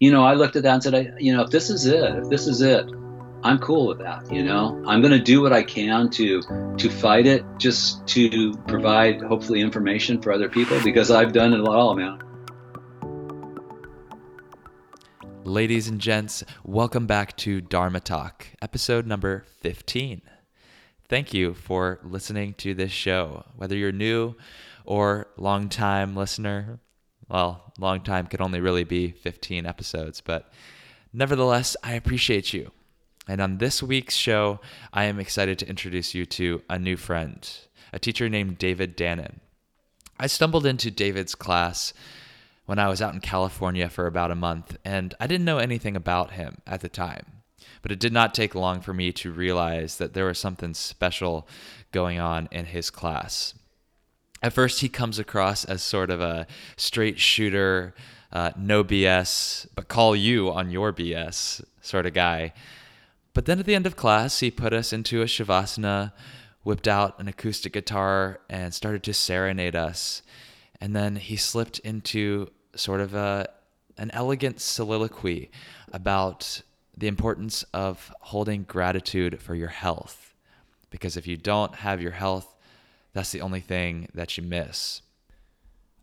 you 0.00 0.10
know, 0.10 0.24
I 0.24 0.32
looked 0.32 0.56
at 0.56 0.62
that 0.62 0.72
and 0.72 0.82
said, 0.82 0.94
I, 0.94 1.12
you 1.18 1.36
know, 1.36 1.42
if 1.42 1.50
this 1.50 1.68
is 1.68 1.84
it, 1.84 2.16
if 2.16 2.30
this 2.30 2.46
is 2.46 2.62
it, 2.62 2.86
I'm 3.42 3.58
cool 3.58 3.86
with 3.86 3.98
that. 3.98 4.32
You 4.32 4.42
know, 4.42 4.82
I'm 4.86 5.02
going 5.02 5.12
to 5.12 5.22
do 5.22 5.42
what 5.42 5.52
I 5.52 5.62
can 5.62 6.08
to 6.10 6.42
to 6.78 6.88
fight 6.88 7.26
it, 7.26 7.44
just 7.58 8.06
to 8.08 8.54
provide 8.66 9.20
hopefully 9.20 9.60
information 9.60 10.20
for 10.20 10.32
other 10.32 10.48
people 10.48 10.82
because 10.82 11.10
I've 11.10 11.34
done 11.34 11.52
it 11.52 11.60
all, 11.60 11.94
man. 11.94 12.18
Ladies 15.44 15.86
and 15.86 16.00
gents, 16.00 16.44
welcome 16.64 17.06
back 17.06 17.36
to 17.38 17.60
Dharma 17.60 18.00
Talk, 18.00 18.46
episode 18.62 19.06
number 19.06 19.44
15. 19.60 20.22
Thank 21.08 21.34
you 21.34 21.52
for 21.52 21.98
listening 22.02 22.54
to 22.54 22.72
this 22.72 22.92
show. 22.92 23.44
Whether 23.54 23.76
you're 23.76 23.92
new 23.92 24.34
or 24.86 25.28
long-time 25.36 26.16
listener, 26.16 26.78
well, 27.28 27.69
long 27.80 28.02
time 28.02 28.26
could 28.26 28.40
only 28.40 28.60
really 28.60 28.84
be 28.84 29.10
15 29.10 29.66
episodes, 29.66 30.20
but 30.20 30.52
nevertheless, 31.12 31.76
I 31.82 31.94
appreciate 31.94 32.52
you. 32.52 32.70
And 33.26 33.40
on 33.40 33.58
this 33.58 33.82
week's 33.82 34.16
show, 34.16 34.60
I 34.92 35.04
am 35.04 35.20
excited 35.20 35.58
to 35.60 35.68
introduce 35.68 36.14
you 36.14 36.26
to 36.26 36.62
a 36.68 36.78
new 36.78 36.96
friend, 36.96 37.48
a 37.92 37.98
teacher 37.98 38.28
named 38.28 38.58
David 38.58 38.96
Dannon. 38.96 39.38
I 40.18 40.26
stumbled 40.26 40.66
into 40.66 40.90
David's 40.90 41.34
class 41.34 41.94
when 42.66 42.78
I 42.78 42.88
was 42.88 43.00
out 43.00 43.14
in 43.14 43.20
California 43.20 43.88
for 43.88 44.06
about 44.06 44.30
a 44.30 44.36
month, 44.36 44.76
and 44.84 45.14
I 45.18 45.26
didn't 45.26 45.46
know 45.46 45.58
anything 45.58 45.96
about 45.96 46.32
him 46.32 46.58
at 46.66 46.82
the 46.82 46.88
time. 46.88 47.42
But 47.82 47.92
it 47.92 48.00
did 48.00 48.12
not 48.12 48.34
take 48.34 48.54
long 48.54 48.80
for 48.80 48.92
me 48.92 49.12
to 49.12 49.32
realize 49.32 49.96
that 49.96 50.12
there 50.12 50.26
was 50.26 50.38
something 50.38 50.74
special 50.74 51.48
going 51.92 52.18
on 52.18 52.48
in 52.52 52.66
his 52.66 52.90
class. 52.90 53.54
At 54.42 54.52
first, 54.52 54.80
he 54.80 54.88
comes 54.88 55.18
across 55.18 55.64
as 55.64 55.82
sort 55.82 56.10
of 56.10 56.20
a 56.20 56.46
straight 56.76 57.18
shooter, 57.18 57.94
uh, 58.32 58.52
no 58.56 58.82
BS, 58.82 59.66
but 59.74 59.88
call 59.88 60.16
you 60.16 60.50
on 60.50 60.70
your 60.70 60.92
BS 60.92 61.62
sort 61.82 62.06
of 62.06 62.14
guy. 62.14 62.52
But 63.34 63.44
then 63.46 63.58
at 63.58 63.66
the 63.66 63.74
end 63.74 63.86
of 63.86 63.96
class, 63.96 64.40
he 64.40 64.50
put 64.50 64.72
us 64.72 64.92
into 64.92 65.22
a 65.22 65.26
shavasana, 65.26 66.12
whipped 66.62 66.88
out 66.88 67.18
an 67.20 67.28
acoustic 67.28 67.72
guitar, 67.72 68.40
and 68.48 68.72
started 68.72 69.02
to 69.04 69.14
serenade 69.14 69.76
us. 69.76 70.22
And 70.80 70.96
then 70.96 71.16
he 71.16 71.36
slipped 71.36 71.78
into 71.80 72.48
sort 72.74 73.00
of 73.00 73.14
a 73.14 73.48
an 73.98 74.10
elegant 74.14 74.60
soliloquy 74.60 75.50
about 75.92 76.62
the 76.96 77.06
importance 77.06 77.64
of 77.74 78.12
holding 78.20 78.62
gratitude 78.62 79.40
for 79.42 79.54
your 79.54 79.68
health. 79.68 80.34
Because 80.88 81.18
if 81.18 81.26
you 81.26 81.36
don't 81.36 81.74
have 81.76 82.00
your 82.00 82.12
health, 82.12 82.56
that's 83.12 83.32
the 83.32 83.40
only 83.40 83.60
thing 83.60 84.08
that 84.14 84.36
you 84.36 84.42
miss. 84.42 85.02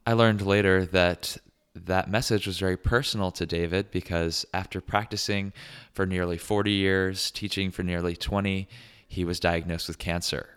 I 0.05 0.13
learned 0.13 0.41
later 0.41 0.85
that 0.85 1.37
that 1.85 2.09
message 2.09 2.47
was 2.47 2.59
very 2.59 2.77
personal 2.77 3.31
to 3.31 3.45
David 3.45 3.91
because 3.91 4.45
after 4.53 4.81
practicing 4.81 5.53
for 5.93 6.05
nearly 6.05 6.37
40 6.37 6.71
years, 6.71 7.29
teaching 7.31 7.71
for 7.71 7.83
nearly 7.83 8.15
20, 8.15 8.67
he 9.07 9.25
was 9.25 9.39
diagnosed 9.39 9.87
with 9.87 9.97
cancer. 9.97 10.49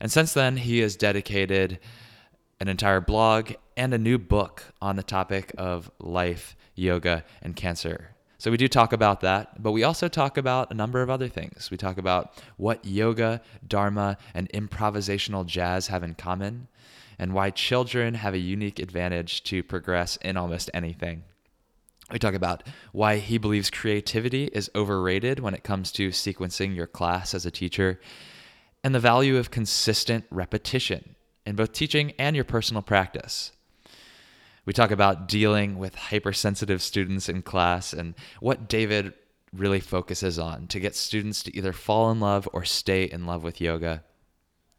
And 0.00 0.10
since 0.10 0.32
then, 0.32 0.56
he 0.56 0.80
has 0.80 0.96
dedicated 0.96 1.78
an 2.60 2.68
entire 2.68 3.00
blog 3.00 3.52
and 3.76 3.94
a 3.94 3.98
new 3.98 4.18
book 4.18 4.64
on 4.80 4.96
the 4.96 5.02
topic 5.02 5.52
of 5.56 5.90
life, 5.98 6.56
yoga, 6.74 7.24
and 7.42 7.56
cancer. 7.56 8.10
So 8.40 8.50
we 8.50 8.56
do 8.56 8.68
talk 8.68 8.94
about 8.94 9.20
that, 9.20 9.62
but 9.62 9.72
we 9.72 9.84
also 9.84 10.08
talk 10.08 10.38
about 10.38 10.70
a 10.70 10.74
number 10.74 11.02
of 11.02 11.10
other 11.10 11.28
things. 11.28 11.70
We 11.70 11.76
talk 11.76 11.98
about 11.98 12.42
what 12.56 12.82
yoga, 12.86 13.42
dharma, 13.68 14.16
and 14.32 14.48
improvisational 14.52 15.44
jazz 15.44 15.88
have 15.88 16.02
in 16.02 16.14
common 16.14 16.68
and 17.18 17.34
why 17.34 17.50
children 17.50 18.14
have 18.14 18.32
a 18.32 18.38
unique 18.38 18.78
advantage 18.78 19.42
to 19.42 19.62
progress 19.62 20.16
in 20.16 20.38
almost 20.38 20.70
anything. 20.72 21.24
We 22.10 22.18
talk 22.18 22.32
about 22.32 22.62
why 22.92 23.18
he 23.18 23.36
believes 23.36 23.68
creativity 23.68 24.44
is 24.54 24.70
overrated 24.74 25.40
when 25.40 25.52
it 25.52 25.62
comes 25.62 25.92
to 25.92 26.08
sequencing 26.08 26.74
your 26.74 26.86
class 26.86 27.34
as 27.34 27.44
a 27.44 27.50
teacher, 27.50 28.00
and 28.82 28.94
the 28.94 29.00
value 29.00 29.36
of 29.36 29.50
consistent 29.50 30.24
repetition 30.30 31.14
in 31.44 31.56
both 31.56 31.74
teaching 31.74 32.14
and 32.18 32.34
your 32.34 32.46
personal 32.46 32.80
practice. 32.80 33.52
We 34.70 34.74
talk 34.74 34.92
about 34.92 35.26
dealing 35.26 35.78
with 35.78 35.96
hypersensitive 35.96 36.80
students 36.80 37.28
in 37.28 37.42
class 37.42 37.92
and 37.92 38.14
what 38.38 38.68
David 38.68 39.14
really 39.52 39.80
focuses 39.80 40.38
on 40.38 40.68
to 40.68 40.78
get 40.78 40.94
students 40.94 41.42
to 41.42 41.56
either 41.56 41.72
fall 41.72 42.12
in 42.12 42.20
love 42.20 42.48
or 42.52 42.64
stay 42.64 43.02
in 43.02 43.26
love 43.26 43.42
with 43.42 43.60
yoga. 43.60 44.04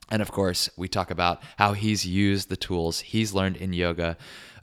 And 0.09 0.21
of 0.21 0.31
course, 0.31 0.69
we 0.77 0.87
talk 0.87 1.11
about 1.11 1.43
how 1.57 1.73
he's 1.73 2.07
used 2.07 2.47
the 2.47 2.55
tools 2.55 3.01
he's 3.01 3.33
learned 3.33 3.57
in 3.57 3.73
yoga 3.73 4.15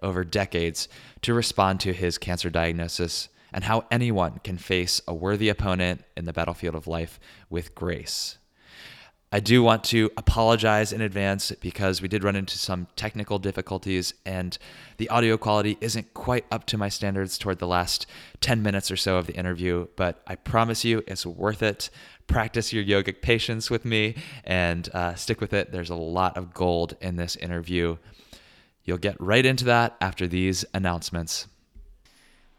over 0.02 0.24
decades 0.24 0.88
to 1.20 1.34
respond 1.34 1.80
to 1.80 1.92
his 1.92 2.16
cancer 2.16 2.48
diagnosis 2.48 3.28
and 3.52 3.64
how 3.64 3.84
anyone 3.90 4.40
can 4.42 4.56
face 4.56 5.02
a 5.06 5.12
worthy 5.12 5.50
opponent 5.50 6.04
in 6.16 6.24
the 6.24 6.32
battlefield 6.32 6.74
of 6.74 6.86
life 6.86 7.20
with 7.50 7.74
grace. 7.74 8.38
I 9.30 9.40
do 9.40 9.62
want 9.62 9.84
to 9.84 10.10
apologize 10.16 10.90
in 10.90 11.02
advance 11.02 11.52
because 11.60 12.00
we 12.00 12.08
did 12.08 12.24
run 12.24 12.34
into 12.34 12.56
some 12.56 12.86
technical 12.96 13.38
difficulties 13.38 14.14
and 14.24 14.56
the 14.96 15.10
audio 15.10 15.36
quality 15.36 15.76
isn't 15.82 16.14
quite 16.14 16.46
up 16.50 16.64
to 16.66 16.78
my 16.78 16.88
standards 16.88 17.36
toward 17.36 17.58
the 17.58 17.66
last 17.66 18.06
10 18.40 18.62
minutes 18.62 18.90
or 18.90 18.96
so 18.96 19.18
of 19.18 19.26
the 19.26 19.34
interview, 19.34 19.86
but 19.96 20.22
I 20.26 20.36
promise 20.36 20.82
you 20.82 21.04
it's 21.06 21.26
worth 21.26 21.62
it. 21.62 21.90
Practice 22.26 22.72
your 22.72 22.82
yogic 22.82 23.20
patience 23.20 23.70
with 23.70 23.84
me 23.84 24.14
and 24.44 24.88
uh, 24.94 25.14
stick 25.14 25.42
with 25.42 25.52
it. 25.52 25.72
There's 25.72 25.90
a 25.90 25.94
lot 25.94 26.38
of 26.38 26.54
gold 26.54 26.96
in 27.02 27.16
this 27.16 27.36
interview. 27.36 27.98
You'll 28.84 28.96
get 28.96 29.20
right 29.20 29.44
into 29.44 29.66
that 29.66 29.94
after 30.00 30.26
these 30.26 30.64
announcements. 30.72 31.48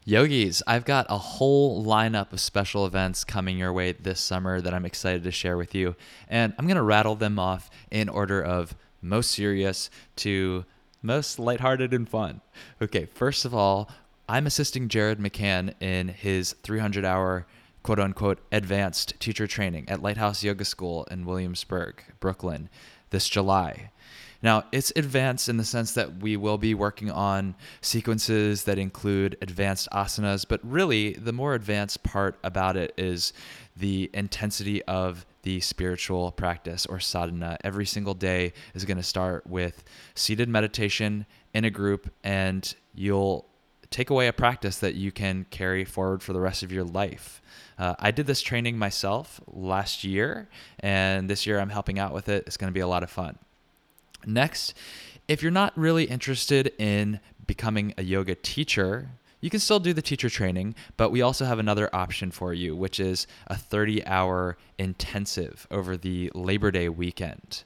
Yogis, 0.06 0.62
I've 0.66 0.86
got 0.86 1.06
a 1.10 1.18
whole 1.18 1.84
lineup 1.84 2.32
of 2.32 2.40
special 2.40 2.86
events 2.86 3.22
coming 3.22 3.58
your 3.58 3.72
way 3.72 3.92
this 3.92 4.20
summer 4.20 4.60
that 4.60 4.72
I'm 4.72 4.86
excited 4.86 5.22
to 5.24 5.30
share 5.30 5.58
with 5.58 5.74
you. 5.74 5.94
And 6.28 6.54
I'm 6.58 6.66
going 6.66 6.76
to 6.76 6.82
rattle 6.82 7.16
them 7.16 7.38
off 7.38 7.68
in 7.90 8.08
order 8.08 8.42
of 8.42 8.74
most 9.02 9.30
serious 9.30 9.90
to 10.16 10.64
most 11.02 11.38
lighthearted 11.38 11.92
and 11.92 12.08
fun. 12.08 12.40
Okay, 12.80 13.06
first 13.06 13.44
of 13.44 13.54
all, 13.54 13.90
I'm 14.28 14.46
assisting 14.46 14.88
Jared 14.88 15.18
McCann 15.18 15.74
in 15.80 16.08
his 16.08 16.54
300 16.62 17.04
hour 17.04 17.46
quote 17.82 18.00
unquote 18.00 18.38
advanced 18.52 19.18
teacher 19.20 19.46
training 19.46 19.88
at 19.88 20.02
Lighthouse 20.02 20.42
Yoga 20.42 20.64
School 20.64 21.04
in 21.10 21.26
Williamsburg, 21.26 22.02
Brooklyn 22.20 22.70
this 23.10 23.28
July. 23.28 23.90
Now, 24.42 24.64
it's 24.72 24.92
advanced 24.96 25.48
in 25.48 25.58
the 25.58 25.64
sense 25.64 25.92
that 25.92 26.18
we 26.22 26.36
will 26.36 26.56
be 26.56 26.74
working 26.74 27.10
on 27.10 27.54
sequences 27.82 28.64
that 28.64 28.78
include 28.78 29.36
advanced 29.42 29.88
asanas, 29.92 30.46
but 30.48 30.60
really 30.62 31.12
the 31.12 31.32
more 31.32 31.54
advanced 31.54 32.02
part 32.02 32.38
about 32.42 32.76
it 32.76 32.94
is 32.96 33.32
the 33.76 34.10
intensity 34.14 34.82
of 34.84 35.26
the 35.42 35.60
spiritual 35.60 36.32
practice 36.32 36.86
or 36.86 37.00
sadhana. 37.00 37.58
Every 37.64 37.86
single 37.86 38.14
day 38.14 38.52
is 38.74 38.84
going 38.84 38.96
to 38.96 39.02
start 39.02 39.46
with 39.46 39.84
seated 40.14 40.48
meditation 40.48 41.26
in 41.52 41.64
a 41.64 41.70
group, 41.70 42.10
and 42.24 42.74
you'll 42.94 43.46
take 43.90 44.08
away 44.08 44.28
a 44.28 44.32
practice 44.32 44.78
that 44.78 44.94
you 44.94 45.12
can 45.12 45.44
carry 45.50 45.84
forward 45.84 46.22
for 46.22 46.32
the 46.32 46.40
rest 46.40 46.62
of 46.62 46.72
your 46.72 46.84
life. 46.84 47.42
Uh, 47.78 47.94
I 47.98 48.10
did 48.10 48.26
this 48.26 48.40
training 48.40 48.78
myself 48.78 49.40
last 49.46 50.04
year, 50.04 50.48
and 50.78 51.28
this 51.28 51.46
year 51.46 51.58
I'm 51.58 51.70
helping 51.70 51.98
out 51.98 52.14
with 52.14 52.28
it. 52.28 52.44
It's 52.46 52.56
going 52.56 52.70
to 52.70 52.74
be 52.74 52.80
a 52.80 52.86
lot 52.86 53.02
of 53.02 53.10
fun. 53.10 53.38
Next, 54.26 54.74
if 55.28 55.42
you're 55.42 55.50
not 55.50 55.76
really 55.76 56.04
interested 56.04 56.72
in 56.78 57.20
becoming 57.46 57.94
a 57.96 58.02
yoga 58.02 58.34
teacher, 58.34 59.10
you 59.40 59.48
can 59.50 59.60
still 59.60 59.80
do 59.80 59.92
the 59.92 60.02
teacher 60.02 60.28
training, 60.28 60.74
but 60.96 61.10
we 61.10 61.22
also 61.22 61.44
have 61.44 61.58
another 61.58 61.88
option 61.94 62.30
for 62.30 62.52
you, 62.52 62.76
which 62.76 63.00
is 63.00 63.26
a 63.46 63.56
30 63.56 64.06
hour 64.06 64.58
intensive 64.78 65.66
over 65.70 65.96
the 65.96 66.30
Labor 66.34 66.70
Day 66.70 66.88
weekend. 66.88 67.64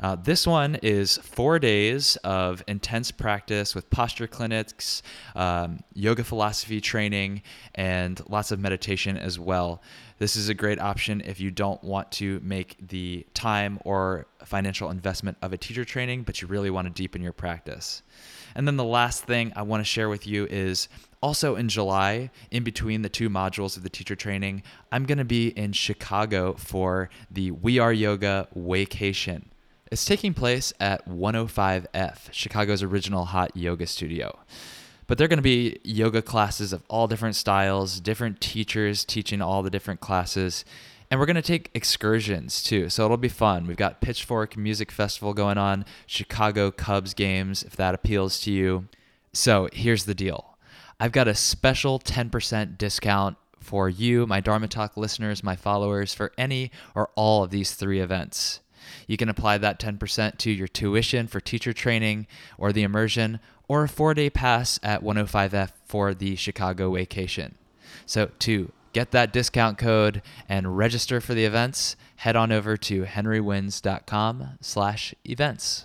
Uh, 0.00 0.16
this 0.16 0.46
one 0.46 0.74
is 0.76 1.18
four 1.18 1.58
days 1.58 2.16
of 2.24 2.64
intense 2.66 3.10
practice 3.10 3.74
with 3.74 3.88
posture 3.90 4.26
clinics, 4.26 5.02
um, 5.36 5.80
yoga 5.92 6.24
philosophy 6.24 6.80
training, 6.80 7.42
and 7.74 8.20
lots 8.28 8.50
of 8.50 8.58
meditation 8.58 9.16
as 9.16 9.38
well. 9.38 9.80
This 10.18 10.36
is 10.36 10.48
a 10.48 10.54
great 10.54 10.78
option 10.78 11.20
if 11.24 11.40
you 11.40 11.50
don't 11.50 11.82
want 11.82 12.12
to 12.12 12.40
make 12.42 12.76
the 12.88 13.26
time 13.34 13.80
or 13.84 14.26
financial 14.44 14.90
investment 14.90 15.36
of 15.42 15.52
a 15.52 15.58
teacher 15.58 15.84
training, 15.84 16.22
but 16.22 16.40
you 16.40 16.46
really 16.46 16.70
want 16.70 16.86
to 16.86 16.92
deepen 16.92 17.20
your 17.20 17.32
practice. 17.32 18.02
And 18.54 18.66
then 18.66 18.76
the 18.76 18.84
last 18.84 19.24
thing 19.24 19.52
I 19.56 19.62
want 19.62 19.80
to 19.80 19.84
share 19.84 20.08
with 20.08 20.26
you 20.26 20.46
is 20.46 20.88
also 21.20 21.56
in 21.56 21.68
July, 21.68 22.30
in 22.52 22.62
between 22.62 23.02
the 23.02 23.08
two 23.08 23.28
modules 23.28 23.76
of 23.76 23.82
the 23.82 23.88
teacher 23.88 24.14
training, 24.14 24.62
I'm 24.92 25.04
going 25.04 25.18
to 25.18 25.24
be 25.24 25.48
in 25.48 25.72
Chicago 25.72 26.54
for 26.54 27.10
the 27.30 27.50
We 27.50 27.80
Are 27.80 27.92
Yoga 27.92 28.46
Vacation. 28.54 29.50
It's 29.90 30.04
taking 30.04 30.34
place 30.34 30.72
at 30.78 31.08
105F, 31.08 32.32
Chicago's 32.32 32.82
original 32.82 33.26
hot 33.26 33.56
yoga 33.56 33.86
studio. 33.86 34.38
But 35.06 35.18
they're 35.18 35.28
going 35.28 35.38
to 35.38 35.42
be 35.42 35.78
yoga 35.84 36.22
classes 36.22 36.72
of 36.72 36.82
all 36.88 37.06
different 37.06 37.36
styles, 37.36 38.00
different 38.00 38.40
teachers 38.40 39.04
teaching 39.04 39.42
all 39.42 39.62
the 39.62 39.70
different 39.70 40.00
classes. 40.00 40.64
And 41.10 41.20
we're 41.20 41.26
going 41.26 41.36
to 41.36 41.42
take 41.42 41.70
excursions 41.74 42.62
too. 42.62 42.88
So 42.88 43.04
it'll 43.04 43.16
be 43.16 43.28
fun. 43.28 43.66
We've 43.66 43.76
got 43.76 44.00
Pitchfork 44.00 44.56
Music 44.56 44.90
Festival 44.90 45.34
going 45.34 45.58
on, 45.58 45.84
Chicago 46.06 46.70
Cubs 46.70 47.14
games, 47.14 47.62
if 47.62 47.76
that 47.76 47.94
appeals 47.94 48.40
to 48.40 48.52
you. 48.52 48.88
So 49.32 49.68
here's 49.72 50.04
the 50.04 50.14
deal 50.14 50.56
I've 50.98 51.12
got 51.12 51.28
a 51.28 51.34
special 51.34 51.98
10% 51.98 52.78
discount 52.78 53.36
for 53.60 53.88
you, 53.88 54.26
my 54.26 54.40
Dharma 54.40 54.68
Talk 54.68 54.96
listeners, 54.96 55.42
my 55.42 55.56
followers, 55.56 56.14
for 56.14 56.32
any 56.38 56.70
or 56.94 57.10
all 57.14 57.42
of 57.42 57.50
these 57.50 57.74
three 57.74 58.00
events. 58.00 58.60
You 59.06 59.16
can 59.16 59.28
apply 59.28 59.58
that 59.58 59.78
10% 59.78 60.38
to 60.38 60.50
your 60.50 60.68
tuition 60.68 61.26
for 61.26 61.40
teacher 61.40 61.72
training 61.72 62.26
or 62.58 62.72
the 62.72 62.82
immersion, 62.82 63.40
or 63.68 63.84
a 63.84 63.88
four 63.88 64.14
day 64.14 64.30
pass 64.30 64.78
at 64.82 65.02
105F 65.02 65.72
for 65.84 66.14
the 66.14 66.36
Chicago 66.36 66.92
vacation. 66.92 67.56
So, 68.06 68.30
to 68.40 68.72
get 68.92 69.10
that 69.10 69.32
discount 69.32 69.78
code 69.78 70.22
and 70.48 70.76
register 70.76 71.20
for 71.20 71.34
the 71.34 71.44
events, 71.44 71.96
head 72.16 72.36
on 72.36 72.52
over 72.52 72.76
to 72.76 73.04
henrywins.com 73.04 74.58
slash 74.60 75.14
events. 75.24 75.84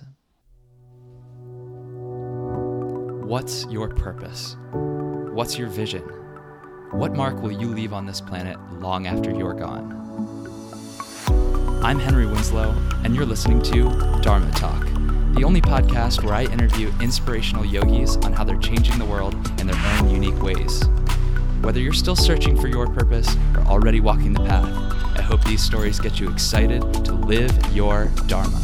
What's 3.30 3.66
your 3.66 3.90
purpose? 3.90 4.56
What's 4.72 5.58
your 5.58 5.70
vision? 5.70 6.02
What 6.92 7.14
mark 7.14 7.42
will 7.42 7.52
you 7.52 7.68
leave 7.68 7.94
on 7.94 8.08
this 8.08 8.20
planet 8.20 8.58
long 8.80 9.06
after 9.06 9.30
you're 9.30 9.54
gone? 9.54 10.09
I'm 11.82 11.98
Henry 11.98 12.26
Winslow, 12.26 12.76
and 13.06 13.16
you're 13.16 13.26
listening 13.26 13.62
to 13.62 14.20
Dharma 14.20 14.52
Talk, 14.52 14.84
the 15.34 15.44
only 15.46 15.62
podcast 15.62 16.22
where 16.26 16.34
I 16.34 16.44
interview 16.44 16.92
inspirational 17.00 17.64
yogis 17.64 18.18
on 18.18 18.34
how 18.34 18.44
they're 18.44 18.58
changing 18.58 19.00
the 19.00 19.06
world 19.06 19.34
in 19.62 19.68
their 19.68 19.82
own 19.94 20.10
unique 20.10 20.42
ways. 20.42 20.84
Whether 21.62 21.80
you're 21.80 21.94
still 21.94 22.18
searching 22.18 22.60
for 22.60 22.68
your 22.68 22.88
purpose 22.88 23.34
or 23.56 23.62
already 23.62 24.02
walking 24.02 24.34
the 24.34 24.44
path, 24.44 24.68
I 25.18 25.22
hope 25.22 25.42
these 25.46 25.64
stories 25.64 26.02
get 26.02 26.20
you 26.20 26.30
excited 26.30 26.82
to 27.06 27.14
live 27.14 27.58
your 27.74 28.12
Dharma. 28.28 28.58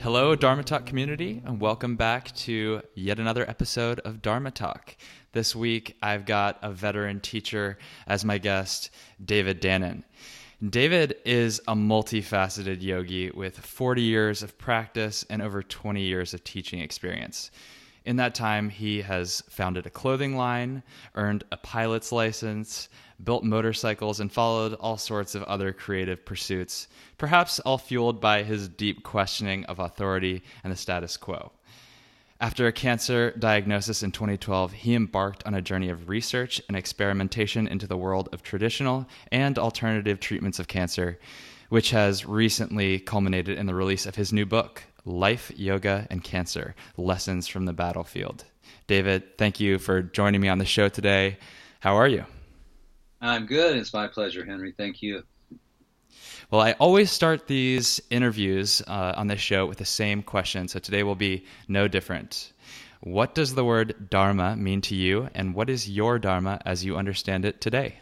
Hello, 0.00 0.34
Dharma 0.34 0.64
Talk 0.64 0.84
community, 0.84 1.42
and 1.46 1.60
welcome 1.60 1.94
back 1.94 2.34
to 2.34 2.82
yet 2.94 3.20
another 3.20 3.48
episode 3.48 4.00
of 4.00 4.20
Dharma 4.20 4.50
Talk. 4.50 4.96
This 5.32 5.56
week, 5.56 5.96
I've 6.02 6.26
got 6.26 6.58
a 6.60 6.70
veteran 6.70 7.20
teacher 7.20 7.78
as 8.06 8.24
my 8.24 8.38
guest, 8.38 8.90
David 9.24 9.62
Dannon. 9.62 10.02
David 10.70 11.16
is 11.26 11.60
a 11.68 11.74
multifaceted 11.74 12.80
yogi 12.80 13.30
with 13.30 13.58
40 13.58 14.00
years 14.00 14.42
of 14.42 14.56
practice 14.56 15.22
and 15.28 15.42
over 15.42 15.62
20 15.62 16.00
years 16.00 16.32
of 16.32 16.42
teaching 16.42 16.78
experience. 16.78 17.50
In 18.06 18.16
that 18.16 18.34
time, 18.34 18.70
he 18.70 19.02
has 19.02 19.42
founded 19.50 19.84
a 19.84 19.90
clothing 19.90 20.36
line, 20.36 20.82
earned 21.16 21.44
a 21.52 21.58
pilot's 21.58 22.12
license, 22.12 22.88
built 23.22 23.44
motorcycles, 23.44 24.20
and 24.20 24.32
followed 24.32 24.74
all 24.74 24.96
sorts 24.96 25.34
of 25.34 25.42
other 25.42 25.72
creative 25.72 26.24
pursuits, 26.24 26.88
perhaps 27.18 27.60
all 27.60 27.76
fueled 27.76 28.20
by 28.20 28.42
his 28.42 28.68
deep 28.68 29.02
questioning 29.02 29.64
of 29.64 29.80
authority 29.80 30.42
and 30.62 30.72
the 30.72 30.76
status 30.76 31.18
quo. 31.18 31.52
After 32.40 32.66
a 32.66 32.72
cancer 32.72 33.30
diagnosis 33.38 34.02
in 34.02 34.10
2012, 34.10 34.72
he 34.72 34.94
embarked 34.94 35.46
on 35.46 35.54
a 35.54 35.62
journey 35.62 35.88
of 35.88 36.08
research 36.08 36.60
and 36.66 36.76
experimentation 36.76 37.68
into 37.68 37.86
the 37.86 37.96
world 37.96 38.28
of 38.32 38.42
traditional 38.42 39.06
and 39.30 39.56
alternative 39.56 40.18
treatments 40.18 40.58
of 40.58 40.66
cancer, 40.66 41.20
which 41.68 41.90
has 41.90 42.26
recently 42.26 42.98
culminated 42.98 43.56
in 43.56 43.66
the 43.66 43.74
release 43.74 44.04
of 44.04 44.16
his 44.16 44.32
new 44.32 44.44
book, 44.44 44.82
Life, 45.04 45.52
Yoga, 45.54 46.08
and 46.10 46.24
Cancer 46.24 46.74
Lessons 46.96 47.46
from 47.46 47.66
the 47.66 47.72
Battlefield. 47.72 48.44
David, 48.88 49.38
thank 49.38 49.60
you 49.60 49.78
for 49.78 50.02
joining 50.02 50.40
me 50.40 50.48
on 50.48 50.58
the 50.58 50.64
show 50.64 50.88
today. 50.88 51.38
How 51.80 51.94
are 51.94 52.08
you? 52.08 52.24
I'm 53.20 53.46
good. 53.46 53.76
It's 53.76 53.94
my 53.94 54.08
pleasure, 54.08 54.44
Henry. 54.44 54.74
Thank 54.76 55.02
you. 55.02 55.22
Well, 56.50 56.60
I 56.60 56.72
always 56.72 57.10
start 57.10 57.46
these 57.46 58.00
interviews 58.10 58.82
uh, 58.86 59.14
on 59.16 59.26
this 59.26 59.40
show 59.40 59.66
with 59.66 59.78
the 59.78 59.84
same 59.84 60.22
question, 60.22 60.68
so 60.68 60.78
today 60.78 61.02
will 61.02 61.14
be 61.14 61.44
no 61.68 61.88
different. 61.88 62.52
What 63.00 63.34
does 63.34 63.54
the 63.54 63.64
word 63.64 64.08
Dharma 64.08 64.56
mean 64.56 64.80
to 64.82 64.94
you, 64.94 65.28
and 65.34 65.54
what 65.54 65.68
is 65.68 65.90
your 65.90 66.18
Dharma 66.18 66.60
as 66.64 66.84
you 66.84 66.96
understand 66.96 67.44
it 67.44 67.60
today? 67.60 68.00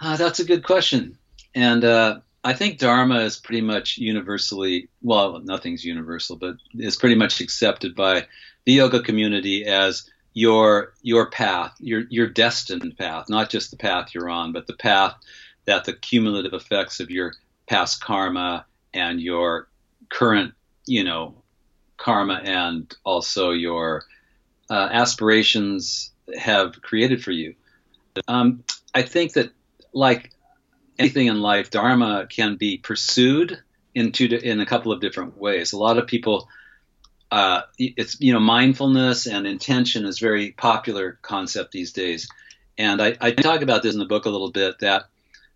Uh, 0.00 0.16
that's 0.16 0.38
a 0.38 0.44
good 0.44 0.62
question. 0.62 1.18
And 1.54 1.84
uh, 1.84 2.20
I 2.44 2.52
think 2.52 2.78
Dharma 2.78 3.20
is 3.20 3.36
pretty 3.36 3.62
much 3.62 3.98
universally, 3.98 4.88
well, 5.02 5.40
nothing's 5.40 5.84
universal, 5.84 6.36
but 6.36 6.56
is 6.74 6.96
pretty 6.96 7.16
much 7.16 7.40
accepted 7.40 7.96
by 7.96 8.26
the 8.64 8.74
yoga 8.74 9.02
community 9.02 9.64
as 9.64 10.08
your 10.38 10.92
your 11.02 11.28
path, 11.30 11.74
your 11.80 12.02
your 12.10 12.28
destined 12.28 12.96
path, 12.96 13.28
not 13.28 13.50
just 13.50 13.72
the 13.72 13.76
path 13.76 14.14
you're 14.14 14.30
on, 14.30 14.52
but 14.52 14.68
the 14.68 14.72
path 14.72 15.14
that 15.64 15.84
the 15.84 15.92
cumulative 15.92 16.54
effects 16.54 17.00
of 17.00 17.10
your 17.10 17.34
past 17.66 18.00
karma 18.00 18.64
and 18.94 19.20
your 19.20 19.68
current, 20.08 20.54
you 20.86 21.02
know, 21.02 21.34
karma 21.96 22.40
and 22.44 22.96
also 23.04 23.50
your 23.50 24.04
uh, 24.70 24.88
aspirations 24.92 26.12
have 26.38 26.80
created 26.82 27.22
for 27.22 27.32
you. 27.32 27.56
Um, 28.28 28.62
I 28.94 29.02
think 29.02 29.32
that, 29.32 29.50
like 29.92 30.30
anything 31.00 31.26
in 31.26 31.40
life, 31.40 31.70
dharma 31.70 32.28
can 32.30 32.54
be 32.54 32.78
pursued 32.78 33.58
in 33.92 34.12
two, 34.12 34.26
in 34.26 34.60
a 34.60 34.66
couple 34.66 34.92
of 34.92 35.00
different 35.00 35.36
ways. 35.36 35.72
A 35.72 35.78
lot 35.78 35.98
of 35.98 36.06
people 36.06 36.48
uh, 37.30 37.62
it's 37.78 38.20
you 38.20 38.32
know 38.32 38.40
mindfulness 38.40 39.26
and 39.26 39.46
intention 39.46 40.06
is 40.06 40.18
very 40.18 40.52
popular 40.52 41.18
concept 41.22 41.72
these 41.72 41.92
days, 41.92 42.28
and 42.76 43.02
I, 43.02 43.16
I 43.20 43.32
talk 43.32 43.62
about 43.62 43.82
this 43.82 43.92
in 43.92 43.98
the 43.98 44.06
book 44.06 44.24
a 44.24 44.30
little 44.30 44.50
bit 44.50 44.78
that 44.80 45.04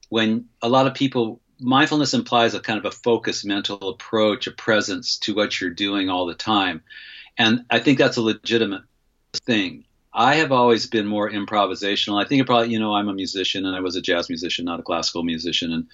when 0.09 0.47
a 0.61 0.69
lot 0.69 0.87
of 0.87 0.95
people 0.95 1.41
mindfulness 1.59 2.13
implies 2.13 2.55
a 2.55 2.61
kind 2.61 2.79
of 2.79 2.85
a 2.85 2.91
focused 2.91 3.47
mental 3.47 3.89
approach, 3.89 4.47
a 4.47 4.51
presence 4.51 5.19
to 5.19 5.35
what 5.35 5.61
you're 5.61 5.71
doing 5.71 6.11
all 6.11 6.27
the 6.27 6.35
time, 6.35 6.83
and 7.39 7.65
I 7.71 7.79
think 7.79 7.99
that's 7.99 8.19
a 8.19 8.23
legitimate 8.23 8.83
thing. 9.33 9.85
I 10.15 10.35
have 10.37 10.53
always 10.53 10.87
been 10.87 11.07
more 11.07 11.31
improvisational. 11.31 12.23
I 12.23 12.29
think 12.29 12.45
probably, 12.47 12.69
you 12.69 12.79
know, 12.79 12.95
I'm 12.95 13.09
a 13.09 13.15
musician 13.15 13.65
and 13.65 13.75
I 13.75 13.81
was 13.81 13.97
a 13.97 14.03
jazz 14.03 14.29
musician, 14.29 14.67
not 14.67 14.81
a 14.81 14.83
classical 14.83 15.23
musician, 15.23 15.73
and 15.73 15.87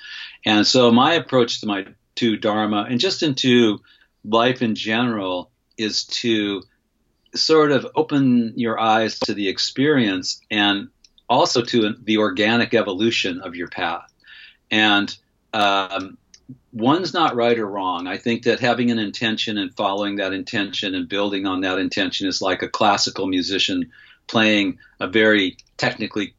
and 0.45 0.67
so 0.67 0.91
my 0.91 1.15
approach 1.15 1.61
to 1.61 1.67
my 1.67 1.87
to 2.17 2.37
Dharma 2.37 2.87
and 2.91 2.99
just 2.99 3.23
into 3.23 3.79
life 4.25 4.61
in 4.61 4.75
general 4.75 5.53
is 5.79 6.05
to 6.05 6.63
sort 7.35 7.71
of 7.71 7.87
open 7.95 8.53
your 8.57 8.79
eyes 8.79 9.19
to 9.21 9.35
the 9.35 9.49
experience 9.49 10.41
and 10.51 10.89
also 11.29 11.63
to 11.63 11.95
the 12.03 12.19
organic 12.19 12.75
evolution 12.75 13.41
of 13.41 13.55
your 13.55 13.69
path. 13.69 14.13
And 14.71 15.15
um, 15.53 16.19
one's 16.73 17.15
not 17.15 17.37
right 17.37 17.59
or 17.59 17.67
wrong. 17.67 18.07
I 18.07 18.17
think 18.17 18.45
that 18.45 18.61
having 18.61 18.91
an 18.91 18.99
intention 18.99 19.59
and 19.59 19.75
following 19.75 20.17
that 20.17 20.33
intention 20.33 20.95
and 20.95 21.09
building 21.09 21.47
on 21.47 21.61
that 21.63 21.79
intention 21.79 22.27
is 22.27 22.43
like 22.43 22.63
a 22.63 22.69
classical 22.69 23.27
musician 23.27 23.91
playing 24.27 24.79
a 25.01 25.07
very 25.07 25.57
technically 25.77 26.35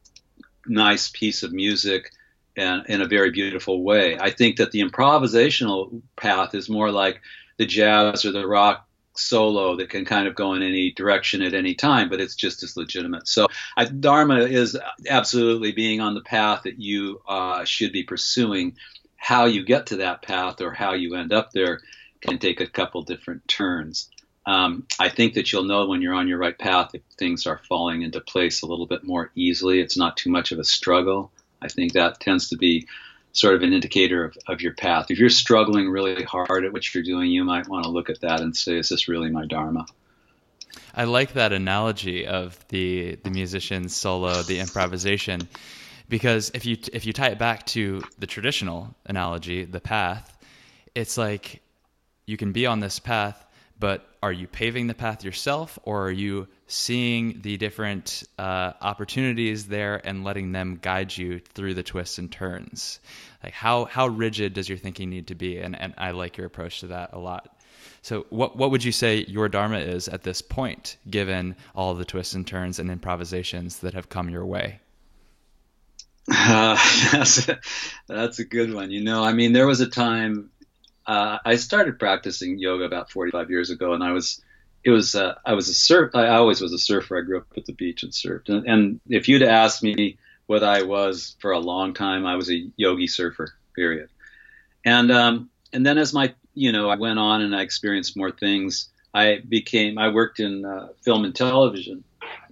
nice 0.66 1.10
piece 1.10 1.42
of 1.42 1.52
music 1.52 2.12
and 2.56 2.84
in 2.86 3.00
a 3.00 3.06
very 3.06 3.30
beautiful 3.30 3.82
way. 3.82 4.18
I 4.18 4.30
think 4.30 4.56
that 4.56 4.72
the 4.72 4.82
improvisational 4.82 6.02
path 6.16 6.54
is 6.54 6.68
more 6.68 6.90
like 6.90 7.20
the 7.56 7.66
jazz 7.66 8.24
or 8.24 8.32
the 8.32 8.46
rock 8.46 8.86
solo 9.14 9.76
that 9.76 9.90
can 9.90 10.04
kind 10.04 10.26
of 10.28 10.34
go 10.34 10.54
in 10.54 10.62
any 10.62 10.92
direction 10.92 11.42
at 11.42 11.54
any 11.54 11.74
time, 11.74 12.08
but 12.08 12.20
it's 12.20 12.34
just 12.34 12.62
as 12.62 12.76
legitimate. 12.76 13.28
So, 13.28 13.48
I, 13.76 13.84
Dharma 13.84 14.40
is 14.40 14.78
absolutely 15.08 15.72
being 15.72 16.00
on 16.00 16.14
the 16.14 16.22
path 16.22 16.62
that 16.64 16.80
you 16.80 17.20
uh, 17.28 17.64
should 17.64 17.92
be 17.92 18.02
pursuing. 18.02 18.76
How 19.16 19.44
you 19.44 19.64
get 19.64 19.86
to 19.86 19.96
that 19.96 20.22
path 20.22 20.60
or 20.60 20.72
how 20.72 20.94
you 20.94 21.14
end 21.14 21.32
up 21.32 21.52
there 21.52 21.80
can 22.20 22.38
take 22.38 22.60
a 22.60 22.66
couple 22.66 23.02
different 23.02 23.46
turns. 23.48 24.08
Um, 24.46 24.86
I 24.98 25.10
think 25.10 25.34
that 25.34 25.52
you'll 25.52 25.64
know 25.64 25.86
when 25.86 26.00
you're 26.00 26.14
on 26.14 26.28
your 26.28 26.38
right 26.38 26.58
path 26.58 26.90
if 26.94 27.02
things 27.18 27.46
are 27.46 27.60
falling 27.68 28.02
into 28.02 28.20
place 28.20 28.62
a 28.62 28.66
little 28.66 28.86
bit 28.86 29.04
more 29.04 29.30
easily. 29.34 29.80
It's 29.80 29.96
not 29.96 30.16
too 30.16 30.30
much 30.30 30.52
of 30.52 30.58
a 30.58 30.64
struggle. 30.64 31.30
I 31.62 31.68
think 31.68 31.92
that 31.92 32.20
tends 32.20 32.48
to 32.48 32.56
be 32.56 32.86
sort 33.32 33.54
of 33.54 33.62
an 33.62 33.72
indicator 33.72 34.24
of, 34.24 34.36
of 34.48 34.60
your 34.60 34.74
path. 34.74 35.06
If 35.10 35.18
you're 35.18 35.30
struggling 35.30 35.88
really 35.88 36.24
hard 36.24 36.64
at 36.64 36.72
what 36.72 36.94
you're 36.94 37.04
doing, 37.04 37.30
you 37.30 37.44
might 37.44 37.68
want 37.68 37.84
to 37.84 37.90
look 37.90 38.10
at 38.10 38.20
that 38.20 38.40
and 38.40 38.56
say, 38.56 38.78
is 38.78 38.88
this 38.88 39.08
really 39.08 39.30
my 39.30 39.46
Dharma? 39.46 39.86
I 40.94 41.04
like 41.04 41.34
that 41.34 41.52
analogy 41.52 42.26
of 42.26 42.58
the 42.68 43.16
the 43.22 43.30
musician 43.30 43.88
solo, 43.88 44.42
the 44.42 44.58
improvisation, 44.58 45.48
because 46.08 46.50
if 46.54 46.66
you 46.66 46.76
if 46.92 47.06
you 47.06 47.12
tie 47.12 47.28
it 47.28 47.38
back 47.38 47.66
to 47.66 48.02
the 48.18 48.26
traditional 48.26 48.94
analogy, 49.06 49.64
the 49.64 49.80
path, 49.80 50.36
it's 50.94 51.16
like 51.16 51.62
you 52.26 52.36
can 52.36 52.52
be 52.52 52.66
on 52.66 52.80
this 52.80 52.98
path, 52.98 53.44
but 53.80 54.06
are 54.22 54.32
you 54.32 54.46
paving 54.46 54.86
the 54.86 54.94
path 54.94 55.24
yourself, 55.24 55.78
or 55.82 56.06
are 56.06 56.12
you 56.12 56.46
seeing 56.70 57.40
the 57.42 57.56
different 57.56 58.22
uh, 58.38 58.72
opportunities 58.80 59.66
there 59.66 60.00
and 60.04 60.22
letting 60.22 60.52
them 60.52 60.78
guide 60.80 61.16
you 61.16 61.40
through 61.40 61.74
the 61.74 61.82
twists 61.82 62.18
and 62.18 62.30
turns. 62.30 63.00
Like 63.42 63.52
how 63.52 63.86
how 63.86 64.06
rigid 64.06 64.54
does 64.54 64.68
your 64.68 64.78
thinking 64.78 65.10
need 65.10 65.28
to 65.28 65.34
be? 65.34 65.58
And 65.58 65.78
and 65.78 65.94
I 65.98 66.12
like 66.12 66.36
your 66.36 66.46
approach 66.46 66.80
to 66.80 66.88
that 66.88 67.10
a 67.12 67.18
lot. 67.18 67.56
So 68.02 68.26
what 68.30 68.56
what 68.56 68.70
would 68.70 68.84
you 68.84 68.92
say 68.92 69.24
your 69.26 69.48
dharma 69.48 69.78
is 69.78 70.08
at 70.08 70.22
this 70.22 70.42
point, 70.42 70.96
given 71.08 71.56
all 71.74 71.94
the 71.94 72.04
twists 72.04 72.34
and 72.34 72.46
turns 72.46 72.78
and 72.78 72.90
improvisations 72.90 73.80
that 73.80 73.94
have 73.94 74.08
come 74.08 74.28
your 74.28 74.46
way? 74.46 74.80
Uh, 76.32 76.78
that's 77.12 77.48
a, 77.48 77.58
that's 78.06 78.38
a 78.38 78.44
good 78.44 78.72
one. 78.72 78.92
You 78.92 79.02
know, 79.02 79.24
I 79.24 79.32
mean, 79.32 79.52
there 79.52 79.66
was 79.66 79.80
a 79.80 79.88
time 79.88 80.50
uh, 81.06 81.38
I 81.44 81.56
started 81.56 81.98
practicing 81.98 82.58
yoga 82.58 82.84
about 82.84 83.10
45 83.10 83.50
years 83.50 83.70
ago, 83.70 83.94
and 83.94 84.02
I 84.02 84.12
was 84.12 84.42
it 84.84 84.90
was 84.90 85.14
uh, 85.14 85.34
I 85.44 85.54
was 85.54 85.68
a 85.68 85.74
surf. 85.74 86.14
I 86.14 86.28
always 86.28 86.60
was 86.60 86.72
a 86.72 86.78
surfer. 86.78 87.18
I 87.18 87.22
grew 87.22 87.38
up 87.38 87.46
at 87.56 87.66
the 87.66 87.72
beach 87.72 88.02
and 88.02 88.12
surfed. 88.12 88.48
And, 88.48 88.66
and 88.66 89.00
if 89.08 89.28
you'd 89.28 89.42
asked 89.42 89.82
me 89.82 90.18
what 90.46 90.62
I 90.62 90.82
was 90.82 91.36
for 91.40 91.52
a 91.52 91.58
long 91.58 91.94
time, 91.94 92.26
I 92.26 92.36
was 92.36 92.50
a 92.50 92.66
yogi 92.76 93.06
surfer. 93.06 93.52
Period. 93.74 94.08
And 94.84 95.10
um, 95.10 95.50
and 95.72 95.84
then 95.84 95.98
as 95.98 96.12
my 96.12 96.34
you 96.54 96.72
know 96.72 96.88
I 96.88 96.96
went 96.96 97.18
on 97.18 97.42
and 97.42 97.54
I 97.54 97.62
experienced 97.62 98.16
more 98.16 98.30
things. 98.30 98.88
I 99.12 99.40
became 99.46 99.98
I 99.98 100.08
worked 100.08 100.40
in 100.40 100.64
uh, 100.64 100.88
film 101.02 101.24
and 101.24 101.34
television. 101.34 102.04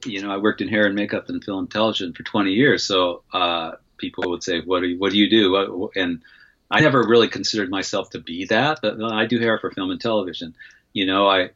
You 0.05 0.23
know 0.23 0.31
I 0.31 0.37
worked 0.37 0.61
in 0.61 0.69
hair 0.69 0.87
and 0.87 0.95
makeup 0.95 1.29
and 1.29 1.43
film 1.43 1.61
and 1.61 1.71
television 1.71 2.13
for 2.13 2.25
20 2.25 2.51
years. 2.51 2.85
So 2.85 3.23
uh, 3.33 3.73
people 3.97 4.29
would 4.31 4.43
say, 4.43 4.61
"What 4.61 4.81
do 4.81 4.89
you, 4.89 4.99
what 4.99 5.13
do 5.13 5.19
you 5.19 5.31
do?" 5.31 5.91
And 5.95 6.23
I 6.71 6.81
never 6.81 7.07
really 7.07 7.29
considered 7.29 7.71
myself 7.71 8.11
to 8.11 8.21
be 8.21 8.45
that, 8.47 8.81
but 8.83 9.03
I 9.03 9.27
do 9.27 9.39
hair 9.39 9.59
for 9.59 9.71
film 9.71 9.91
and 9.91 10.01
television. 10.01 10.55
You 10.93 11.07
know, 11.07 11.29
I 11.29 11.51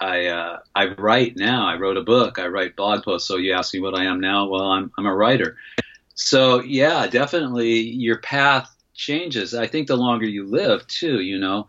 I 0.00 0.26
uh, 0.26 0.58
I 0.74 0.88
write 0.94 1.36
now. 1.36 1.66
I 1.66 1.76
wrote 1.76 1.96
a 1.96 2.02
book. 2.02 2.38
I 2.38 2.46
write 2.48 2.76
blog 2.76 3.02
posts. 3.02 3.26
So 3.26 3.36
you 3.36 3.54
ask 3.54 3.74
me 3.74 3.80
what 3.80 3.98
I 3.98 4.04
am 4.04 4.20
now. 4.20 4.46
Well, 4.46 4.70
I'm 4.70 4.92
I'm 4.98 5.06
a 5.06 5.14
writer. 5.14 5.56
So 6.14 6.62
yeah, 6.62 7.06
definitely 7.06 7.80
your 7.80 8.18
path 8.18 8.74
changes. 8.94 9.54
I 9.54 9.66
think 9.66 9.86
the 9.86 9.96
longer 9.96 10.26
you 10.26 10.46
live 10.46 10.86
too, 10.86 11.20
you 11.20 11.38
know, 11.38 11.68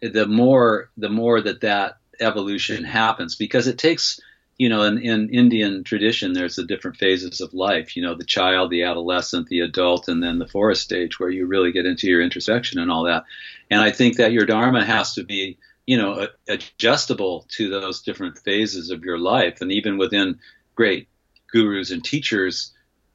the 0.00 0.26
more 0.26 0.90
the 0.96 1.08
more 1.08 1.40
that 1.40 1.60
that 1.60 1.98
evolution 2.20 2.84
happens 2.84 3.34
because 3.34 3.66
it 3.66 3.78
takes 3.78 4.20
you 4.58 4.68
know 4.68 4.82
in, 4.82 4.98
in 4.98 5.30
Indian 5.30 5.84
tradition 5.84 6.32
there's 6.32 6.56
the 6.56 6.66
different 6.66 6.96
phases 6.96 7.40
of 7.40 7.54
life. 7.54 7.96
You 7.96 8.02
know, 8.02 8.14
the 8.14 8.24
child, 8.24 8.70
the 8.70 8.82
adolescent, 8.82 9.48
the 9.48 9.60
adult, 9.60 10.08
and 10.08 10.22
then 10.22 10.38
the 10.38 10.46
forest 10.46 10.82
stage 10.82 11.18
where 11.18 11.30
you 11.30 11.46
really 11.46 11.72
get 11.72 11.86
into 11.86 12.08
your 12.08 12.20
introspection 12.20 12.78
and 12.78 12.90
all 12.90 13.04
that. 13.04 13.24
And 13.70 13.80
I 13.80 13.90
think 13.90 14.16
that 14.16 14.32
your 14.32 14.46
dharma 14.46 14.84
has 14.84 15.14
to 15.14 15.24
be 15.24 15.58
you 15.88 15.96
know, 15.96 16.28
adjustable 16.46 17.46
to 17.48 17.70
those 17.70 18.02
different 18.02 18.38
phases 18.40 18.90
of 18.90 19.04
your 19.04 19.18
life, 19.18 19.62
and 19.62 19.72
even 19.72 19.96
within 19.96 20.38
great 20.74 21.08
gurus 21.50 21.90
and 21.90 22.04
teachers, 22.04 22.74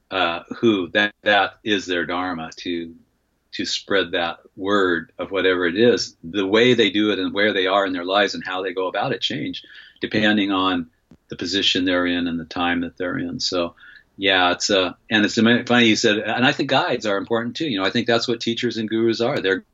uh, 0.09 0.39
who 0.57 0.89
that 0.89 1.13
that 1.21 1.59
is 1.63 1.85
their 1.85 2.07
dharma 2.07 2.49
to 2.57 2.95
to 3.51 3.65
spread 3.65 4.13
that 4.13 4.39
word 4.55 5.11
of 5.19 5.29
whatever 5.29 5.67
it 5.67 5.77
is. 5.77 6.17
The 6.23 6.47
way 6.47 6.73
they 6.73 6.89
do 6.89 7.11
it 7.11 7.19
and 7.19 7.31
where 7.31 7.53
they 7.53 7.67
are 7.67 7.85
in 7.85 7.93
their 7.93 8.05
lives 8.05 8.33
and 8.33 8.43
how 8.43 8.63
they 8.63 8.73
go 8.73 8.87
about 8.87 9.13
it 9.13 9.21
change 9.21 9.61
depending 10.01 10.51
on 10.51 10.89
the 11.29 11.35
position 11.35 11.85
they're 11.85 12.05
in 12.05 12.27
and 12.27 12.39
the 12.39 12.45
time 12.45 12.81
that 12.81 12.97
they're 12.97 13.17
in. 13.17 13.39
So, 13.39 13.75
yeah, 14.17 14.51
it's 14.51 14.69
uh, 14.69 14.93
and 15.09 15.25
it's 15.25 15.35
funny 15.35 15.87
you 15.87 15.95
said, 15.95 16.17
and 16.19 16.45
I 16.45 16.51
think 16.51 16.69
guides 16.69 17.05
are 17.05 17.17
important 17.17 17.55
too. 17.55 17.67
You 17.67 17.79
know, 17.79 17.85
I 17.85 17.89
think 17.89 18.07
that's 18.07 18.27
what 18.27 18.41
teachers 18.41 18.77
and 18.77 18.89
gurus 18.89 19.21
are. 19.21 19.39
They're 19.39 19.65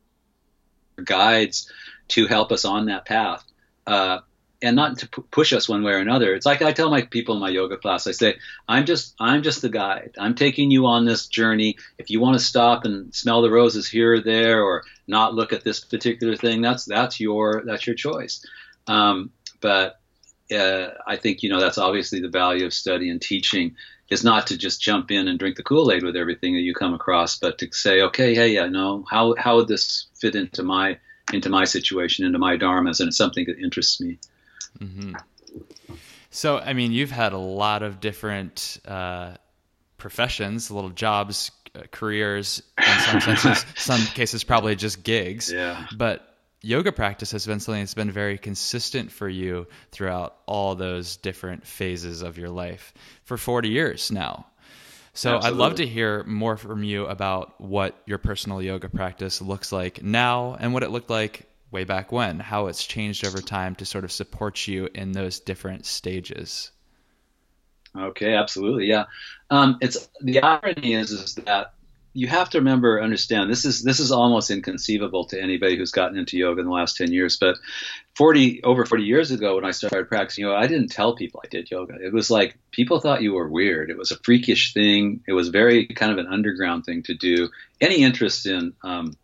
guides 1.03 1.72
to 2.10 2.27
help 2.27 2.51
us 2.51 2.65
on 2.65 2.86
that 2.86 3.06
path. 3.06 3.44
Uh, 3.86 4.20
and 4.62 4.75
not 4.75 4.98
to 5.00 5.08
p- 5.08 5.22
push 5.32 5.53
us 5.53 5.70
one 5.70 5.84
way 5.84 5.94
or 5.94 6.00
another. 6.00 6.34
It's 6.34 6.46
like 6.46 6.62
I 6.62 6.74
tell 6.74 6.89
my 6.89 7.03
people 7.03 7.36
in 7.36 7.41
my 7.41 7.50
yoga 7.50 7.77
class. 7.77 8.08
I 8.08 8.12
say, 8.12 8.38
I'm 8.68 8.86
just, 8.86 9.15
I'm 9.20 9.41
just 9.41 9.62
the 9.62 9.70
guide. 9.70 10.15
I'm 10.20 10.36
taking 10.36 10.70
you 10.70 10.86
on 10.86 11.06
this 11.06 11.27
journey. 11.27 11.77
If 11.98 12.10
you 12.10 12.20
want 12.20 12.38
to 12.38 12.44
stop 12.44 12.84
and 12.86 13.13
smell 13.15 13.41
the 13.41 13.50
roses 13.50 13.88
here 13.88 14.15
or 14.15 14.22
there, 14.22 14.63
or 14.63 14.84
not 15.08 15.34
look 15.34 15.53
at 15.53 15.63
this 15.63 15.79
particular 15.79 16.36
thing, 16.36 16.62
that's 16.62 16.86
that's 16.86 17.20
your 17.20 17.63
that's 17.65 17.88
your 17.88 17.96
choice. 17.96 18.46
Um, 18.88 19.32
but 19.62 19.99
uh, 20.51 20.89
I 21.06 21.18
think 21.18 21.44
you 21.44 21.50
know 21.50 21.60
that's 21.60 21.77
obviously 21.77 22.22
the 22.22 22.29
value 22.29 22.65
of 22.65 22.74
study 22.74 23.10
and 23.10 23.22
teaching 23.22 23.75
is 24.10 24.24
not 24.24 24.48
to 24.48 24.58
just 24.58 24.82
jump 24.82 25.12
in 25.12 25.27
and 25.27 25.38
drink 25.38 25.56
the 25.56 25.63
Kool 25.63 25.91
Aid 25.91 26.03
with 26.03 26.15
everything 26.15 26.56
that 26.56 26.62
you 26.62 26.74
come 26.74 26.96
across, 26.96 27.38
but 27.38 27.60
to 27.60 27.70
say, 27.72 28.01
okay, 28.01 28.34
hey, 28.34 28.60
I 28.60 28.68
know 28.68 29.06
how 29.10 29.36
how 29.38 29.58
would 29.58 29.68
this 29.68 30.08
fit 30.20 30.36
into 30.36 30.63
my 30.63 30.98
into 31.32 31.50
my 31.50 31.65
situation, 31.65 32.25
into 32.25 32.39
my 32.39 32.58
dharmas, 32.58 33.00
and 33.00 33.08
it's 33.08 33.18
something 33.18 33.46
that 33.46 33.60
interests 33.60 34.01
me. 34.01 34.18
Mm-hmm. 34.79 35.15
So, 36.32 36.58
I 36.58 36.74
mean, 36.74 36.91
you've 36.91 37.12
had 37.12 37.34
a 37.34 37.38
lot 37.38 37.84
of 37.84 38.00
different 38.00 38.79
uh, 38.88 39.34
professions, 39.98 40.70
little 40.70 40.91
jobs, 40.91 41.51
uh, 41.75 41.82
careers, 41.91 42.62
in 42.77 43.00
some 43.00 43.22
senses, 43.22 43.65
some 43.75 44.01
cases 44.01 44.44
probably 44.44 44.75
just 44.75 45.03
gigs. 45.03 45.51
Yeah. 45.51 45.86
But 45.96 46.28
yoga 46.62 46.92
practice 46.92 47.32
has 47.32 47.46
been 47.46 47.60
something 47.60 47.82
that's 47.82 47.94
been 47.94 48.12
very 48.12 48.38
consistent 48.38 49.12
for 49.12 49.30
you 49.30 49.68
throughout 49.92 50.36
all 50.46 50.75
those 50.75 51.18
different 51.18 51.66
phases 51.66 52.22
of 52.22 52.38
your 52.38 52.50
life 52.50 52.94
for 53.24 53.38
40 53.38 53.70
years 53.70 54.12
now. 54.12 54.46
So 55.13 55.36
Absolutely. 55.36 55.48
I'd 55.48 55.62
love 55.62 55.75
to 55.75 55.88
hear 55.88 56.24
more 56.25 56.58
from 56.58 56.84
you 56.84 57.06
about 57.06 57.60
what 57.60 57.96
your 58.06 58.20
personal 58.20 58.62
yoga 58.62 58.89
practice 58.89 59.42
looks 59.42 59.72
like 59.72 60.04
now 60.04 60.56
and 60.60 60.74
what 60.74 60.84
it 60.84 60.92
looked 60.92 61.10
like 61.10 61.46
way 61.72 61.84
back 61.84 62.12
when, 62.12 62.39
how 62.39 62.68
it's 62.68 62.86
changed 62.86 63.25
over 63.25 63.42
time 63.42 63.75
to 63.75 63.86
sort 63.86 64.04
of 64.04 64.12
support 64.12 64.68
you 64.68 64.89
in 64.94 65.12
those 65.12 65.39
different 65.39 65.86
stages. 65.86 66.72
Okay, 67.96 68.36
absolutely, 68.36 68.86
yeah. 68.86 69.06
Um, 69.50 69.78
it's 69.82 70.10
the 70.22 70.42
irony 70.42 70.94
is 70.94 71.12
is 71.12 71.36
that 71.36 71.74
you 72.13 72.28
have 72.28 72.50
to 72.51 72.60
remember, 72.60 73.01
understand 73.01 73.50
this 73.50 73.66
is 73.66 73.84
this 73.84 74.00
is 74.00 74.12
almost 74.12 74.50
inconceivable 74.50 75.25
to 75.25 75.42
anybody 75.42 75.78
who's 75.78 75.92
gotten 75.92 76.18
into 76.18 76.38
yoga 76.38 76.62
in 76.62 76.66
the 76.66 76.74
last 76.74 76.98
ten 76.98 77.12
years. 77.12 77.38
But 77.38 77.58
forty 78.16 78.63
over 78.63 78.86
forty 78.86 79.04
years 79.04 79.32
ago, 79.32 79.56
when 79.56 79.66
I 79.66 79.72
started 79.72 80.10
practicing 80.10 80.44
yoga, 80.46 80.58
I 80.58 80.68
didn't 80.68 80.89
tell 80.89 81.16
people 81.16 81.42
I 81.44 81.48
did 81.48 81.70
yoga. 81.70 81.96
It 82.01 82.13
was 82.13 82.32
like 82.32 82.58
people 82.72 83.00
thought 83.00 83.22
you 83.22 83.34
were 83.34 83.48
weird. 83.48 83.89
It 83.89 83.98
was 83.98 84.12
a 84.12 84.20
freakish 84.24 84.74
thing. 84.74 85.24
It 85.28 85.34
was 85.34 85.50
very 85.50 85.86
kind 85.88 86.12
of 86.12 86.18
an 86.18 86.28
underground 86.28 86.86
thing 86.86 87.04
to 87.04 87.13
do. 87.13 87.50
Any 87.80 87.98
interest 87.98 88.46
in 88.46 88.74
um, 88.84 89.16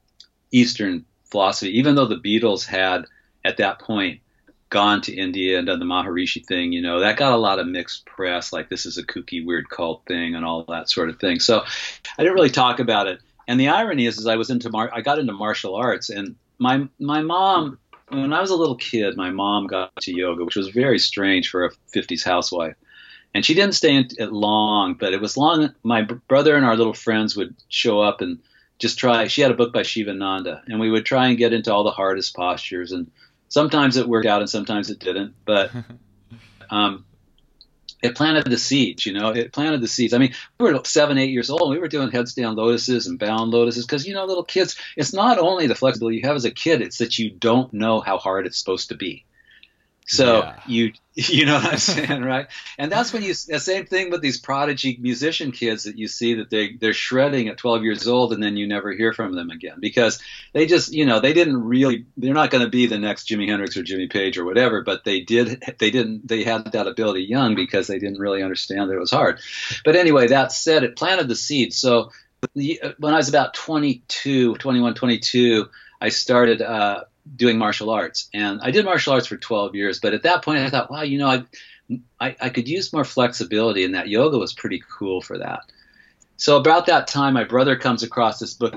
Eastern 0.51 1.05
philosophy, 1.25 1.79
even 1.79 1.95
though 1.95 2.07
the 2.07 2.15
Beatles 2.15 2.65
had 2.65 3.05
at 3.43 3.57
that 3.57 3.79
point 3.79 4.21
gone 4.69 5.01
to 5.01 5.15
India 5.15 5.57
and 5.57 5.67
done 5.67 5.79
the 5.79 5.85
Maharishi 5.85 6.45
thing, 6.45 6.71
you 6.71 6.81
know, 6.81 6.99
that 6.99 7.17
got 7.17 7.33
a 7.33 7.37
lot 7.37 7.59
of 7.59 7.67
mixed 7.67 8.05
press, 8.05 8.51
like 8.51 8.69
this 8.69 8.85
is 8.85 8.97
a 8.97 9.03
kooky, 9.03 9.45
weird 9.45 9.69
cult 9.69 10.03
thing 10.07 10.35
and 10.35 10.43
all 10.43 10.65
that 10.67 10.89
sort 10.89 11.09
of 11.09 11.19
thing. 11.19 11.39
So 11.39 11.61
I 12.17 12.23
didn't 12.23 12.33
really 12.33 12.49
talk 12.49 12.79
about 12.79 13.07
it. 13.07 13.19
And 13.47 13.59
the 13.59 13.69
irony 13.69 14.05
is, 14.05 14.17
is 14.17 14.27
I 14.27 14.37
was 14.37 14.49
into 14.49 14.69
mar- 14.69 14.91
I 14.93 15.01
got 15.01 15.19
into 15.19 15.33
martial 15.33 15.75
arts, 15.75 16.09
and 16.09 16.35
my 16.57 16.87
my 16.99 17.21
mom, 17.21 17.77
when 18.09 18.33
I 18.33 18.41
was 18.41 18.49
a 18.49 18.55
little 18.55 18.75
kid, 18.75 19.15
my 19.15 19.29
mom 19.29 19.67
got 19.67 19.95
to 20.01 20.11
yoga, 20.11 20.43
which 20.43 20.55
was 20.55 20.69
very 20.69 20.97
strange 20.97 21.49
for 21.49 21.65
a 21.65 21.71
50s 21.95 22.23
housewife. 22.23 22.75
And 23.35 23.45
she 23.45 23.53
didn't 23.53 23.75
stay 23.75 23.93
in 23.93 24.07
it 24.17 24.31
long, 24.31 24.93
but 24.93 25.13
it 25.13 25.19
was 25.21 25.35
long. 25.35 25.73
My 25.83 26.03
brother 26.03 26.55
and 26.55 26.65
our 26.65 26.77
little 26.77 26.93
friends 26.93 27.35
would 27.35 27.53
show 27.67 27.99
up 27.99 28.21
and 28.21 28.39
just 28.79 28.97
try. 28.97 29.27
She 29.27 29.41
had 29.41 29.51
a 29.51 29.55
book 29.55 29.73
by 29.73 29.83
Shivananda, 29.83 30.63
and 30.67 30.79
we 30.79 30.89
would 30.89 31.05
try 31.05 31.27
and 31.27 31.37
get 31.37 31.53
into 31.53 31.73
all 31.73 31.83
the 31.83 31.91
hardest 31.91 32.35
postures 32.35 32.93
and 32.93 33.11
sometimes 33.49 33.97
it 33.97 34.07
worked 34.07 34.27
out 34.27 34.41
and 34.41 34.49
sometimes 34.49 34.89
it 34.89 34.99
didn't. 34.99 35.35
But 35.45 35.71
um, 36.69 37.05
it 38.01 38.15
planted 38.15 38.45
the 38.45 38.57
seeds, 38.57 39.05
you 39.05 39.13
know, 39.13 39.29
it 39.29 39.51
planted 39.51 39.81
the 39.81 39.87
seeds. 39.87 40.13
I 40.13 40.17
mean, 40.17 40.33
we 40.59 40.71
were 40.71 40.79
seven, 40.83 41.17
eight 41.17 41.31
years 41.31 41.49
old. 41.49 41.71
We 41.71 41.79
were 41.79 41.87
doing 41.87 42.09
headstand 42.09 42.55
lotuses 42.55 43.07
and 43.07 43.17
bound 43.17 43.51
lotuses 43.51 43.85
because, 43.85 44.05
you 44.07 44.13
know, 44.13 44.25
little 44.25 44.43
kids, 44.43 44.75
it's 44.95 45.13
not 45.13 45.39
only 45.39 45.67
the 45.67 45.75
flexibility 45.75 46.17
you 46.17 46.27
have 46.27 46.35
as 46.35 46.45
a 46.45 46.51
kid, 46.51 46.81
it's 46.81 46.99
that 46.99 47.17
you 47.17 47.31
don't 47.31 47.73
know 47.73 48.01
how 48.01 48.17
hard 48.17 48.45
it's 48.45 48.59
supposed 48.59 48.89
to 48.89 48.95
be. 48.95 49.25
So 50.07 50.39
yeah. 50.39 50.59
you 50.67 50.93
you 51.15 51.45
know 51.45 51.55
what 51.55 51.65
I'm 51.65 51.77
saying, 51.77 52.21
right? 52.21 52.47
And 52.77 52.91
that's 52.91 53.11
when 53.11 53.23
you 53.23 53.29
the 53.29 53.59
same 53.59 53.85
thing 53.85 54.11
with 54.11 54.21
these 54.21 54.39
prodigy 54.39 54.97
musician 55.01 55.51
kids 55.51 55.85
that 55.85 55.97
you 55.97 56.07
see 56.07 56.35
that 56.35 56.49
they 56.49 56.73
they're 56.73 56.93
shredding 56.93 57.47
at 57.47 57.57
12 57.57 57.83
years 57.83 58.07
old 58.07 58.33
and 58.33 58.43
then 58.43 58.57
you 58.57 58.67
never 58.67 58.91
hear 58.91 59.13
from 59.13 59.33
them 59.33 59.49
again 59.49 59.77
because 59.79 60.21
they 60.53 60.67
just 60.67 60.93
you 60.93 61.05
know 61.05 61.19
they 61.19 61.33
didn't 61.33 61.63
really 61.63 62.05
they're 62.17 62.33
not 62.33 62.51
going 62.51 62.63
to 62.63 62.69
be 62.69 62.85
the 62.85 62.99
next 62.99 63.27
Jimi 63.27 63.47
Hendrix 63.47 63.77
or 63.77 63.83
Jimmy 63.83 64.07
Page 64.07 64.37
or 64.37 64.45
whatever, 64.45 64.83
but 64.83 65.03
they 65.05 65.21
did 65.21 65.63
they 65.79 65.89
didn't 65.89 66.27
they 66.27 66.43
had 66.43 66.71
that 66.73 66.87
ability 66.87 67.23
young 67.23 67.55
because 67.55 67.87
they 67.87 67.97
didn't 67.97 68.19
really 68.19 68.43
understand 68.43 68.89
that 68.89 68.95
it 68.95 68.99
was 68.99 69.11
hard. 69.11 69.39
But 69.83 69.95
anyway, 69.95 70.27
that 70.27 70.51
said, 70.51 70.83
it 70.83 70.95
planted 70.95 71.27
the 71.27 71.35
seed. 71.35 71.73
So 71.73 72.11
when 72.53 73.13
I 73.13 73.17
was 73.17 73.29
about 73.29 73.53
22, 73.53 74.55
21, 74.55 74.93
22, 74.93 75.65
I 75.99 76.09
started. 76.09 76.61
Uh, 76.61 77.05
doing 77.35 77.57
martial 77.57 77.89
arts. 77.89 78.29
And 78.33 78.59
I 78.61 78.71
did 78.71 78.85
martial 78.85 79.13
arts 79.13 79.27
for 79.27 79.37
12 79.37 79.75
years, 79.75 79.99
but 79.99 80.13
at 80.13 80.23
that 80.23 80.43
point 80.43 80.59
I 80.59 80.69
thought, 80.69 80.91
wow, 80.91 81.01
you 81.01 81.17
know, 81.17 81.27
I, 81.27 81.43
I, 82.19 82.35
I 82.41 82.49
could 82.49 82.67
use 82.67 82.93
more 82.93 83.05
flexibility, 83.05 83.83
and 83.83 83.95
that 83.95 84.09
yoga 84.09 84.37
was 84.37 84.53
pretty 84.53 84.81
cool 84.97 85.21
for 85.21 85.37
that. 85.37 85.61
So 86.37 86.57
about 86.57 86.87
that 86.87 87.07
time, 87.07 87.33
my 87.33 87.43
brother 87.43 87.75
comes 87.75 88.03
across 88.03 88.39
this 88.39 88.53
book 88.53 88.75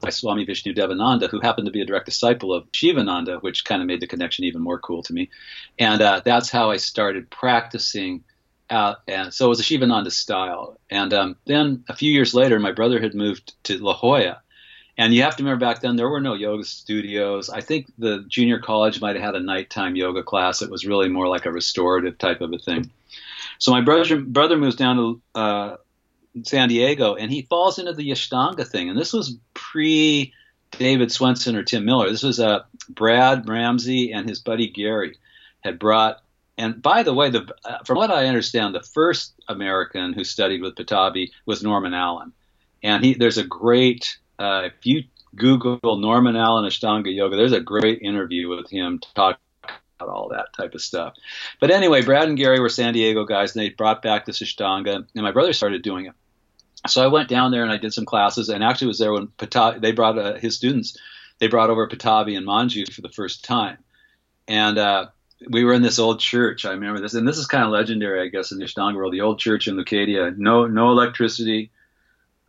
by 0.00 0.10
Swami 0.10 0.44
Vishnu 0.44 0.74
Devananda, 0.74 1.28
who 1.30 1.40
happened 1.40 1.66
to 1.66 1.72
be 1.72 1.82
a 1.82 1.86
direct 1.86 2.06
disciple 2.06 2.52
of 2.52 2.66
Shivananda, 2.72 3.38
which 3.40 3.64
kind 3.64 3.82
of 3.82 3.86
made 3.86 4.00
the 4.00 4.06
connection 4.06 4.44
even 4.44 4.62
more 4.62 4.78
cool 4.78 5.02
to 5.04 5.12
me. 5.12 5.30
And 5.78 6.00
uh, 6.00 6.22
that's 6.24 6.50
how 6.50 6.70
I 6.70 6.78
started 6.78 7.30
practicing. 7.30 8.24
Uh, 8.68 8.94
and 9.06 9.32
so 9.32 9.46
it 9.46 9.48
was 9.50 9.60
a 9.60 9.64
Shivananda 9.64 10.10
style. 10.10 10.78
And 10.90 11.12
um, 11.12 11.36
then 11.46 11.84
a 11.88 11.94
few 11.94 12.10
years 12.10 12.34
later, 12.34 12.58
my 12.58 12.72
brother 12.72 13.00
had 13.00 13.14
moved 13.14 13.52
to 13.64 13.78
La 13.78 13.94
Jolla, 13.94 14.42
and 15.00 15.14
you 15.14 15.22
have 15.22 15.34
to 15.36 15.42
remember 15.42 15.64
back 15.64 15.80
then 15.80 15.96
there 15.96 16.10
were 16.10 16.20
no 16.20 16.34
yoga 16.34 16.62
studios. 16.62 17.48
I 17.48 17.62
think 17.62 17.86
the 17.96 18.22
junior 18.28 18.58
college 18.58 19.00
might 19.00 19.16
have 19.16 19.24
had 19.24 19.34
a 19.34 19.40
nighttime 19.40 19.96
yoga 19.96 20.22
class. 20.22 20.60
It 20.60 20.70
was 20.70 20.84
really 20.84 21.08
more 21.08 21.26
like 21.26 21.46
a 21.46 21.50
restorative 21.50 22.18
type 22.18 22.42
of 22.42 22.52
a 22.52 22.58
thing. 22.58 22.90
So 23.58 23.72
my 23.72 23.80
brother 23.80 24.20
brother 24.20 24.58
moves 24.58 24.76
down 24.76 24.96
to 24.96 25.22
uh, 25.34 25.76
San 26.42 26.68
Diego, 26.68 27.14
and 27.14 27.32
he 27.32 27.40
falls 27.40 27.78
into 27.78 27.94
the 27.94 28.10
Ashtanga 28.10 28.68
thing. 28.68 28.90
And 28.90 28.98
this 28.98 29.14
was 29.14 29.38
pre 29.54 30.34
David 30.72 31.10
Swenson 31.10 31.56
or 31.56 31.62
Tim 31.62 31.86
Miller. 31.86 32.10
This 32.10 32.22
was 32.22 32.38
uh, 32.38 32.64
Brad 32.90 33.48
Ramsey 33.48 34.12
and 34.12 34.28
his 34.28 34.40
buddy 34.40 34.68
Gary 34.68 35.16
had 35.60 35.78
brought. 35.78 36.22
And 36.58 36.82
by 36.82 37.04
the 37.04 37.14
way, 37.14 37.30
the, 37.30 37.48
uh, 37.64 37.78
from 37.86 37.96
what 37.96 38.10
I 38.10 38.26
understand, 38.26 38.74
the 38.74 38.82
first 38.82 39.32
American 39.48 40.12
who 40.12 40.24
studied 40.24 40.60
with 40.60 40.74
Pattabhi 40.74 41.30
was 41.46 41.62
Norman 41.62 41.94
Allen. 41.94 42.32
And 42.82 43.02
he, 43.02 43.14
there's 43.14 43.38
a 43.38 43.44
great, 43.44 44.18
uh, 44.40 44.62
if 44.64 44.72
you 44.84 45.04
Google 45.36 45.98
Norman 45.98 46.34
Allen 46.34 46.64
Ashtanga 46.64 47.14
Yoga, 47.14 47.36
there's 47.36 47.52
a 47.52 47.60
great 47.60 48.00
interview 48.02 48.48
with 48.48 48.70
him 48.70 48.98
talking 49.14 49.40
about 50.00 50.12
all 50.12 50.30
that 50.30 50.46
type 50.56 50.74
of 50.74 50.80
stuff. 50.80 51.14
But 51.60 51.70
anyway, 51.70 52.02
Brad 52.02 52.26
and 52.26 52.38
Gary 52.38 52.58
were 52.58 52.70
San 52.70 52.94
Diego 52.94 53.24
guys, 53.24 53.54
and 53.54 53.62
they 53.62 53.68
brought 53.68 54.02
back 54.02 54.24
this 54.24 54.42
Ashtanga, 54.42 55.06
and 55.14 55.22
my 55.22 55.30
brother 55.30 55.52
started 55.52 55.82
doing 55.82 56.06
it. 56.06 56.14
So 56.88 57.04
I 57.04 57.08
went 57.08 57.28
down 57.28 57.50
there 57.52 57.62
and 57.62 57.70
I 57.70 57.76
did 57.76 57.92
some 57.92 58.06
classes, 58.06 58.48
and 58.48 58.64
actually 58.64 58.88
was 58.88 58.98
there 58.98 59.12
when 59.12 59.28
they 59.78 59.92
brought 59.92 60.18
uh, 60.18 60.34
his 60.36 60.56
students, 60.56 60.96
they 61.38 61.48
brought 61.48 61.70
over 61.70 61.86
Pattabhi 61.86 62.36
and 62.36 62.46
Manju 62.46 62.92
for 62.92 63.02
the 63.02 63.10
first 63.10 63.44
time, 63.44 63.78
and 64.48 64.78
uh, 64.78 65.06
we 65.48 65.64
were 65.64 65.74
in 65.74 65.82
this 65.82 65.98
old 65.98 66.20
church. 66.20 66.64
I 66.64 66.72
remember 66.72 67.00
this, 67.00 67.14
and 67.14 67.28
this 67.28 67.38
is 67.38 67.46
kind 67.46 67.64
of 67.64 67.70
legendary, 67.70 68.22
I 68.22 68.28
guess, 68.28 68.52
in 68.52 68.58
the 68.58 68.64
Ashtanga 68.64 68.96
world. 68.96 69.12
The 69.12 69.20
old 69.20 69.38
church 69.38 69.68
in 69.68 69.76
Leucadia, 69.76 70.34
no 70.36 70.66
no 70.66 70.90
electricity, 70.90 71.70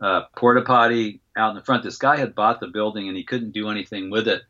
uh, 0.00 0.22
porta 0.34 0.62
potty 0.62 1.21
out 1.36 1.50
in 1.50 1.56
the 1.56 1.62
front. 1.62 1.82
This 1.82 1.98
guy 1.98 2.16
had 2.16 2.34
bought 2.34 2.60
the 2.60 2.66
building 2.66 3.08
and 3.08 3.16
he 3.16 3.24
couldn't 3.24 3.52
do 3.52 3.70
anything 3.70 4.10
with 4.10 4.28
it 4.28 4.42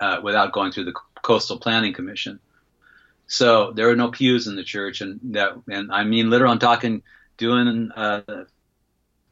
uh, 0.00 0.20
without 0.22 0.52
going 0.52 0.72
through 0.72 0.84
the 0.84 0.94
Coastal 1.22 1.58
Planning 1.58 1.94
Commission. 1.94 2.40
So 3.26 3.72
there 3.72 3.88
were 3.88 3.96
no 3.96 4.10
pews 4.10 4.46
in 4.46 4.54
the 4.54 4.62
church, 4.62 5.00
and 5.00 5.18
that, 5.34 5.52
and 5.68 5.90
I 5.90 6.04
mean, 6.04 6.30
literally, 6.30 6.52
I'm 6.52 6.58
talking 6.60 7.02
doing 7.36 7.90
uh, 7.90 8.22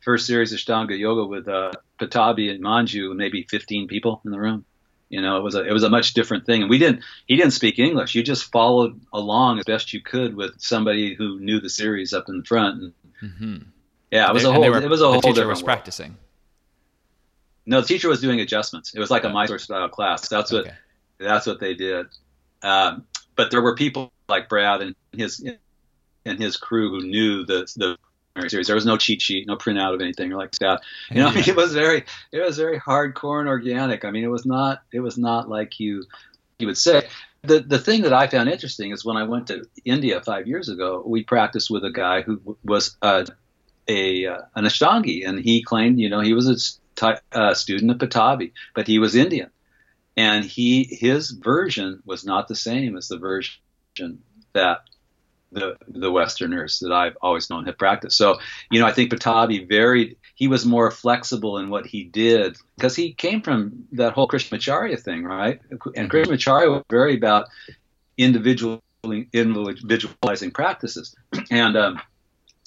first 0.01 0.27
series 0.27 0.53
of 0.53 0.59
Ashtanga 0.59 0.99
yoga 0.99 1.25
with 1.25 1.49
uh, 1.49 1.73
Pattabhi 2.01 2.51
and 2.51 2.63
Manju, 2.63 3.15
maybe 3.15 3.47
15 3.49 3.87
people 3.87 4.21
in 4.25 4.33
the 4.33 4.39
room. 4.39 4.65
You 5.09 5.23
know, 5.23 5.37
it 5.37 5.43
was 5.43 5.55
a 5.55 5.65
it 5.65 5.73
was 5.73 5.85
a 5.85 5.91
much 5.91 6.15
different 6.15 6.45
thing, 6.45 6.63
and 6.63 6.71
we 6.71 6.79
didn't. 6.79 7.05
He 7.27 7.37
didn't 7.37 7.53
speak 7.53 7.79
English. 7.79 8.17
You 8.17 8.25
just 8.25 8.51
followed 8.51 9.01
along 9.13 9.61
as 9.61 9.65
best 9.65 9.93
you 9.93 10.01
could 10.01 10.35
with 10.35 10.61
somebody 10.61 11.15
who 11.15 11.39
knew 11.39 11.61
the 11.61 11.71
series 11.71 12.13
up 12.13 12.29
in 12.29 12.39
the 12.39 12.45
front. 12.45 12.83
And, 12.83 12.93
mm-hmm. 13.23 13.57
Yeah, 14.11 14.29
it 14.29 14.35
was 14.35 14.43
they, 14.43 14.49
a 14.49 14.53
whole. 14.53 14.69
Were, 14.69 14.83
it 14.83 14.91
was 14.91 15.03
a 15.03 15.07
whole. 15.07 15.21
The 15.21 15.29
teacher 15.29 15.47
was 15.47 15.63
practicing. 15.63 16.17
No, 17.67 17.81
the 17.81 17.87
teacher 17.87 18.09
was 18.09 18.21
doing 18.21 18.41
adjustments. 18.41 18.95
It 18.95 19.01
was 19.01 19.11
like 19.11 19.25
a 19.25 19.31
Mysore 19.31 19.59
style 19.59 19.89
class. 19.89 20.29
That's 20.29 20.53
what 20.53 20.67
okay. 20.67 20.77
that's 21.19 21.47
what 21.47 21.61
they 21.61 21.75
did. 21.75 22.07
Um, 22.63 23.07
but 23.37 23.51
there 23.51 23.63
were 23.63 23.75
people 23.75 24.13
like 24.29 24.49
Brad 24.49 24.83
and 24.83 24.95
his 25.13 25.45
and 26.25 26.39
his 26.39 26.57
crew 26.57 26.91
who 26.91 27.07
knew 27.07 27.45
the 27.45 27.67
the 27.77 27.99
series. 28.49 28.67
There 28.67 28.77
was 28.77 28.87
no 28.87 28.97
cheat 28.97 29.23
sheet, 29.23 29.47
no 29.47 29.57
printout 29.57 29.95
of 29.95 30.01
anything 30.01 30.31
like 30.31 30.53
that. 30.61 30.83
You 31.11 31.17
know, 31.17 31.27
yeah. 31.27 31.33
I 31.33 31.35
mean, 31.35 31.45
it 31.49 31.57
was 31.57 31.73
very 31.73 32.05
it 32.33 32.41
was 32.41 32.59
very 32.59 32.79
hardcore 32.79 33.41
and 33.41 33.49
organic. 33.49 34.05
I 34.05 34.11
mean, 34.11 34.25
it 34.25 34.31
was 34.31 34.47
not 34.47 34.83
it 34.93 35.01
was 35.01 35.17
not 35.17 35.49
like 35.49 35.81
you 35.81 36.05
you 36.59 36.67
would 36.67 36.79
say. 36.79 37.09
The 37.43 37.61
the 37.61 37.79
thing 37.79 38.03
that 38.03 38.13
I 38.15 38.27
found 38.27 38.49
interesting 38.49 38.91
is 38.91 39.05
when 39.05 39.19
I 39.19 39.25
went 39.25 39.49
to 39.49 39.65
India 39.85 40.21
five 40.23 40.47
years 40.47 40.71
ago, 40.71 41.03
we 41.05 41.25
practiced 41.25 41.71
with 41.71 41.85
a 41.85 41.91
guy 41.91 42.23
who 42.23 42.57
was 42.65 42.97
uh, 43.03 43.25
a 43.87 44.27
uh, 44.27 44.39
an 44.55 44.65
Ashtangi, 44.65 45.29
and 45.29 45.39
he 45.39 45.63
claimed, 45.63 46.01
you 46.01 46.09
know, 46.09 46.21
he 46.21 46.33
was 46.33 46.81
uh, 47.33 47.55
student 47.55 47.91
of 47.91 47.99
Pattabhi, 47.99 48.53
but 48.75 48.87
he 48.87 48.99
was 48.99 49.15
Indian, 49.15 49.51
and 50.17 50.45
he 50.45 50.85
his 50.85 51.31
version 51.31 52.03
was 52.05 52.25
not 52.25 52.49
the 52.49 52.57
same 52.57 52.97
as 52.97 53.09
the 53.09 53.19
version 53.19 53.61
that 54.53 54.81
the 55.55 55.77
the 55.89 56.11
Westerners 56.11 56.81
that 56.81 56.93
I've 56.93 57.17
always 57.23 57.49
known 57.49 57.65
have 57.67 57.79
practiced. 57.79 58.19
So, 58.19 58.39
you 58.71 58.81
know, 58.81 58.87
I 58.87 58.93
think 58.93 59.11
Pattabhi 59.11 59.69
varied. 59.69 60.17
He 60.35 60.49
was 60.49 60.67
more 60.67 60.91
flexible 60.91 61.59
in 61.59 61.71
what 61.71 61.87
he 61.87 62.05
did 62.05 62.57
because 62.77 62.97
he 62.97 63.15
came 63.15 63.41
from 63.41 63.85
that 63.93 64.13
whole 64.13 64.27
Krishnamacharya 64.27 65.01
thing, 65.01 65.25
right? 65.25 65.61
And 65.71 65.81
mm-hmm. 65.81 66.07
Krishnamacharya 66.07 66.71
was 66.71 66.83
very 66.91 67.17
about 67.17 67.47
individual 68.19 68.83
individualizing 69.33 70.51
practices, 70.51 71.15
and 71.51 71.77
um, 71.77 72.01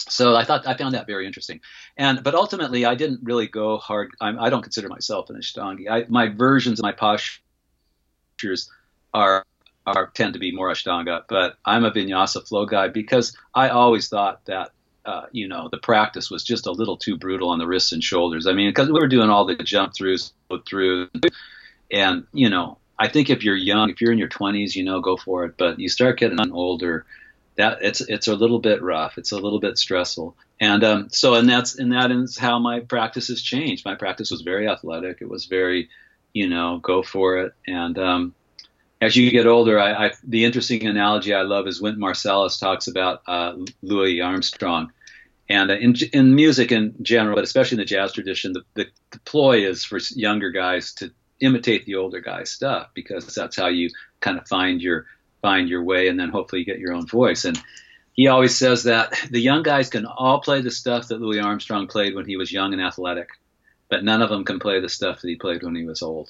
so 0.09 0.35
I 0.35 0.43
thought 0.43 0.67
I 0.67 0.75
found 0.75 0.95
that 0.95 1.07
very 1.07 1.25
interesting, 1.25 1.61
and 1.95 2.23
but 2.23 2.35
ultimately 2.35 2.85
I 2.85 2.95
didn't 2.95 3.21
really 3.23 3.47
go 3.47 3.77
hard. 3.77 4.11
I'm, 4.21 4.39
I 4.39 4.49
do 4.49 4.57
not 4.57 4.63
consider 4.63 4.89
myself 4.89 5.29
an 5.29 5.37
Ashtangi. 5.37 5.89
I, 5.89 6.05
my 6.09 6.29
versions 6.29 6.79
of 6.79 6.83
my 6.83 6.91
postures 6.91 8.69
are 9.13 9.45
are 9.85 10.07
tend 10.13 10.33
to 10.33 10.39
be 10.39 10.51
more 10.51 10.69
Ashtanga, 10.69 11.23
but 11.29 11.57
I'm 11.65 11.85
a 11.85 11.91
Vinyasa 11.91 12.47
flow 12.47 12.65
guy 12.65 12.89
because 12.89 13.35
I 13.55 13.69
always 13.69 14.09
thought 14.09 14.45
that 14.45 14.71
uh, 15.05 15.27
you 15.31 15.47
know 15.47 15.69
the 15.71 15.77
practice 15.77 16.29
was 16.29 16.43
just 16.43 16.67
a 16.67 16.71
little 16.71 16.97
too 16.97 17.17
brutal 17.17 17.49
on 17.49 17.59
the 17.59 17.67
wrists 17.67 17.91
and 17.91 18.03
shoulders. 18.03 18.47
I 18.47 18.53
mean, 18.53 18.69
because 18.69 18.87
we 18.87 18.99
were 18.99 19.07
doing 19.07 19.29
all 19.29 19.45
the 19.45 19.55
jump 19.55 19.93
throughs, 19.93 20.31
through, 20.67 21.09
and 21.91 22.25
you 22.33 22.49
know 22.49 22.77
I 22.99 23.07
think 23.07 23.29
if 23.29 23.43
you're 23.43 23.55
young, 23.55 23.89
if 23.89 24.01
you're 24.01 24.11
in 24.11 24.17
your 24.17 24.29
20s, 24.29 24.75
you 24.75 24.83
know, 24.83 25.01
go 25.01 25.17
for 25.17 25.45
it. 25.45 25.55
But 25.57 25.79
you 25.79 25.89
start 25.89 26.19
getting 26.19 26.39
older, 26.51 27.05
that 27.57 27.79
it's 27.81 28.01
it's 28.01 28.27
a 28.27 28.35
little 28.35 28.59
bit 28.59 28.81
rough. 28.81 29.17
It's 29.17 29.31
a 29.31 29.37
little 29.37 29.59
bit 29.59 29.77
stressful. 29.77 30.35
And 30.59 30.83
um, 30.83 31.09
so, 31.11 31.33
and 31.33 31.49
that's 31.49 31.77
and 31.77 31.91
that 31.91 32.11
is 32.11 32.37
how 32.37 32.59
my 32.59 32.79
practice 32.79 33.27
has 33.27 33.41
changed. 33.41 33.85
My 33.85 33.95
practice 33.95 34.31
was 34.31 34.41
very 34.41 34.67
athletic. 34.67 35.17
It 35.21 35.29
was 35.29 35.45
very, 35.45 35.89
you 36.33 36.47
know, 36.47 36.77
go 36.77 37.03
for 37.03 37.37
it. 37.37 37.53
And 37.67 37.97
um, 37.97 38.35
as 39.01 39.15
you 39.15 39.29
get 39.31 39.47
older, 39.47 39.79
I, 39.79 40.07
I, 40.07 40.11
the 40.23 40.45
interesting 40.45 40.85
analogy 40.85 41.33
I 41.33 41.41
love 41.41 41.67
is 41.67 41.81
Wynton 41.81 42.01
Marsalis 42.01 42.59
talks 42.59 42.87
about 42.87 43.21
uh, 43.27 43.55
Louis 43.81 44.21
Armstrong. 44.21 44.91
And 45.49 45.71
uh, 45.71 45.75
in, 45.75 45.95
in 46.13 46.35
music 46.35 46.71
in 46.71 46.95
general, 47.01 47.35
but 47.35 47.43
especially 47.43 47.75
in 47.75 47.79
the 47.79 47.85
jazz 47.85 48.13
tradition, 48.13 48.53
the, 48.53 48.63
the, 48.73 48.87
the 49.11 49.19
ploy 49.19 49.65
is 49.65 49.83
for 49.83 49.99
younger 50.15 50.51
guys 50.51 50.93
to 50.95 51.11
imitate 51.39 51.85
the 51.85 51.95
older 51.95 52.19
guys' 52.19 52.49
stuff 52.49 52.89
because 52.93 53.33
that's 53.33 53.55
how 53.55 53.67
you 53.67 53.89
kind 54.19 54.37
of 54.37 54.47
find 54.47 54.81
your 54.81 55.05
find 55.47 55.69
your 55.69 55.81
way 55.81 56.09
and 56.09 56.19
then 56.19 56.27
hopefully 56.27 56.59
you 56.59 56.65
get 56.65 56.79
your 56.79 56.93
own 56.93 57.07
voice. 57.07 57.45
And 57.45 57.57
he 58.11 58.27
always 58.27 58.57
says 58.57 58.83
that 58.83 59.13
the 59.31 59.39
young 59.39 59.63
guys 59.63 59.89
can 59.89 60.05
all 60.05 60.41
play 60.41 60.59
the 60.59 60.71
stuff 60.71 61.07
that 61.07 61.21
Louis 61.21 61.39
Armstrong 61.39 61.87
played 61.87 62.15
when 62.15 62.25
he 62.25 62.35
was 62.35 62.51
young 62.51 62.73
and 62.73 62.81
athletic, 62.81 63.29
but 63.89 64.03
none 64.03 64.21
of 64.21 64.29
them 64.29 64.43
can 64.43 64.59
play 64.59 64.81
the 64.81 64.89
stuff 64.89 65.21
that 65.21 65.29
he 65.29 65.37
played 65.37 65.63
when 65.63 65.73
he 65.73 65.85
was 65.85 66.01
old. 66.01 66.29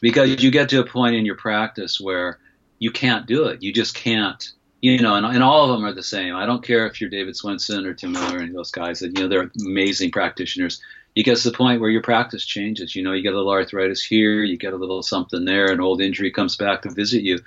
Because 0.00 0.40
you 0.40 0.52
get 0.52 0.68
to 0.68 0.80
a 0.80 0.86
point 0.86 1.16
in 1.16 1.26
your 1.26 1.34
practice 1.34 2.00
where 2.00 2.38
you 2.78 2.92
can't 2.92 3.26
do 3.26 3.46
it. 3.46 3.60
You 3.60 3.72
just 3.72 3.96
can't. 3.96 4.52
You 4.84 5.00
know, 5.00 5.14
and, 5.14 5.24
and 5.24 5.42
all 5.42 5.64
of 5.64 5.70
them 5.70 5.86
are 5.86 5.94
the 5.94 6.02
same. 6.02 6.36
I 6.36 6.44
don't 6.44 6.62
care 6.62 6.86
if 6.86 7.00
you're 7.00 7.08
David 7.08 7.36
Swenson 7.36 7.86
or 7.86 7.94
Tim 7.94 8.12
Miller 8.12 8.38
and 8.38 8.54
those 8.54 8.70
guys. 8.70 9.00
That 9.00 9.16
you 9.16 9.22
know, 9.22 9.28
they're 9.28 9.50
amazing 9.58 10.10
practitioners 10.10 10.82
you 11.14 11.22
get 11.22 11.36
to 11.38 11.50
the 11.50 11.56
point 11.56 11.80
where 11.80 11.90
your 11.90 12.02
practice 12.02 12.44
changes. 12.44 12.96
You 12.96 13.02
know, 13.02 13.12
you 13.12 13.22
get 13.22 13.34
a 13.34 13.36
little 13.36 13.52
arthritis 13.52 14.02
here, 14.02 14.42
you 14.42 14.56
get 14.56 14.72
a 14.72 14.76
little 14.76 15.02
something 15.02 15.44
there, 15.44 15.70
an 15.70 15.80
old 15.80 16.00
injury 16.00 16.30
comes 16.30 16.56
back 16.56 16.82
to 16.82 16.90
visit 16.90 17.22
you. 17.22 17.38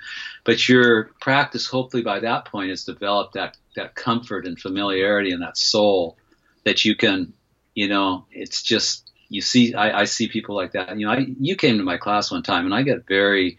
But 0.44 0.68
your 0.68 1.10
practice, 1.20 1.66
hopefully 1.66 2.02
by 2.02 2.20
that 2.20 2.46
point, 2.46 2.70
has 2.70 2.84
developed 2.84 3.34
that, 3.34 3.56
that 3.76 3.94
comfort 3.94 4.46
and 4.46 4.58
familiarity 4.58 5.32
and 5.32 5.42
that 5.42 5.58
soul 5.58 6.16
that 6.64 6.84
you 6.84 6.96
can, 6.96 7.34
you 7.74 7.88
know, 7.88 8.24
it's 8.30 8.62
just, 8.62 9.10
you 9.28 9.42
see, 9.42 9.74
I, 9.74 10.00
I 10.00 10.04
see 10.04 10.28
people 10.28 10.56
like 10.56 10.72
that. 10.72 10.98
You 10.98 11.06
know, 11.06 11.12
I, 11.12 11.26
you 11.38 11.54
came 11.54 11.76
to 11.76 11.84
my 11.84 11.98
class 11.98 12.30
one 12.30 12.42
time 12.42 12.64
and 12.64 12.74
I 12.74 12.82
get 12.82 13.06
very, 13.06 13.58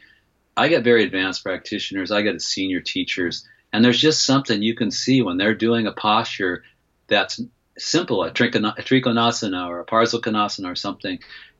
I 0.57 0.69
get 0.69 0.83
very 0.83 1.03
advanced 1.03 1.43
practitioners, 1.43 2.11
I 2.11 2.23
get 2.23 2.41
senior 2.41 2.81
teachers, 2.81 3.47
and 3.71 3.83
there's 3.83 3.99
just 3.99 4.25
something 4.25 4.61
you 4.61 4.75
can 4.75 4.91
see 4.91 5.21
when 5.21 5.37
they're 5.37 5.55
doing 5.55 5.87
a 5.87 5.91
posture 5.91 6.63
that's 7.07 7.41
simple, 7.77 8.23
a, 8.23 8.31
trikonasana 8.31 9.67
or 9.67 9.79
a 9.79 9.85
parsvakonasana 9.85 10.71
or 10.71 10.75
something, 10.75 11.19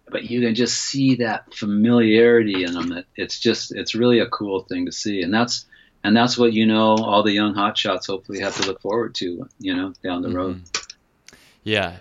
but 0.10 0.30
you 0.30 0.42
can 0.42 0.56
just 0.56 0.80
see 0.80 1.16
that 1.16 1.54
familiarity 1.54 2.64
in 2.64 2.74
them. 2.74 3.04
It's 3.16 3.40
just, 3.40 3.72
it's 3.72 3.96
really 3.96 4.20
a 4.20 4.28
cool 4.28 4.62
thing 4.62 4.86
to 4.86 4.92
see. 4.92 5.22
And 5.22 5.34
that's, 5.34 5.66
and 6.04 6.16
that's 6.16 6.38
what, 6.38 6.54
you 6.54 6.66
know, 6.66 6.96
all 6.96 7.24
the 7.24 7.32
young 7.32 7.54
hotshots 7.54 8.08
hopefully 8.08 8.40
have 8.40 8.56
to 8.58 8.66
look 8.66 8.82
forward 8.82 9.16
to, 9.16 9.48
you 9.60 9.76
know, 9.76 9.94
down 10.04 10.22
the 10.22 10.30
road. 10.30 10.64
Mm-hmm. 10.64 11.36
Yeah. 11.64 11.98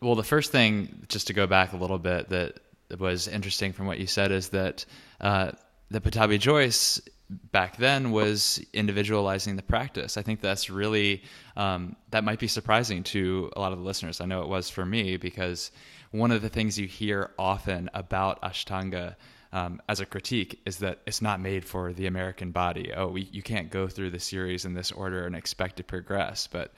Well, 0.00 0.16
the 0.16 0.22
first 0.22 0.52
thing, 0.52 1.06
just 1.08 1.28
to 1.28 1.32
go 1.32 1.46
back 1.46 1.72
a 1.72 1.76
little 1.76 1.98
bit, 1.98 2.28
that 2.30 2.60
was 2.98 3.28
interesting 3.28 3.72
from 3.72 3.86
what 3.86 3.98
you 3.98 4.06
said 4.06 4.32
is 4.32 4.48
that 4.50 4.84
uh, 5.20 5.52
the 5.90 6.00
Pattabhi 6.00 6.38
Jois 6.40 7.00
back 7.30 7.76
then 7.76 8.10
was 8.10 8.64
individualizing 8.72 9.56
the 9.56 9.62
practice. 9.62 10.16
I 10.16 10.22
think 10.22 10.40
that's 10.40 10.68
really 10.68 11.22
um, 11.56 11.96
that 12.10 12.24
might 12.24 12.38
be 12.38 12.48
surprising 12.48 13.04
to 13.04 13.50
a 13.54 13.60
lot 13.60 13.72
of 13.72 13.78
the 13.78 13.84
listeners. 13.84 14.20
I 14.20 14.26
know 14.26 14.42
it 14.42 14.48
was 14.48 14.68
for 14.68 14.84
me 14.84 15.16
because 15.16 15.70
one 16.10 16.32
of 16.32 16.42
the 16.42 16.48
things 16.48 16.78
you 16.78 16.88
hear 16.88 17.30
often 17.38 17.88
about 17.94 18.42
Ashtanga 18.42 19.14
um, 19.52 19.80
as 19.88 20.00
a 20.00 20.06
critique 20.06 20.60
is 20.66 20.78
that 20.78 21.00
it's 21.06 21.22
not 21.22 21.40
made 21.40 21.64
for 21.64 21.92
the 21.92 22.06
American 22.06 22.50
body. 22.50 22.92
Oh, 22.94 23.08
we, 23.08 23.22
you 23.32 23.42
can't 23.42 23.70
go 23.70 23.88
through 23.88 24.10
the 24.10 24.20
series 24.20 24.64
in 24.64 24.74
this 24.74 24.92
order 24.92 25.26
and 25.26 25.34
expect 25.34 25.76
to 25.76 25.84
progress. 25.84 26.46
But 26.46 26.72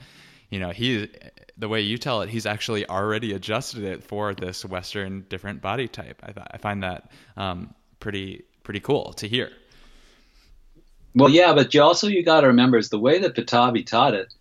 you 0.49 0.59
know, 0.59 0.69
he 0.69 1.09
the 1.57 1.67
way 1.67 1.81
you 1.81 1.97
tell 1.97 2.21
it, 2.21 2.29
he's 2.29 2.45
actually 2.45 2.87
already 2.87 3.33
adjusted 3.33 3.83
it 3.83 4.03
for 4.03 4.35
this 4.35 4.63
Western 4.63 5.25
different 5.29 5.61
body 5.61 5.87
type. 5.87 6.21
I, 6.23 6.31
th- 6.31 6.47
I 6.51 6.57
find 6.57 6.83
that 6.83 7.11
um, 7.37 7.73
pretty 7.99 8.43
pretty 8.63 8.79
cool 8.79 9.13
to 9.13 9.27
hear. 9.27 9.49
Well, 11.15 11.29
yeah, 11.29 11.53
but 11.53 11.73
you 11.73 11.81
also 11.81 12.07
you 12.07 12.23
got 12.23 12.41
to 12.41 12.47
remember 12.47 12.77
is 12.77 12.89
the 12.89 12.99
way 12.99 13.19
that 13.19 13.35
Pattabhi 13.35 13.85
taught 13.85 14.15
it, 14.15 14.33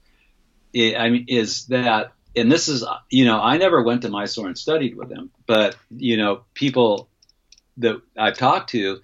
it. 0.73 0.97
I 0.97 1.11
mean, 1.11 1.27
is 1.29 1.67
that, 1.67 2.13
and 2.35 2.51
this 2.51 2.69
is, 2.69 2.85
you 3.11 3.25
know, 3.25 3.39
I 3.41 3.59
never 3.59 3.83
went 3.83 4.03
to 4.03 4.09
Mysore 4.09 4.47
and 4.47 4.57
studied 4.57 4.97
with 4.97 5.11
him, 5.11 5.31
but 5.47 5.77
you 5.91 6.17
know, 6.17 6.43
people 6.55 7.09
that 7.79 8.01
I've 8.17 8.37
talked 8.37 8.71
to 8.71 9.01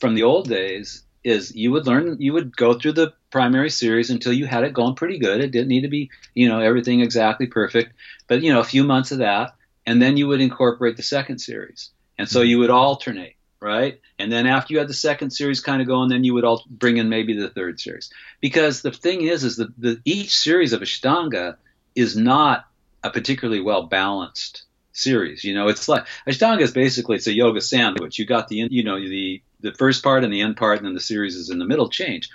from 0.00 0.14
the 0.14 0.22
old 0.22 0.48
days 0.48 1.02
is 1.24 1.54
you 1.54 1.70
would 1.72 1.86
learn 1.86 2.16
you 2.20 2.32
would 2.32 2.56
go 2.56 2.74
through 2.74 2.92
the 2.92 3.12
primary 3.30 3.70
series 3.70 4.10
until 4.10 4.32
you 4.32 4.46
had 4.46 4.64
it 4.64 4.72
going 4.72 4.94
pretty 4.94 5.18
good. 5.18 5.40
It 5.40 5.50
didn't 5.50 5.68
need 5.68 5.82
to 5.82 5.88
be 5.88 6.10
you 6.34 6.48
know 6.48 6.60
everything 6.60 7.00
exactly 7.00 7.46
perfect, 7.46 7.92
but 8.26 8.42
you 8.42 8.52
know 8.52 8.60
a 8.60 8.64
few 8.64 8.84
months 8.84 9.12
of 9.12 9.18
that, 9.18 9.54
and 9.86 10.00
then 10.00 10.16
you 10.16 10.28
would 10.28 10.40
incorporate 10.40 10.96
the 10.96 11.02
second 11.02 11.38
series, 11.38 11.90
and 12.18 12.28
so 12.28 12.42
you 12.42 12.58
would 12.58 12.70
alternate 12.70 13.36
right? 13.62 14.00
And 14.18 14.30
then 14.30 14.46
after 14.46 14.74
you 14.74 14.80
had 14.80 14.88
the 14.88 14.94
second 14.94 15.30
series 15.30 15.60
kind 15.60 15.80
of 15.80 15.86
going, 15.86 16.08
then 16.08 16.24
you 16.24 16.34
would 16.34 16.44
all 16.44 16.64
bring 16.68 16.96
in 16.96 17.08
maybe 17.08 17.38
the 17.38 17.48
third 17.48 17.80
series. 17.80 18.10
Because 18.40 18.82
the 18.82 18.90
thing 18.90 19.22
is, 19.22 19.44
is 19.44 19.56
that 19.56 19.80
the, 19.80 20.00
each 20.04 20.36
series 20.36 20.72
of 20.72 20.80
Ashtanga 20.80 21.56
is 21.94 22.16
not 22.16 22.66
a 23.04 23.10
particularly 23.10 23.60
well 23.60 23.84
balanced 23.84 24.64
series. 24.92 25.44
You 25.44 25.54
know, 25.54 25.68
it's 25.68 25.88
like 25.88 26.06
Ashtanga 26.28 26.60
is 26.60 26.72
basically 26.72 27.16
it's 27.16 27.28
a 27.28 27.34
yoga 27.34 27.60
sandwich. 27.60 28.18
You 28.18 28.26
got 28.26 28.48
the 28.48 28.66
you 28.70 28.82
know 28.82 28.98
the 29.00 29.40
the 29.60 29.72
first 29.72 30.02
part 30.02 30.24
and 30.24 30.32
the 30.32 30.40
end 30.40 30.56
part, 30.56 30.78
and 30.78 30.86
then 30.86 30.94
the 30.94 31.00
series 31.00 31.36
is 31.36 31.48
in 31.48 31.58
the 31.58 31.64
middle. 31.64 31.88
Change, 31.88 32.28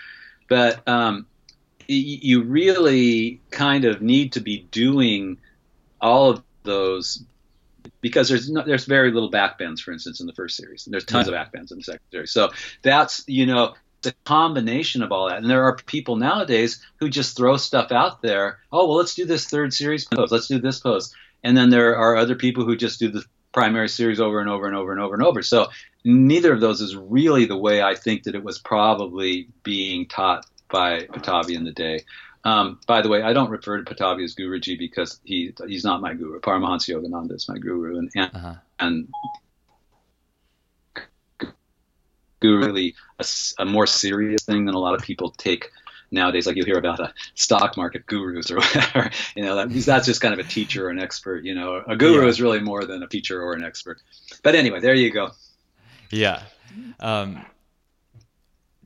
but 0.48 0.88
um, 0.88 1.26
you 1.88 2.44
really 2.44 3.42
kind 3.50 3.86
of 3.86 4.02
need 4.02 4.34
to 4.34 4.40
be 4.40 4.68
doing 4.72 5.38
all 6.02 6.30
of 6.32 6.44
those 6.64 7.24
because 8.02 8.30
there's 8.30 8.50
no, 8.50 8.64
there's 8.66 8.86
very 8.86 9.12
little 9.12 9.32
backbends, 9.32 9.80
for 9.80 9.92
instance, 9.92 10.20
in 10.20 10.28
the 10.28 10.34
first 10.34 10.58
series, 10.58 10.86
and 10.86 10.94
there's 10.94 11.06
tons 11.06 11.28
yeah. 11.28 11.42
of 11.42 11.48
backbends 11.48 11.72
in 11.72 11.78
the 11.78 11.84
second 11.84 12.02
series. 12.12 12.32
So 12.32 12.50
that's 12.82 13.24
you 13.28 13.46
know 13.46 13.76
the 14.02 14.14
combination 14.26 15.02
of 15.02 15.12
all 15.12 15.30
that. 15.30 15.38
And 15.38 15.50
there 15.50 15.64
are 15.64 15.76
people 15.76 16.16
nowadays 16.16 16.84
who 16.98 17.10
just 17.10 17.36
throw 17.36 17.58
stuff 17.58 17.92
out 17.92 18.22
there. 18.22 18.60
Oh 18.72 18.88
well, 18.88 18.98
let's 18.98 19.16
do 19.16 19.26
this 19.26 19.48
third 19.48 19.74
series 19.74 20.06
pose. 20.06 20.32
Let's 20.32 20.48
do 20.48 20.60
this 20.60 20.80
pose. 20.80 21.14
And 21.44 21.56
then 21.56 21.70
there 21.70 21.98
are 21.98 22.16
other 22.16 22.36
people 22.36 22.66
who 22.66 22.76
just 22.76 23.00
do 23.00 23.10
the 23.10 23.24
primary 23.54 23.90
series 23.90 24.20
over 24.20 24.40
and 24.40 24.50
over 24.50 24.68
and 24.68 24.76
over 24.76 24.92
and 24.92 25.02
over 25.02 25.14
and 25.16 25.24
over. 25.24 25.42
So 25.42 25.70
neither 26.04 26.54
of 26.54 26.62
those 26.62 26.82
is 26.82 26.96
really 26.96 27.46
the 27.46 27.58
way 27.58 27.82
I 27.82 27.96
think 27.96 28.24
that 28.24 28.36
it 28.36 28.44
was 28.44 28.60
probably 28.60 29.50
being 29.64 30.08
taught 30.08 30.46
by 30.70 31.02
Pattabhi 31.02 31.56
in 31.56 31.64
the 31.64 31.72
day. 31.72 32.06
Um, 32.48 32.80
by 32.88 33.02
the 33.02 33.10
way, 33.10 33.22
I 33.22 33.34
don't 33.34 33.50
refer 33.50 33.78
to 33.78 33.84
Pattabhi 33.84 34.24
as 34.24 34.34
Guruji 34.34 34.80
because 34.80 35.20
he 35.26 35.54
he's 35.68 35.84
not 35.84 36.00
my 36.00 36.14
guru. 36.14 36.40
Paramahansa 36.40 36.96
Yogananda 36.96 37.34
is 37.34 37.50
my 37.50 37.58
guru, 37.58 37.98
and 37.98 38.10
and, 38.16 38.32
uh-huh. 38.34 38.54
and 38.80 39.10
guru 42.40 42.66
really 42.66 42.96
a, 43.20 43.26
a, 43.60 43.66
more 43.66 43.86
serious 43.86 44.46
thing 44.46 44.64
than 44.64 44.76
a 44.76 44.80
lot 44.80 44.94
of 44.94 45.02
people 45.02 45.32
take 45.32 45.72
nowadays. 46.10 46.48
Like 46.48 46.56
you 46.56 46.64
hear 46.64 46.78
about 46.78 47.02
a 47.02 47.14
stock 47.36 47.76
market 47.76 48.06
gurus 48.06 48.50
or 48.50 48.56
whatever. 48.60 49.12
You 49.36 49.44
know, 49.44 49.56
that, 49.58 49.70
that's 49.70 50.06
just 50.06 50.22
kind 50.22 50.34
of 50.34 50.40
a 50.40 50.48
teacher 50.48 50.88
or 50.88 50.90
an 50.90 51.00
expert. 51.00 51.44
You 51.44 51.54
know, 51.54 51.84
a 51.86 51.98
guru 51.98 52.22
yeah. 52.22 52.30
is 52.30 52.40
really 52.40 52.62
more 52.62 52.86
than 52.86 53.04
a 53.04 53.08
teacher 53.08 53.42
or 53.42 53.56
an 53.56 53.64
expert. 53.66 54.02
But 54.42 54.56
anyway, 54.56 54.80
there 54.80 54.96
you 54.96 55.12
go. 55.12 55.32
Yeah. 56.12 56.44
Um, 57.02 57.46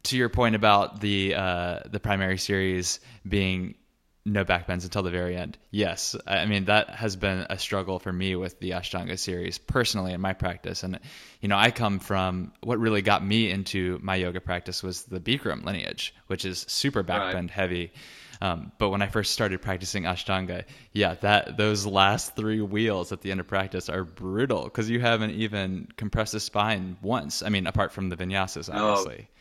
to 0.04 0.18
your 0.18 0.30
point 0.30 0.56
about 0.56 1.02
the 1.02 1.36
uh, 1.36 1.80
the 1.86 2.00
primary 2.00 2.38
series 2.38 3.00
being 3.28 3.76
no 4.24 4.46
backbends 4.46 4.84
until 4.84 5.02
the 5.02 5.10
very 5.10 5.36
end. 5.36 5.58
Yes, 5.72 6.16
I 6.28 6.46
mean 6.46 6.66
that 6.66 6.90
has 6.92 7.16
been 7.16 7.46
a 7.50 7.58
struggle 7.58 8.00
for 8.00 8.14
me 8.14 8.36
with 8.36 8.60
the 8.60 8.72
Ashtanga 8.72 9.18
series 9.18 9.58
personally 9.58 10.14
in 10.14 10.22
my 10.22 10.34
practice. 10.34 10.84
And 10.84 11.00
you 11.40 11.50
know, 11.50 11.58
I 11.58 11.72
come 11.72 12.00
from 12.00 12.54
what 12.62 12.80
really 12.80 13.02
got 13.02 13.26
me 13.26 13.50
into 13.50 14.00
my 14.02 14.16
yoga 14.16 14.40
practice 14.40 14.84
was 14.84 15.04
the 15.04 15.20
Bikram 15.20 15.66
lineage, 15.66 16.14
which 16.28 16.46
is 16.46 16.66
super 16.68 17.04
backbend 17.04 17.34
right. 17.34 17.52
heavy. 17.52 17.94
Um, 18.42 18.72
but 18.80 18.90
when 18.90 19.04
I 19.04 19.08
first 19.08 19.34
started 19.34 19.62
practicing 19.62 20.04
Ashtanga, 20.04 20.66
yeah, 20.94 21.14
that 21.22 21.58
those 21.58 21.86
last 21.86 22.36
three 22.36 22.60
wheels 22.60 23.12
at 23.12 23.22
the 23.22 23.30
end 23.30 23.40
of 23.40 23.48
practice 23.48 23.88
are 23.88 24.04
brutal 24.04 24.64
because 24.64 24.90
you 24.90 25.00
haven't 25.00 25.32
even 25.32 25.88
compressed 25.96 26.34
the 26.34 26.40
spine 26.40 26.98
once. 27.04 27.44
I 27.44 27.50
mean, 27.50 27.68
apart 27.68 27.92
from 27.92 28.10
the 28.10 28.18
vinyasas, 28.18 28.74
obviously. 28.74 29.28
Oh 29.30 29.38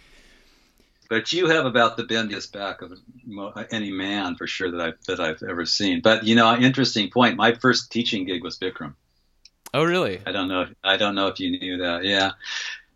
but 1.11 1.33
you 1.33 1.49
have 1.49 1.67
about 1.67 1.99
the 1.99 2.05
bendiest 2.05 2.53
back 2.53 2.81
of 2.81 2.93
any 3.71 3.91
man 3.91 4.37
for 4.37 4.47
sure 4.47 4.71
that 4.71 4.81
I've 4.81 5.05
that 5.07 5.21
I've 5.21 5.43
ever 5.43 5.67
seen. 5.67 6.01
But 6.01 6.25
you 6.25 6.37
know, 6.37 6.57
interesting 6.57 7.11
point. 7.11 7.37
My 7.37 7.53
first 7.53 7.93
teaching 7.93 8.25
gig 8.25 8.43
was 8.43 8.59
Bikram. 8.59 8.95
Oh, 9.75 9.85
really? 9.85 10.21
I 10.25 10.33
don't 10.33 10.49
know. 10.49 10.67
I 10.83 10.97
don't 10.97 11.15
know 11.15 11.27
if 11.27 11.39
you 11.41 11.51
knew 11.51 11.79
that. 11.79 12.05
Yeah, 12.05 12.31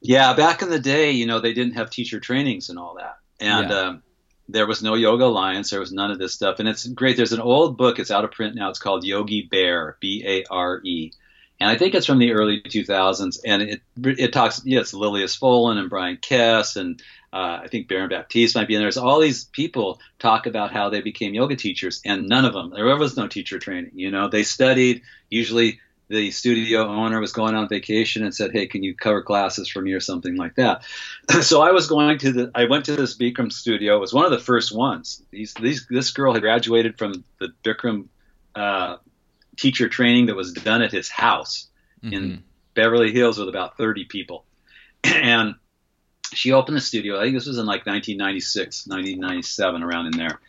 yeah. 0.00 0.32
Back 0.32 0.62
in 0.62 0.70
the 0.70 0.78
day, 0.78 1.10
you 1.10 1.26
know, 1.26 1.40
they 1.40 1.52
didn't 1.52 1.74
have 1.74 1.90
teacher 1.90 2.20
trainings 2.20 2.70
and 2.70 2.78
all 2.78 2.94
that, 2.94 3.18
and 3.40 3.68
yeah. 3.68 3.78
um, 3.78 4.02
there 4.48 4.66
was 4.66 4.82
no 4.82 4.94
Yoga 4.94 5.24
Alliance. 5.24 5.70
There 5.70 5.80
was 5.80 5.92
none 5.92 6.10
of 6.10 6.18
this 6.18 6.34
stuff. 6.34 6.60
And 6.60 6.68
it's 6.68 6.86
great. 6.86 7.16
There's 7.16 7.32
an 7.32 7.40
old 7.40 7.76
book. 7.76 7.98
It's 7.98 8.10
out 8.10 8.24
of 8.24 8.30
print 8.30 8.54
now. 8.54 8.70
It's 8.70 8.78
called 8.78 9.04
Yoga 9.04 9.40
Bare, 9.50 9.96
B 10.00 10.22
A 10.26 10.44
R 10.50 10.80
E. 10.84 11.12
And 11.60 11.70
I 11.70 11.76
think 11.76 11.94
it's 11.94 12.06
from 12.06 12.18
the 12.18 12.32
early 12.32 12.60
2000s, 12.60 13.38
and 13.46 13.62
it 13.62 13.80
it 13.96 14.32
talks. 14.32 14.62
Yeah, 14.64 14.80
it's 14.80 14.92
Lilias 14.92 15.38
Folan 15.38 15.78
and 15.78 15.88
Bryan 15.88 16.18
Kest 16.18 16.76
and 16.76 17.00
uh, 17.34 17.62
I 17.64 17.66
think 17.66 17.88
Baron 17.88 18.10
Baptiste 18.10 18.54
might 18.54 18.68
be 18.68 18.76
in 18.76 18.80
there. 18.80 18.86
There's 18.86 18.96
all 18.96 19.18
these 19.18 19.44
people 19.46 19.98
talk 20.20 20.46
about 20.46 20.72
how 20.72 20.88
they 20.88 21.00
became 21.00 21.34
yoga 21.34 21.56
teachers, 21.56 22.00
and 22.04 22.28
none 22.28 22.44
of 22.44 22.52
them. 22.52 22.70
There 22.70 22.96
was 22.96 23.16
no 23.16 23.26
teacher 23.26 23.58
training. 23.58 23.90
You 23.94 24.12
know, 24.12 24.28
they 24.28 24.44
studied. 24.44 25.02
Usually, 25.30 25.80
the 26.06 26.30
studio 26.30 26.86
owner 26.86 27.18
was 27.18 27.32
going 27.32 27.56
on 27.56 27.68
vacation 27.68 28.22
and 28.22 28.32
said, 28.32 28.52
"Hey, 28.52 28.68
can 28.68 28.84
you 28.84 28.94
cover 28.94 29.20
classes 29.20 29.68
for 29.68 29.82
me 29.82 29.94
or 29.94 30.00
something 30.00 30.36
like 30.36 30.54
that?" 30.54 30.84
so 31.42 31.60
I 31.60 31.72
was 31.72 31.88
going 31.88 32.18
to 32.18 32.30
the. 32.30 32.50
I 32.54 32.66
went 32.66 32.84
to 32.84 32.94
this 32.94 33.18
Bikram 33.18 33.52
studio. 33.52 33.96
It 33.96 34.00
was 34.00 34.14
one 34.14 34.24
of 34.26 34.30
the 34.30 34.38
first 34.38 34.72
ones. 34.72 35.20
These, 35.32 35.54
these, 35.54 35.88
this 35.90 36.12
girl 36.12 36.34
had 36.34 36.42
graduated 36.42 36.98
from 36.98 37.24
the 37.40 37.48
Bikram 37.64 38.06
uh, 38.54 38.98
teacher 39.56 39.88
training 39.88 40.26
that 40.26 40.36
was 40.36 40.52
done 40.52 40.82
at 40.82 40.92
his 40.92 41.08
house 41.08 41.68
mm-hmm. 42.02 42.14
in 42.14 42.44
Beverly 42.74 43.12
Hills 43.12 43.38
with 43.38 43.48
about 43.48 43.76
30 43.76 44.04
people, 44.06 44.44
and 45.04 45.54
she 46.32 46.52
opened 46.52 46.76
the 46.76 46.80
studio. 46.80 47.18
I 47.18 47.24
think 47.24 47.34
this 47.34 47.46
was 47.46 47.58
in 47.58 47.66
like 47.66 47.86
1996, 47.86 48.86
1997, 48.86 49.82
around 49.82 50.06
in 50.06 50.18
there. 50.18 50.40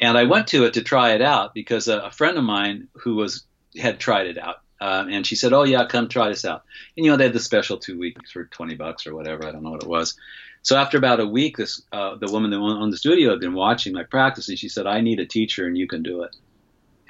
And 0.00 0.16
I 0.16 0.24
went 0.24 0.48
to 0.48 0.64
it 0.64 0.74
to 0.74 0.82
try 0.82 1.12
it 1.12 1.22
out 1.22 1.54
because 1.54 1.88
a, 1.88 1.98
a 1.98 2.10
friend 2.10 2.38
of 2.38 2.44
mine 2.44 2.88
who 2.94 3.16
was 3.16 3.44
had 3.78 4.00
tried 4.00 4.26
it 4.26 4.38
out, 4.38 4.56
uh, 4.80 5.04
and 5.10 5.26
she 5.26 5.36
said, 5.36 5.52
"Oh 5.52 5.64
yeah, 5.64 5.86
come 5.86 6.08
try 6.08 6.28
this 6.28 6.44
out." 6.44 6.64
And 6.96 7.04
you 7.04 7.10
know 7.10 7.16
they 7.16 7.24
had 7.24 7.34
the 7.34 7.40
special 7.40 7.76
two 7.76 7.98
weeks 7.98 8.30
for 8.30 8.44
20 8.44 8.76
bucks 8.76 9.06
or 9.06 9.14
whatever. 9.14 9.46
I 9.46 9.52
don't 9.52 9.62
know 9.62 9.70
what 9.70 9.82
it 9.82 9.88
was. 9.88 10.16
So 10.62 10.76
after 10.76 10.98
about 10.98 11.20
a 11.20 11.26
week, 11.26 11.56
this 11.58 11.82
uh, 11.92 12.16
the 12.16 12.32
woman 12.32 12.50
that 12.50 12.56
owned 12.56 12.92
the 12.92 12.98
studio 12.98 13.30
had 13.30 13.40
been 13.40 13.54
watching 13.54 13.92
my 13.92 14.04
practice, 14.04 14.48
and 14.48 14.58
she 14.58 14.68
said, 14.68 14.86
"I 14.86 15.00
need 15.00 15.20
a 15.20 15.26
teacher, 15.26 15.66
and 15.66 15.76
you 15.76 15.86
can 15.86 16.02
do 16.02 16.22
it." 16.22 16.34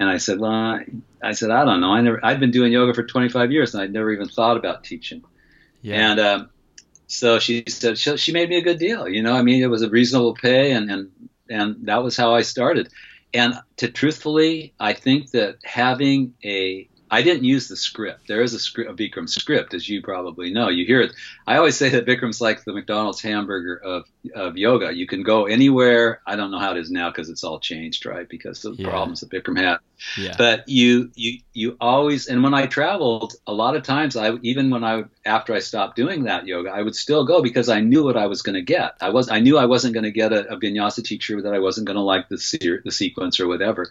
And 0.01 0.09
I 0.09 0.17
said, 0.17 0.39
"Well, 0.39 0.51
I, 0.51 0.85
I 1.21 1.33
said 1.33 1.51
I 1.51 1.63
don't 1.63 1.79
know. 1.79 1.91
I 1.91 2.01
never. 2.01 2.19
I've 2.25 2.39
been 2.39 2.49
doing 2.49 2.73
yoga 2.73 2.95
for 2.95 3.03
25 3.03 3.51
years, 3.51 3.75
and 3.75 3.83
I'd 3.83 3.93
never 3.93 4.11
even 4.11 4.27
thought 4.27 4.57
about 4.57 4.83
teaching." 4.83 5.23
Yeah. 5.83 6.11
And 6.11 6.19
um, 6.19 6.49
so 7.05 7.37
she 7.37 7.65
said 7.67 7.99
she, 7.99 8.17
she 8.17 8.31
made 8.31 8.49
me 8.49 8.57
a 8.57 8.63
good 8.63 8.79
deal. 8.79 9.07
You 9.07 9.21
know, 9.21 9.35
I 9.35 9.43
mean, 9.43 9.61
it 9.61 9.67
was 9.67 9.83
a 9.83 9.89
reasonable 9.91 10.33
pay, 10.33 10.71
and 10.71 10.89
and 10.89 11.11
and 11.51 11.85
that 11.85 12.01
was 12.03 12.17
how 12.17 12.33
I 12.33 12.41
started. 12.41 12.89
And 13.31 13.53
to 13.77 13.91
truthfully, 13.91 14.73
I 14.79 14.93
think 14.93 15.29
that 15.31 15.57
having 15.63 16.33
a 16.43 16.89
I 17.11 17.21
didn't 17.21 17.43
use 17.43 17.67
the 17.67 17.75
script. 17.75 18.29
There 18.29 18.41
is 18.41 18.53
a 18.53 18.59
script, 18.59 18.89
a 18.89 18.93
Bikram 18.93 19.27
script, 19.27 19.73
as 19.73 19.87
you 19.87 20.01
probably 20.01 20.53
know. 20.53 20.69
You 20.69 20.85
hear 20.85 21.01
it. 21.01 21.11
I 21.45 21.57
always 21.57 21.75
say 21.75 21.89
that 21.89 22.05
Bikram's 22.05 22.39
like 22.39 22.63
the 22.63 22.71
McDonald's 22.71 23.21
hamburger 23.21 23.75
of, 23.75 24.05
of 24.33 24.57
yoga. 24.57 24.95
You 24.95 25.05
can 25.05 25.21
go 25.21 25.45
anywhere. 25.45 26.21
I 26.25 26.37
don't 26.37 26.51
know 26.51 26.59
how 26.59 26.71
it 26.71 26.77
is 26.77 26.89
now 26.89 27.09
because 27.09 27.29
it's 27.29 27.43
all 27.43 27.59
changed, 27.59 28.05
right? 28.05 28.27
Because 28.29 28.63
of 28.63 28.77
the 28.77 28.83
yeah. 28.83 28.89
problems 28.89 29.19
that 29.19 29.29
Bikram 29.29 29.57
had. 29.57 29.79
Yeah. 30.17 30.35
But 30.37 30.67
you, 30.67 31.11
you, 31.15 31.39
you 31.53 31.77
always, 31.79 32.27
and 32.27 32.43
when 32.43 32.53
I 32.53 32.65
traveled, 32.65 33.33
a 33.45 33.53
lot 33.53 33.75
of 33.75 33.83
times, 33.83 34.15
I 34.15 34.33
even 34.41 34.69
when 34.69 34.83
I 34.83 35.03
after 35.25 35.53
I 35.53 35.59
stopped 35.59 35.95
doing 35.95 36.23
that 36.23 36.47
yoga, 36.47 36.69
I 36.69 36.81
would 36.81 36.95
still 36.95 37.25
go 37.25 37.41
because 37.41 37.69
I 37.69 37.81
knew 37.81 38.03
what 38.03 38.17
I 38.17 38.25
was 38.25 38.41
going 38.41 38.55
to 38.55 38.61
get. 38.61 38.95
I 39.01 39.09
was, 39.09 39.29
I 39.29 39.39
knew 39.39 39.57
I 39.57 39.65
wasn't 39.65 39.93
going 39.93 40.03
to 40.03 40.11
get 40.11 40.33
a, 40.33 40.53
a 40.53 40.57
vinyasa 40.57 41.03
teacher 41.03 41.41
that 41.41 41.53
I 41.53 41.59
wasn't 41.59 41.87
going 41.87 41.97
to 41.97 42.01
like 42.01 42.29
the 42.29 42.81
the 42.83 42.91
sequence 42.91 43.39
or 43.39 43.47
whatever. 43.47 43.89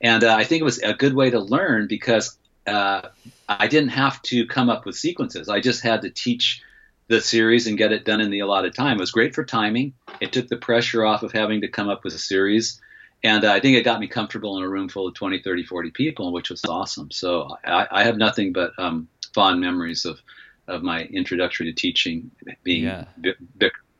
And 0.00 0.24
uh, 0.24 0.34
I 0.34 0.44
think 0.44 0.60
it 0.60 0.64
was 0.64 0.78
a 0.78 0.94
good 0.94 1.14
way 1.14 1.30
to 1.30 1.40
learn 1.40 1.86
because 1.88 2.36
uh, 2.66 3.08
I 3.48 3.66
didn't 3.66 3.90
have 3.90 4.20
to 4.22 4.46
come 4.46 4.68
up 4.68 4.84
with 4.86 4.96
sequences. 4.96 5.48
I 5.48 5.60
just 5.60 5.82
had 5.82 6.02
to 6.02 6.10
teach 6.10 6.62
the 7.08 7.20
series 7.20 7.66
and 7.66 7.78
get 7.78 7.92
it 7.92 8.04
done 8.04 8.20
in 8.20 8.30
the 8.30 8.40
allotted 8.40 8.74
time. 8.74 8.96
It 8.96 9.00
was 9.00 9.12
great 9.12 9.34
for 9.34 9.44
timing. 9.44 9.94
It 10.20 10.32
took 10.32 10.48
the 10.48 10.56
pressure 10.56 11.04
off 11.04 11.22
of 11.22 11.32
having 11.32 11.60
to 11.60 11.68
come 11.68 11.88
up 11.88 12.02
with 12.04 12.14
a 12.14 12.18
series. 12.18 12.80
And 13.26 13.44
I 13.44 13.60
think 13.60 13.76
it 13.76 13.82
got 13.82 14.00
me 14.00 14.06
comfortable 14.06 14.56
in 14.58 14.64
a 14.64 14.68
room 14.68 14.88
full 14.88 15.06
of 15.06 15.14
20, 15.14 15.42
30, 15.42 15.64
40 15.64 15.90
people, 15.90 16.32
which 16.32 16.50
was 16.50 16.64
awesome. 16.64 17.10
So 17.10 17.56
I, 17.64 17.86
I 17.90 18.04
have 18.04 18.16
nothing 18.16 18.52
but 18.52 18.72
um, 18.78 19.08
fond 19.34 19.60
memories 19.60 20.04
of, 20.04 20.20
of 20.68 20.82
my 20.82 21.02
introductory 21.04 21.66
to 21.66 21.72
teaching 21.72 22.30
being 22.62 22.84
yeah. 22.84 23.04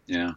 Yeah. 0.07 0.33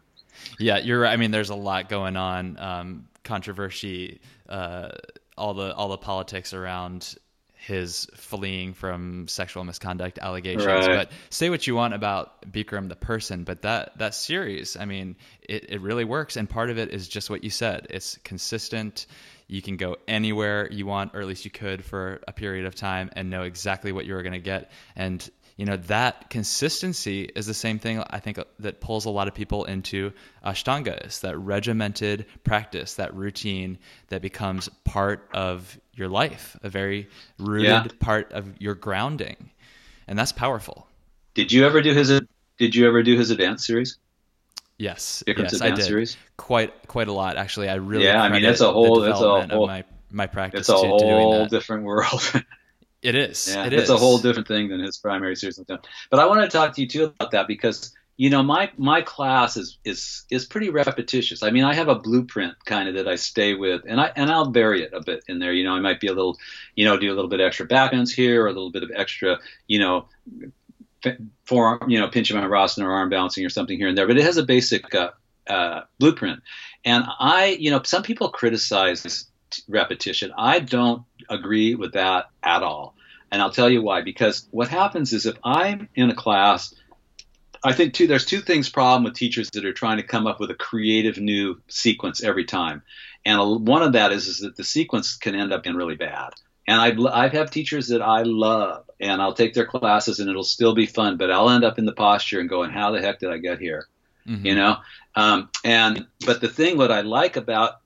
Yeah, 0.58 0.78
you're 0.78 1.02
right. 1.02 1.12
I 1.12 1.18
mean, 1.18 1.32
there's 1.32 1.50
a 1.50 1.56
lot 1.56 1.90
going 1.90 2.16
on. 2.16 2.58
Um, 2.60 3.08
controversy, 3.24 4.20
uh, 4.48 4.90
all 5.38 5.54
the 5.54 5.74
all 5.76 5.90
the 5.90 5.98
politics 5.98 6.54
around 6.54 7.16
his 7.60 8.08
fleeing 8.16 8.74
from 8.74 9.28
sexual 9.28 9.66
misconduct 9.66 10.18
allegations. 10.20 10.66
Right. 10.66 10.88
But 10.88 11.12
say 11.30 11.50
what 11.50 11.68
you 11.68 11.76
want 11.76 11.94
about 11.94 12.50
Bikram 12.50 12.88
the 12.88 12.96
person, 12.96 13.44
but 13.44 13.64
that 13.64 13.98
that 13.98 14.16
series, 14.16 14.78
I 14.78 14.86
mean, 14.86 15.18
it, 15.42 15.70
it 15.70 15.82
really 15.82 16.06
works. 16.06 16.38
And 16.38 16.50
part 16.50 16.70
of 16.70 16.78
it 16.78 16.92
is 16.92 17.08
just 17.08 17.30
what 17.30 17.44
you 17.44 17.50
said. 17.50 17.88
It's 17.90 18.18
consistent. 18.24 19.08
You 19.48 19.62
can 19.62 19.78
go 19.78 19.98
anywhere 20.08 20.70
you 20.72 20.86
want, 20.86 21.14
or 21.16 21.22
at 21.22 21.28
least 21.28 21.44
you 21.44 21.52
could 21.52 21.84
for 21.84 22.22
a 22.28 22.32
period 22.32 22.66
of 22.66 22.76
time, 22.76 23.10
and 23.14 23.30
know 23.30 23.44
exactly 23.44 23.92
what 23.92 24.06
you 24.06 24.14
were 24.14 24.24
going 24.24 24.34
to 24.34 24.40
get. 24.40 24.72
And 24.96 25.28
you 25.60 25.66
know 25.66 25.76
that 25.88 26.30
consistency 26.30 27.24
is 27.24 27.46
the 27.46 27.54
same 27.54 27.80
thing 27.80 28.02
I 28.10 28.22
think 28.22 28.40
that 28.60 28.80
pulls 28.80 29.04
a 29.04 29.10
lot 29.10 29.28
of 29.28 29.34
people 29.34 29.66
into 29.66 30.14
Ashtanga 30.42 31.06
is 31.06 31.20
that 31.20 31.38
regimented 31.38 32.28
practice, 32.46 32.94
that 32.94 33.14
routine 33.14 33.78
that 34.08 34.22
becomes 34.22 34.70
part 34.86 35.28
of 35.34 35.78
your 35.94 36.08
life, 36.08 36.56
a 36.64 36.70
very 36.70 37.10
rooted 37.38 37.68
yeah. 37.68 37.88
part 38.00 38.32
of 38.32 38.62
your 38.62 38.74
grounding, 38.74 39.50
and 40.08 40.18
that's 40.18 40.32
powerful. 40.32 40.88
Did 41.34 41.52
you 41.52 41.66
ever 41.66 41.82
do 41.82 41.94
his 41.94 42.22
Did 42.58 42.74
you 42.74 42.88
ever 42.88 43.04
do 43.04 43.18
his 43.18 43.30
advanced 43.30 43.66
series? 43.66 43.98
Yes, 44.78 45.26
yes, 45.28 45.62
I 45.62 45.72
did. 45.72 45.84
Series? 45.84 46.16
Quite 46.38 46.88
quite 46.88 47.10
a 47.10 47.14
lot 47.14 47.36
actually. 47.36 47.68
I 47.68 47.76
really 47.76 48.06
yeah. 48.06 48.24
I 48.24 48.30
mean, 48.30 48.46
it's 48.46 48.62
a 48.62 48.72
whole 48.72 49.04
it's 49.04 49.20
a 49.20 49.46
whole 49.46 49.68
my 49.68 49.84
my 50.10 50.28
practice. 50.28 50.62
It's 50.62 50.70
a 50.70 50.82
to, 50.82 50.88
whole 50.88 51.44
to 51.44 51.50
different 51.50 51.84
world. 51.84 52.32
It 53.02 53.16
is. 53.16 53.54
Yeah, 53.54 53.66
it 53.66 53.74
it's 53.74 53.84
is. 53.84 53.90
a 53.90 53.98
whole 53.98 54.18
different 54.18 54.48
thing 54.48 54.70
than 54.70 54.82
his 54.82 54.98
primary 54.98 55.36
series. 55.36 55.60
But 55.68 56.20
I 56.20 56.26
want 56.26 56.42
to 56.42 56.50
talk 56.50 56.76
to 56.76 56.82
you 56.82 56.88
too 56.88 57.06
about 57.06 57.32
that 57.32 57.48
because 57.48 57.94
you 58.18 58.30
know 58.30 58.44
my 58.44 58.72
my 58.78 59.02
class 59.02 59.56
is 59.56 59.78
is 59.86 60.26
is 60.30 60.46
pretty 60.46 60.70
repetitious. 60.70 61.42
I 61.42 61.52
mean, 61.52 61.64
I 61.64 61.74
have 61.74 61.88
a 61.88 61.96
blueprint 61.96 62.56
kind 62.66 62.90
of 62.90 62.96
that 62.96 63.08
I 63.08 63.16
stay 63.16 63.54
with, 63.54 63.84
and 63.88 64.02
I 64.02 64.12
and 64.16 64.30
I'll 64.30 64.52
vary 64.52 64.84
it 64.84 64.94
a 64.94 65.02
bit 65.02 65.24
in 65.30 65.40
there. 65.40 65.54
You 65.54 65.64
know, 65.64 65.74
I 65.74 65.80
might 65.80 66.02
be 66.02 66.08
a 66.08 66.14
little, 66.14 66.38
you 66.76 66.84
know, 66.84 66.98
do 66.98 67.08
a 67.08 67.16
little 67.16 67.30
bit 67.30 67.40
extra 67.40 67.66
backbends 67.66 68.12
here, 68.12 68.44
or 68.44 68.48
a 68.48 68.54
little 68.54 68.72
bit 68.72 68.84
of 68.84 68.92
extra, 68.94 69.40
you 69.68 69.80
know, 69.80 70.08
forearm, 71.46 71.90
you 71.90 72.00
know, 72.00 72.10
pincha 72.10 72.36
mayurasana 72.36 72.84
or 72.84 72.92
arm 72.92 73.10
balancing 73.10 73.46
or 73.46 73.50
something 73.50 73.78
here 73.78 73.88
and 73.88 73.98
there. 73.98 74.08
But 74.08 74.18
it 74.18 74.26
has 74.26 74.36
a 74.36 74.44
basic 74.44 74.94
uh, 74.94 75.12
uh, 75.48 75.82
blueprint. 76.00 76.42
And 76.86 77.06
I, 77.20 77.58
you 77.60 77.72
know, 77.72 77.82
some 77.84 78.04
people 78.04 78.30
criticize 78.30 79.29
repetition. 79.68 80.32
I 80.38 80.60
don't 80.60 81.04
agree 81.30 81.76
with 81.76 81.94
that 81.94 82.30
at 82.44 82.64
all. 82.64 82.96
And 83.32 83.42
I'll 83.42 83.52
tell 83.52 83.70
you 83.70 83.82
why. 83.82 84.02
Because 84.02 84.48
what 84.52 84.68
happens 84.70 85.14
is 85.14 85.26
if 85.26 85.38
I'm 85.44 85.88
in 85.96 86.10
a 86.10 86.16
class, 86.16 86.74
I 87.64 87.74
think 87.74 87.94
too, 87.94 88.08
there's 88.08 88.26
two 88.26 88.42
things 88.42 88.70
problem 88.70 89.04
with 89.04 89.14
teachers 89.14 89.50
that 89.54 89.66
are 89.66 89.74
trying 89.74 89.98
to 89.98 90.04
come 90.04 90.28
up 90.28 90.40
with 90.40 90.50
a 90.52 90.56
creative 90.56 91.18
new 91.18 91.62
sequence 91.68 92.24
every 92.24 92.46
time. 92.46 92.82
And 93.26 93.68
one 93.68 93.84
of 93.84 93.94
that 93.94 94.12
is, 94.12 94.28
is 94.28 94.40
that 94.40 94.56
the 94.56 94.64
sequence 94.64 95.18
can 95.18 95.36
end 95.36 95.52
up 95.52 95.64
being 95.64 95.76
really 95.76 95.96
bad. 95.96 96.30
And 96.68 96.80
I've, 96.80 97.00
I've 97.06 97.32
have 97.34 97.50
teachers 97.50 97.88
that 97.88 98.02
I 98.02 98.22
love, 98.22 98.88
and 99.00 99.22
I'll 99.22 99.34
take 99.34 99.56
their 99.56 99.66
classes, 99.66 100.20
and 100.20 100.30
it'll 100.30 100.44
still 100.44 100.76
be 100.76 100.86
fun, 100.86 101.18
but 101.18 101.32
I'll 101.32 101.50
end 101.50 101.64
up 101.64 101.80
in 101.80 101.86
the 101.86 101.94
posture 101.94 102.40
and 102.40 102.48
going, 102.48 102.70
"How 102.70 102.92
the 102.92 103.02
heck 103.02 103.20
did 103.20 103.32
I 103.32 103.40
get 103.40 103.60
here?" 103.60 103.88
Mm-hmm. 104.28 104.46
You 104.46 104.56
know. 104.56 104.78
Um, 105.16 105.50
and 105.64 106.06
but 106.28 106.42
the 106.42 106.48
thing, 106.48 106.78
what 106.78 106.92
I 106.92 107.02
like 107.02 107.38
about 107.38 107.82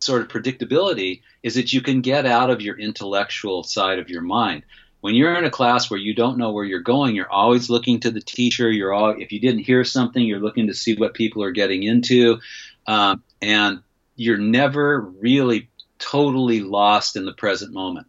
sort 0.00 0.22
of 0.22 0.28
predictability 0.28 1.22
is 1.42 1.54
that 1.54 1.72
you 1.72 1.80
can 1.80 2.00
get 2.00 2.26
out 2.26 2.50
of 2.50 2.60
your 2.60 2.78
intellectual 2.78 3.62
side 3.62 3.98
of 3.98 4.08
your 4.08 4.22
mind. 4.22 4.62
When 5.00 5.14
you're 5.14 5.36
in 5.36 5.44
a 5.44 5.50
class 5.50 5.90
where 5.90 5.98
you 5.98 6.14
don't 6.14 6.38
know 6.38 6.52
where 6.52 6.64
you're 6.64 6.80
going, 6.80 7.16
you're 7.16 7.30
always 7.30 7.68
looking 7.68 8.00
to 8.00 8.10
the 8.10 8.20
teacher. 8.20 8.70
You're 8.70 8.92
all, 8.92 9.10
if 9.10 9.32
you 9.32 9.40
didn't 9.40 9.64
hear 9.64 9.82
something, 9.84 10.22
you're 10.22 10.38
looking 10.38 10.68
to 10.68 10.74
see 10.74 10.94
what 10.94 11.14
people 11.14 11.42
are 11.42 11.50
getting 11.50 11.82
into, 11.82 12.38
um, 12.86 13.22
and 13.40 13.80
you're 14.14 14.38
never 14.38 15.00
really 15.00 15.68
totally 15.98 16.60
lost 16.60 17.16
in 17.16 17.24
the 17.24 17.32
present 17.32 17.72
moment. 17.72 18.06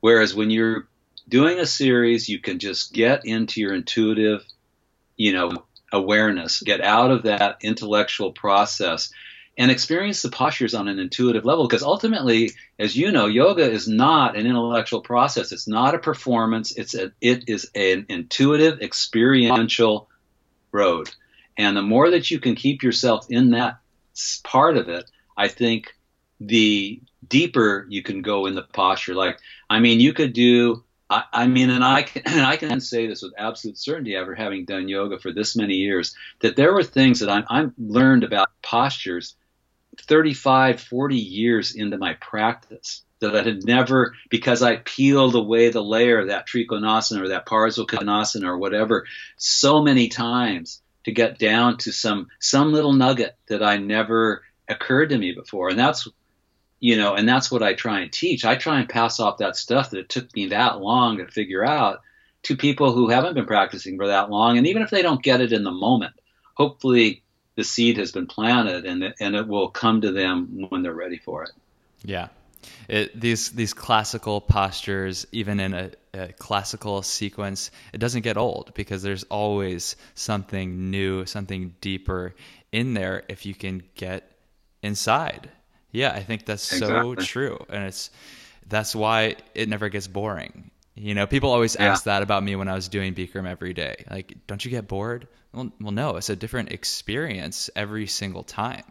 Whereas 0.00 0.34
when 0.34 0.50
you're 0.50 0.88
doing 1.28 1.58
a 1.58 1.66
series, 1.66 2.28
you 2.28 2.38
can 2.40 2.58
just 2.58 2.92
get 2.92 3.24
into 3.24 3.60
your 3.60 3.74
intuitive, 3.74 4.44
you 5.16 5.32
know, 5.32 5.64
awareness, 5.92 6.60
get 6.62 6.80
out 6.80 7.10
of 7.10 7.24
that 7.24 7.58
intellectual 7.62 8.32
process 8.32 9.10
and 9.58 9.72
experience 9.72 10.22
the 10.22 10.30
postures 10.30 10.72
on 10.72 10.86
an 10.86 11.00
intuitive 11.00 11.44
level 11.44 11.66
because 11.66 11.82
ultimately 11.82 12.52
as 12.78 12.96
you 12.96 13.10
know 13.10 13.26
yoga 13.26 13.68
is 13.68 13.88
not 13.88 14.36
an 14.36 14.46
intellectual 14.46 15.00
process. 15.02 15.52
It's 15.52 15.66
not 15.66 15.96
a 15.96 15.98
performance. 15.98 16.72
It's 16.76 16.94
a, 16.94 17.12
it 17.20 17.48
is 17.48 17.70
an 17.74 18.06
intuitive 18.08 18.80
experiential 18.80 20.08
road. 20.70 21.10
And 21.58 21.76
the 21.76 21.82
more 21.82 22.10
that 22.10 22.30
you 22.30 22.38
can 22.38 22.54
keep 22.54 22.84
yourself 22.84 23.26
in 23.28 23.50
that 23.50 23.80
part 24.42 24.76
of 24.76 24.88
it 24.88 25.08
i 25.36 25.46
think 25.46 25.94
the 26.40 27.00
deeper 27.28 27.86
you 27.88 28.02
can 28.02 28.20
go 28.22 28.46
in 28.46 28.54
the 28.54 28.62
posture. 28.62 29.14
Like 29.14 29.38
i 29.68 29.80
mean 29.80 30.00
you 30.00 30.12
could 30.12 30.32
do 30.32 30.84
I, 31.10 31.46
mean, 31.46 31.70
and 31.70 31.82
I 31.82 32.02
can, 32.02 32.22
and 32.26 32.42
I 32.42 32.56
can 32.56 32.80
say 32.80 33.06
this 33.06 33.22
with 33.22 33.32
absolute 33.38 33.78
certainty, 33.78 34.14
after 34.14 34.34
having 34.34 34.66
done 34.66 34.88
yoga 34.88 35.18
for 35.18 35.32
this 35.32 35.56
many 35.56 35.76
years, 35.76 36.14
that 36.40 36.54
there 36.54 36.74
were 36.74 36.82
things 36.82 37.20
that 37.20 37.30
I, 37.30 37.44
I 37.48 37.66
learned 37.78 38.24
about 38.24 38.50
postures 38.62 39.34
35, 40.02 40.80
40 40.80 41.16
years 41.16 41.74
into 41.74 41.98
my 41.98 42.14
practice 42.14 43.02
that 43.20 43.34
I 43.34 43.42
had 43.42 43.64
never, 43.64 44.14
because 44.30 44.62
I 44.62 44.76
peeled 44.76 45.34
away 45.34 45.70
the 45.70 45.82
layer 45.82 46.20
of 46.20 46.28
that 46.28 46.46
Trikonasana 46.46 47.22
or 47.22 47.28
that 47.28 47.46
Parsvakonasana 47.46 48.44
or 48.44 48.58
whatever 48.58 49.06
so 49.36 49.82
many 49.82 50.08
times 50.08 50.80
to 51.04 51.12
get 51.12 51.38
down 51.38 51.78
to 51.78 51.92
some, 51.92 52.28
some 52.38 52.72
little 52.72 52.92
nugget 52.92 53.36
that 53.48 53.62
I 53.62 53.78
never 53.78 54.42
occurred 54.68 55.08
to 55.10 55.18
me 55.18 55.32
before. 55.32 55.70
And 55.70 55.78
that's, 55.78 56.06
you 56.80 56.96
know, 56.96 57.14
and 57.14 57.28
that's 57.28 57.50
what 57.50 57.62
I 57.62 57.74
try 57.74 58.00
and 58.00 58.12
teach. 58.12 58.44
I 58.44 58.54
try 58.54 58.78
and 58.78 58.88
pass 58.88 59.18
off 59.18 59.38
that 59.38 59.56
stuff 59.56 59.90
that 59.90 59.98
it 59.98 60.08
took 60.08 60.34
me 60.36 60.48
that 60.48 60.80
long 60.80 61.18
to 61.18 61.26
figure 61.26 61.64
out 61.64 62.00
to 62.44 62.56
people 62.56 62.92
who 62.92 63.08
haven't 63.08 63.34
been 63.34 63.46
practicing 63.46 63.96
for 63.96 64.06
that 64.08 64.30
long. 64.30 64.58
And 64.58 64.66
even 64.66 64.82
if 64.82 64.90
they 64.90 65.02
don't 65.02 65.22
get 65.22 65.40
it 65.40 65.52
in 65.52 65.64
the 65.64 65.72
moment, 65.72 66.14
hopefully 66.54 67.24
the 67.58 67.64
seed 67.64 67.96
has 67.96 68.12
been 68.12 68.28
planted 68.28 68.86
and 68.86 69.02
it, 69.02 69.16
and 69.18 69.34
it 69.34 69.48
will 69.48 69.68
come 69.68 70.00
to 70.00 70.12
them 70.12 70.66
when 70.68 70.82
they're 70.82 70.94
ready 70.94 71.18
for 71.18 71.42
it. 71.42 71.50
Yeah. 72.04 72.28
It, 72.88 73.20
these 73.20 73.50
these 73.50 73.74
classical 73.74 74.40
postures, 74.40 75.26
even 75.32 75.58
in 75.58 75.74
a, 75.74 75.90
a, 76.14 76.28
classical 76.34 77.02
sequence, 77.02 77.72
it 77.92 77.98
doesn't 77.98 78.22
get 78.22 78.36
old 78.36 78.70
because 78.74 79.02
there's 79.02 79.24
always 79.24 79.96
something 80.14 80.92
new, 80.92 81.26
something 81.26 81.74
deeper 81.80 82.36
in 82.70 82.94
there 82.94 83.24
if 83.28 83.44
you 83.44 83.56
can 83.56 83.82
get 83.96 84.30
inside. 84.80 85.50
Yeah, 85.90 86.12
I 86.12 86.22
think 86.22 86.46
that's 86.46 86.72
exactly. 86.72 87.16
so 87.16 87.26
true, 87.26 87.66
and 87.68 87.86
it's 87.86 88.10
that's 88.68 88.94
why 88.94 89.34
it 89.56 89.68
never 89.68 89.88
gets 89.88 90.06
boring. 90.06 90.70
You 90.94 91.14
know, 91.14 91.26
people 91.26 91.50
always 91.50 91.74
yeah. 91.74 91.86
ask 91.86 92.04
that 92.04 92.22
about 92.22 92.44
me 92.44 92.54
when 92.54 92.68
I 92.68 92.74
was 92.74 92.88
doing 92.88 93.14
Bikram 93.14 93.48
every 93.48 93.72
day. 93.72 94.04
Like, 94.08 94.36
don't 94.46 94.64
you 94.64 94.70
get 94.70 94.86
bored? 94.86 95.26
Well, 95.52 95.72
well, 95.80 95.92
no, 95.92 96.16
it's 96.16 96.28
a 96.28 96.36
different 96.36 96.72
experience 96.72 97.70
every 97.74 98.06
single 98.06 98.42
time. 98.42 98.84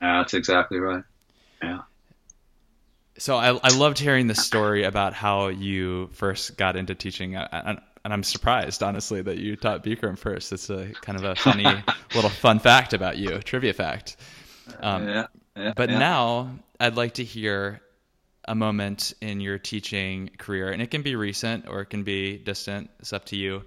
Yeah, 0.00 0.18
that's 0.18 0.34
exactly 0.34 0.78
right. 0.78 1.04
Yeah. 1.62 1.82
So 3.18 3.36
I, 3.36 3.50
I 3.50 3.76
loved 3.76 3.98
hearing 3.98 4.26
the 4.26 4.34
story 4.34 4.84
about 4.84 5.14
how 5.14 5.48
you 5.48 6.08
first 6.14 6.56
got 6.56 6.76
into 6.76 6.94
teaching, 6.94 7.36
and, 7.36 7.80
and 8.04 8.12
I'm 8.12 8.24
surprised, 8.24 8.82
honestly, 8.82 9.22
that 9.22 9.38
you 9.38 9.54
taught 9.54 9.84
Bikram 9.84 10.18
first. 10.18 10.52
It's 10.52 10.70
a 10.70 10.88
kind 11.02 11.18
of 11.18 11.24
a 11.24 11.34
funny 11.36 11.64
little 12.14 12.30
fun 12.30 12.58
fact 12.58 12.94
about 12.94 13.18
you, 13.18 13.38
trivia 13.38 13.74
fact. 13.74 14.16
Um, 14.80 15.06
yeah, 15.06 15.26
yeah, 15.56 15.72
but 15.76 15.90
yeah. 15.90 15.98
now 15.98 16.58
I'd 16.80 16.96
like 16.96 17.14
to 17.14 17.24
hear 17.24 17.80
a 18.48 18.54
moment 18.56 19.14
in 19.20 19.40
your 19.40 19.58
teaching 19.58 20.30
career, 20.36 20.70
and 20.70 20.82
it 20.82 20.90
can 20.90 21.02
be 21.02 21.14
recent 21.14 21.68
or 21.68 21.80
it 21.82 21.90
can 21.90 22.02
be 22.02 22.38
distant. 22.38 22.90
It's 22.98 23.12
up 23.12 23.26
to 23.26 23.36
you 23.36 23.62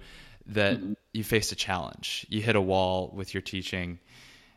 that 0.48 0.78
mm-hmm. 0.78 0.92
you 1.12 1.24
faced 1.24 1.52
a 1.52 1.56
challenge. 1.56 2.26
You 2.28 2.42
hit 2.42 2.56
a 2.56 2.60
wall 2.60 3.12
with 3.14 3.34
your 3.34 3.40
teaching. 3.40 3.98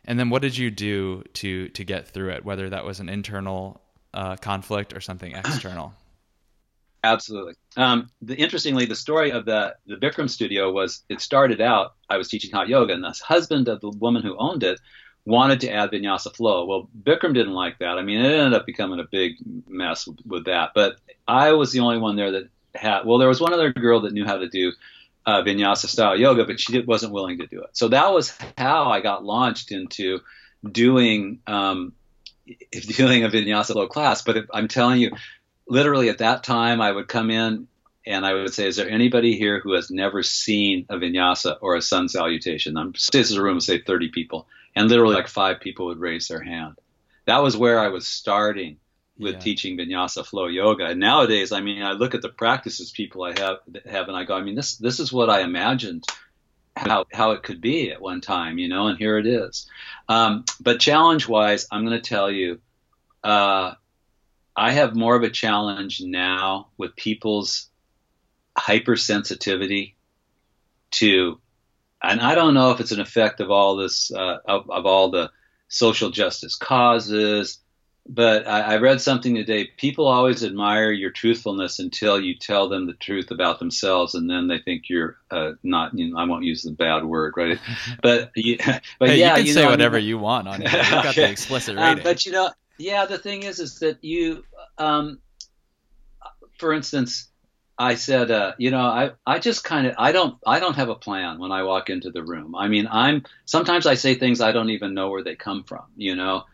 And 0.04 0.18
then 0.18 0.30
what 0.30 0.42
did 0.42 0.56
you 0.56 0.70
do 0.70 1.24
to 1.34 1.68
to 1.68 1.84
get 1.84 2.08
through 2.08 2.30
it, 2.30 2.44
whether 2.44 2.70
that 2.70 2.84
was 2.84 3.00
an 3.00 3.08
internal 3.08 3.80
uh, 4.14 4.36
conflict 4.36 4.94
or 4.94 5.00
something 5.00 5.32
external? 5.36 5.94
Absolutely. 7.02 7.54
Um, 7.76 8.10
the, 8.20 8.34
interestingly, 8.34 8.84
the 8.86 8.96
story 8.96 9.30
of 9.30 9.44
the 9.44 9.74
the 9.86 9.96
Bikram 9.96 10.28
studio 10.28 10.70
was 10.70 11.02
it 11.08 11.20
started 11.20 11.60
out 11.60 11.94
I 12.08 12.16
was 12.16 12.28
teaching 12.28 12.50
hot 12.50 12.68
yoga, 12.68 12.92
and 12.92 13.04
the 13.04 13.18
husband 13.24 13.68
of 13.68 13.80
the 13.80 13.90
woman 13.90 14.22
who 14.22 14.36
owned 14.38 14.62
it 14.62 14.80
wanted 15.24 15.60
to 15.60 15.70
add 15.70 15.90
vinyasa 15.90 16.34
flow. 16.34 16.64
Well, 16.66 16.88
Bikram 17.02 17.34
didn't 17.34 17.52
like 17.52 17.78
that. 17.78 17.98
I 17.98 18.02
mean, 18.02 18.20
it 18.20 18.32
ended 18.32 18.54
up 18.54 18.66
becoming 18.66 19.00
a 19.00 19.04
big 19.04 19.36
mess 19.68 20.06
with, 20.06 20.18
with 20.26 20.44
that. 20.46 20.70
But 20.74 20.96
I 21.28 21.52
was 21.52 21.72
the 21.72 21.80
only 21.80 21.98
one 21.98 22.16
there 22.16 22.32
that 22.32 22.48
had. 22.74 23.04
Well, 23.04 23.18
there 23.18 23.28
was 23.28 23.40
one 23.40 23.52
other 23.52 23.72
girl 23.72 24.00
that 24.00 24.12
knew 24.12 24.24
how 24.24 24.38
to 24.38 24.48
do 24.48 24.72
uh, 25.30 25.42
vinyasa 25.44 25.86
style 25.86 26.18
yoga, 26.18 26.44
but 26.44 26.58
she 26.58 26.80
wasn't 26.80 27.12
willing 27.12 27.38
to 27.38 27.46
do 27.46 27.62
it. 27.62 27.70
So 27.72 27.88
that 27.88 28.12
was 28.12 28.36
how 28.58 28.90
I 28.90 29.00
got 29.00 29.24
launched 29.24 29.70
into 29.70 30.20
doing 30.68 31.40
um, 31.46 31.92
doing 32.72 33.24
a 33.24 33.28
vinyasa 33.28 33.72
flow 33.72 33.86
class. 33.86 34.22
But 34.22 34.36
if, 34.36 34.46
I'm 34.52 34.68
telling 34.68 35.00
you, 35.00 35.12
literally 35.68 36.08
at 36.08 36.18
that 36.18 36.42
time, 36.42 36.80
I 36.80 36.90
would 36.90 37.08
come 37.08 37.30
in 37.30 37.68
and 38.06 38.26
I 38.26 38.34
would 38.34 38.52
say, 38.52 38.66
"Is 38.66 38.76
there 38.76 38.90
anybody 38.90 39.36
here 39.36 39.60
who 39.60 39.74
has 39.74 39.90
never 39.90 40.22
seen 40.22 40.86
a 40.88 40.96
vinyasa 40.96 41.58
or 41.60 41.76
a 41.76 41.82
sun 41.82 42.08
salutation?" 42.08 42.76
I'm 42.76 42.92
this 43.12 43.30
is 43.30 43.36
a 43.36 43.42
room 43.42 43.58
of 43.58 43.62
say 43.62 43.80
30 43.80 44.08
people, 44.08 44.48
and 44.74 44.88
literally 44.88 45.14
like 45.14 45.28
five 45.28 45.60
people 45.60 45.86
would 45.86 46.00
raise 46.00 46.28
their 46.28 46.42
hand. 46.42 46.76
That 47.26 47.42
was 47.42 47.56
where 47.56 47.78
I 47.78 47.88
was 47.88 48.08
starting 48.08 48.78
with 49.20 49.34
yeah. 49.34 49.40
teaching 49.40 49.76
vinyasa 49.76 50.26
flow 50.26 50.46
yoga. 50.46 50.86
And 50.86 51.00
nowadays, 51.00 51.52
I 51.52 51.60
mean, 51.60 51.82
I 51.82 51.92
look 51.92 52.14
at 52.14 52.22
the 52.22 52.28
practices 52.28 52.90
people 52.90 53.22
I 53.22 53.38
have 53.38 53.58
have, 53.86 54.08
and 54.08 54.16
I 54.16 54.24
go, 54.24 54.34
I 54.34 54.42
mean, 54.42 54.54
this 54.54 54.76
this 54.76 54.98
is 54.98 55.12
what 55.12 55.30
I 55.30 55.42
imagined 55.42 56.04
how 56.76 57.04
how 57.12 57.32
it 57.32 57.42
could 57.42 57.60
be 57.60 57.92
at 57.92 58.00
one 58.00 58.20
time, 58.20 58.58
you 58.58 58.68
know, 58.68 58.86
and 58.88 58.98
here 58.98 59.18
it 59.18 59.26
is. 59.26 59.66
Um, 60.08 60.44
but 60.60 60.80
challenge 60.80 61.28
wise, 61.28 61.66
I'm 61.70 61.84
going 61.84 62.00
to 62.00 62.08
tell 62.08 62.30
you, 62.30 62.60
uh, 63.22 63.74
I 64.56 64.72
have 64.72 64.96
more 64.96 65.16
of 65.16 65.22
a 65.22 65.30
challenge 65.30 66.00
now 66.00 66.68
with 66.76 66.96
people's 66.96 67.68
hypersensitivity 68.58 69.94
to, 70.92 71.40
and 72.02 72.20
I 72.20 72.34
don't 72.34 72.54
know 72.54 72.72
if 72.72 72.80
it's 72.80 72.92
an 72.92 73.00
effect 73.00 73.40
of 73.40 73.50
all 73.50 73.76
this, 73.76 74.12
uh, 74.12 74.38
of, 74.44 74.70
of 74.70 74.86
all 74.86 75.10
the 75.10 75.30
social 75.68 76.10
justice 76.10 76.56
causes, 76.56 77.58
but 78.12 78.48
I, 78.48 78.60
I, 78.60 78.76
read 78.78 79.00
something 79.00 79.36
today. 79.36 79.70
People 79.76 80.08
always 80.08 80.42
admire 80.42 80.90
your 80.90 81.10
truthfulness 81.10 81.78
until 81.78 82.20
you 82.20 82.34
tell 82.34 82.68
them 82.68 82.86
the 82.86 82.94
truth 82.94 83.30
about 83.30 83.60
themselves, 83.60 84.16
and 84.16 84.28
then 84.28 84.48
they 84.48 84.58
think 84.58 84.88
you're 84.88 85.16
uh, 85.30 85.52
not. 85.62 85.96
You 85.96 86.10
know, 86.10 86.18
I 86.18 86.24
won't 86.24 86.42
use 86.42 86.62
the 86.62 86.72
bad 86.72 87.04
word, 87.04 87.34
right? 87.36 87.58
But, 88.02 88.32
you, 88.34 88.58
but 88.98 89.10
hey, 89.10 89.20
yeah, 89.20 89.30
you 89.30 89.36
can 89.36 89.46
you 89.46 89.52
say 89.52 89.62
know, 89.62 89.70
whatever 89.70 89.96
I 89.96 90.00
mean, 90.00 90.08
you 90.08 90.18
want 90.18 90.48
on 90.48 90.62
it. 90.62 90.72
You've 90.72 90.90
got 90.90 91.14
the 91.14 91.30
explicit 91.30 91.78
Um, 91.78 92.00
but 92.02 92.26
you 92.26 92.32
know, 92.32 92.50
yeah, 92.78 93.06
the 93.06 93.18
thing 93.18 93.44
is, 93.44 93.60
is 93.60 93.78
that 93.78 94.02
you, 94.02 94.44
um, 94.78 95.20
for 96.58 96.72
instance, 96.72 97.28
I 97.78 97.94
said, 97.94 98.30
uh, 98.30 98.54
you 98.58 98.72
know, 98.72 98.80
I, 98.80 99.12
I 99.24 99.38
just 99.38 99.62
kind 99.62 99.86
of, 99.86 99.94
I 99.98 100.12
don't, 100.12 100.36
I 100.46 100.58
don't 100.58 100.76
have 100.76 100.88
a 100.88 100.94
plan 100.94 101.38
when 101.38 101.52
I 101.52 101.62
walk 101.62 101.90
into 101.90 102.10
the 102.10 102.22
room. 102.22 102.54
I 102.54 102.68
mean, 102.68 102.88
I'm, 102.90 103.24
sometimes 103.44 103.86
I 103.86 103.94
say 103.94 104.16
things 104.16 104.40
I 104.40 104.52
don't 104.52 104.70
even 104.70 104.94
know 104.94 105.10
where 105.10 105.22
they 105.22 105.36
come 105.36 105.64
from, 105.64 105.84
you 105.96 106.16
know, 106.16 106.44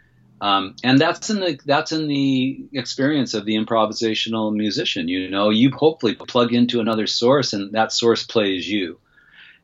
um, 0.41 0.77
and 0.85 0.99
that's 0.99 1.31
in 1.31 1.41
the, 1.41 1.59
that's 1.65 1.93
in 1.93 2.09
the 2.09 2.67
experience 2.73 3.35
of 3.35 3.47
the 3.47 3.57
improvisational 3.57 4.55
musician, 4.55 5.09
you 5.09 5.31
know, 5.31 5.51
you 5.51 5.71
hopefully 5.71 6.15
plug 6.15 6.53
into 6.53 6.81
another 6.81 7.07
source 7.07 7.53
and 7.53 7.73
that 7.73 7.93
source 7.93 8.25
plays 8.25 8.69
you. 8.69 8.99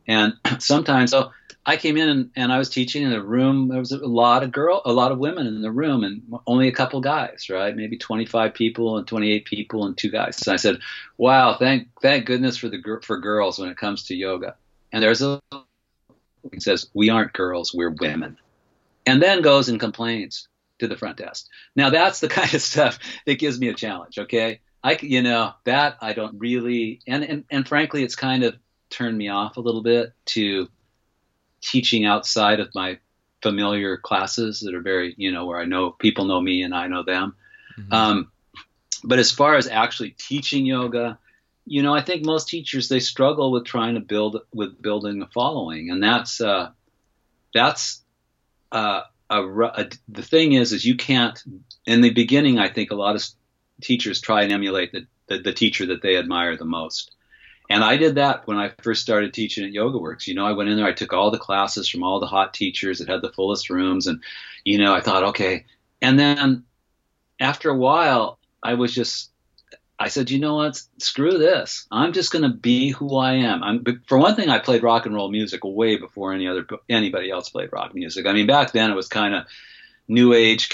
And 0.07 0.35
sometimes, 0.59 1.11
so 1.11 1.31
I 1.65 1.77
came 1.77 1.97
in 1.97 2.09
and, 2.09 2.31
and 2.35 2.53
I 2.53 2.59
was 2.59 2.71
teaching 2.71 3.03
in 3.03 3.13
a 3.13 3.23
room. 3.23 3.69
There 3.69 3.79
was 3.79 3.93
a 3.93 3.99
lot 3.99 4.43
of 4.43 4.51
girl, 4.51 4.83
a 4.85 4.93
lot 4.93 5.13
of 5.13 5.19
women 5.19 5.47
in 5.47 5.63
the 5.63 5.71
room, 5.71 6.03
and 6.03 6.23
only 6.47 6.69
a 6.69 6.73
couple 6.73 7.01
guys, 7.01 7.47
right? 7.51 7.77
Maybe 7.77 7.99
25 7.99 8.55
people 8.55 8.97
and 8.97 9.07
28 9.07 9.45
people 9.45 9.87
and 9.87 9.97
two 9.97 10.11
guys. 10.11 10.37
So 10.39 10.53
I 10.53 10.57
said, 10.57 10.79
"Wow, 11.19 11.57
thank 11.59 11.89
thank 12.01 12.27
goodness 12.27 12.57
for 12.57 12.69
the 12.69 12.83
for 13.03 13.19
girls 13.19 13.61
when 13.61 13.69
it 13.69 13.77
comes 13.77 14.07
to 14.07 14.17
yoga." 14.17 14.57
And 14.91 15.03
there's 15.03 15.23
a 15.23 15.41
he 16.53 16.59
says, 16.59 16.91
"We 16.95 17.11
aren't 17.11 17.33
girls, 17.33 17.73
we're 17.73 17.91
women," 17.91 18.39
and 19.07 19.23
then 19.23 19.41
goes 19.43 19.69
and 19.69 19.79
complains 19.79 20.49
to 20.83 20.89
the 20.89 20.97
front 20.97 21.17
desk. 21.17 21.47
Now 21.75 21.91
that's 21.91 22.21
the 22.21 22.29
kind 22.41 22.53
of 22.53 22.61
stuff 22.61 22.99
that 23.27 23.39
gives 23.39 23.59
me 23.59 23.69
a 23.69 23.75
challenge. 23.75 24.19
Okay, 24.19 24.61
I 24.83 24.99
you 25.01 25.23
know 25.23 25.53
that 25.65 25.97
I 26.01 26.13
don't 26.13 26.39
really, 26.39 27.01
and 27.07 27.25
and 27.25 27.45
and 27.51 27.67
frankly, 27.67 28.03
it's 28.03 28.17
kind 28.17 28.45
of 28.45 28.57
turned 28.91 29.17
me 29.17 29.29
off 29.29 29.57
a 29.57 29.61
little 29.61 29.83
bit 29.83 30.13
to 30.27 30.69
teaching 31.63 32.05
outside 32.05 32.61
of 32.61 32.69
my 32.75 32.99
familiar 33.43 33.97
classes 33.97 34.61
that 34.61 34.75
are 34.75 34.83
very, 34.83 35.15
you 35.17 35.33
know, 35.33 35.47
where 35.47 35.59
I 35.59 35.65
know 35.65 35.91
people 35.91 36.27
know 36.27 36.41
me 36.41 36.63
and 36.63 36.75
I 36.75 36.87
know 36.89 37.03
them. 37.03 37.35
Mhm. 37.79 37.93
Um, 37.93 38.33
but 39.05 39.19
as 39.19 39.31
far 39.31 39.57
as 39.57 39.67
actually 39.67 40.11
teaching 40.11 40.67
yoga, 40.67 41.19
you 41.65 41.83
know, 41.83 41.95
I 41.95 42.03
think 42.03 42.25
most 42.25 42.49
teachers 42.49 42.89
they 42.89 43.01
struggle 43.01 43.51
with 43.53 43.65
trying 43.65 43.95
to 43.95 44.01
build 44.01 44.41
with 44.53 44.81
building 44.81 45.23
a 45.23 45.29
following, 45.29 45.91
and 45.91 46.03
that's 46.03 46.41
uh, 46.41 46.71
that's 47.55 48.03
uh, 48.73 49.03
a, 49.41 49.83
a, 49.83 49.89
the 50.09 50.23
thing 50.23 50.53
is 50.53 50.73
is 50.73 50.85
you 50.85 50.97
can't. 50.97 51.43
In 51.87 52.01
the 52.01 52.11
beginning, 52.11 52.59
I 52.59 52.69
think 52.69 52.91
a 52.91 52.97
lot 52.97 53.17
of 53.17 53.25
teachers 53.81 54.21
try 54.21 54.43
and 54.43 54.53
emulate 54.53 54.93
the, 54.93 55.07
the, 55.27 55.39
the 55.39 55.53
teacher 55.53 55.87
that 55.87 56.03
they 56.03 56.17
admire 56.17 56.57
the 56.57 56.65
most. 56.65 57.11
And 57.69 57.83
I 57.83 57.97
did 57.97 58.17
that 58.17 58.47
when 58.47 58.59
I 58.59 58.73
first 58.83 59.03
started 59.03 59.33
teaching 59.33 59.65
at 59.65 59.73
Yoga 59.73 59.99
Works. 59.99 60.29
You 60.29 60.35
know, 60.35 60.47
I 60.47 60.53
went 60.53 60.69
in 60.69 60.77
there, 60.77 60.87
I 60.87 60.93
took 60.93 61.13
all 61.13 61.31
the 61.31 61.39
classes 61.39 61.89
from 61.89 62.03
all 62.03 62.21
the 62.21 62.27
hot 62.27 62.55
teachers 62.55 62.99
that 62.99 63.09
had 63.09 63.23
the 63.23 63.33
fullest 63.33 63.71
rooms, 63.71 64.07
and 64.07 64.23
you 64.65 64.79
know, 64.79 64.95
I 64.95 65.01
thought, 65.01 65.25
okay. 65.25 65.65
And 66.01 66.19
then 66.19 66.65
after 67.41 67.71
a 67.71 67.77
while, 67.77 68.39
I 68.63 68.75
was 68.75 68.95
just, 68.95 69.32
I 69.99 70.09
said, 70.09 70.31
you 70.31 70.39
know 70.41 70.57
what? 70.57 70.81
Screw 70.99 71.39
this. 71.39 71.87
I'm 71.91 72.13
just 72.13 72.33
going 72.33 72.43
to 72.43 72.57
be 72.57 72.91
who 72.91 73.17
I 73.17 73.35
am. 73.35 73.63
I'm, 73.63 74.03
for 74.07 74.19
one 74.19 74.35
thing, 74.35 74.49
I 74.49 74.59
played 74.59 74.83
rock 74.83 75.07
and 75.07 75.15
roll 75.15 75.31
music 75.31 75.61
way 75.63 75.97
before 75.97 76.33
any 76.33 76.49
other 76.49 76.67
anybody 76.89 77.31
else 77.31 77.51
played 77.51 77.73
rock 77.73 77.95
music. 77.95 78.27
I 78.27 78.33
mean, 78.33 78.47
back 78.47 78.73
then 78.73 78.91
it 78.91 78.95
was 78.95 79.07
kind 79.07 79.35
of 79.35 79.47
new 80.09 80.33
age 80.33 80.69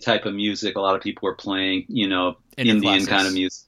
type 0.00 0.26
of 0.26 0.34
music. 0.34 0.76
A 0.76 0.80
lot 0.80 0.96
of 0.96 1.02
people 1.02 1.26
were 1.26 1.34
playing, 1.34 1.84
you 1.88 2.08
know, 2.08 2.36
In 2.56 2.66
Indian 2.66 3.06
kind 3.06 3.26
of 3.26 3.34
music. 3.34 3.66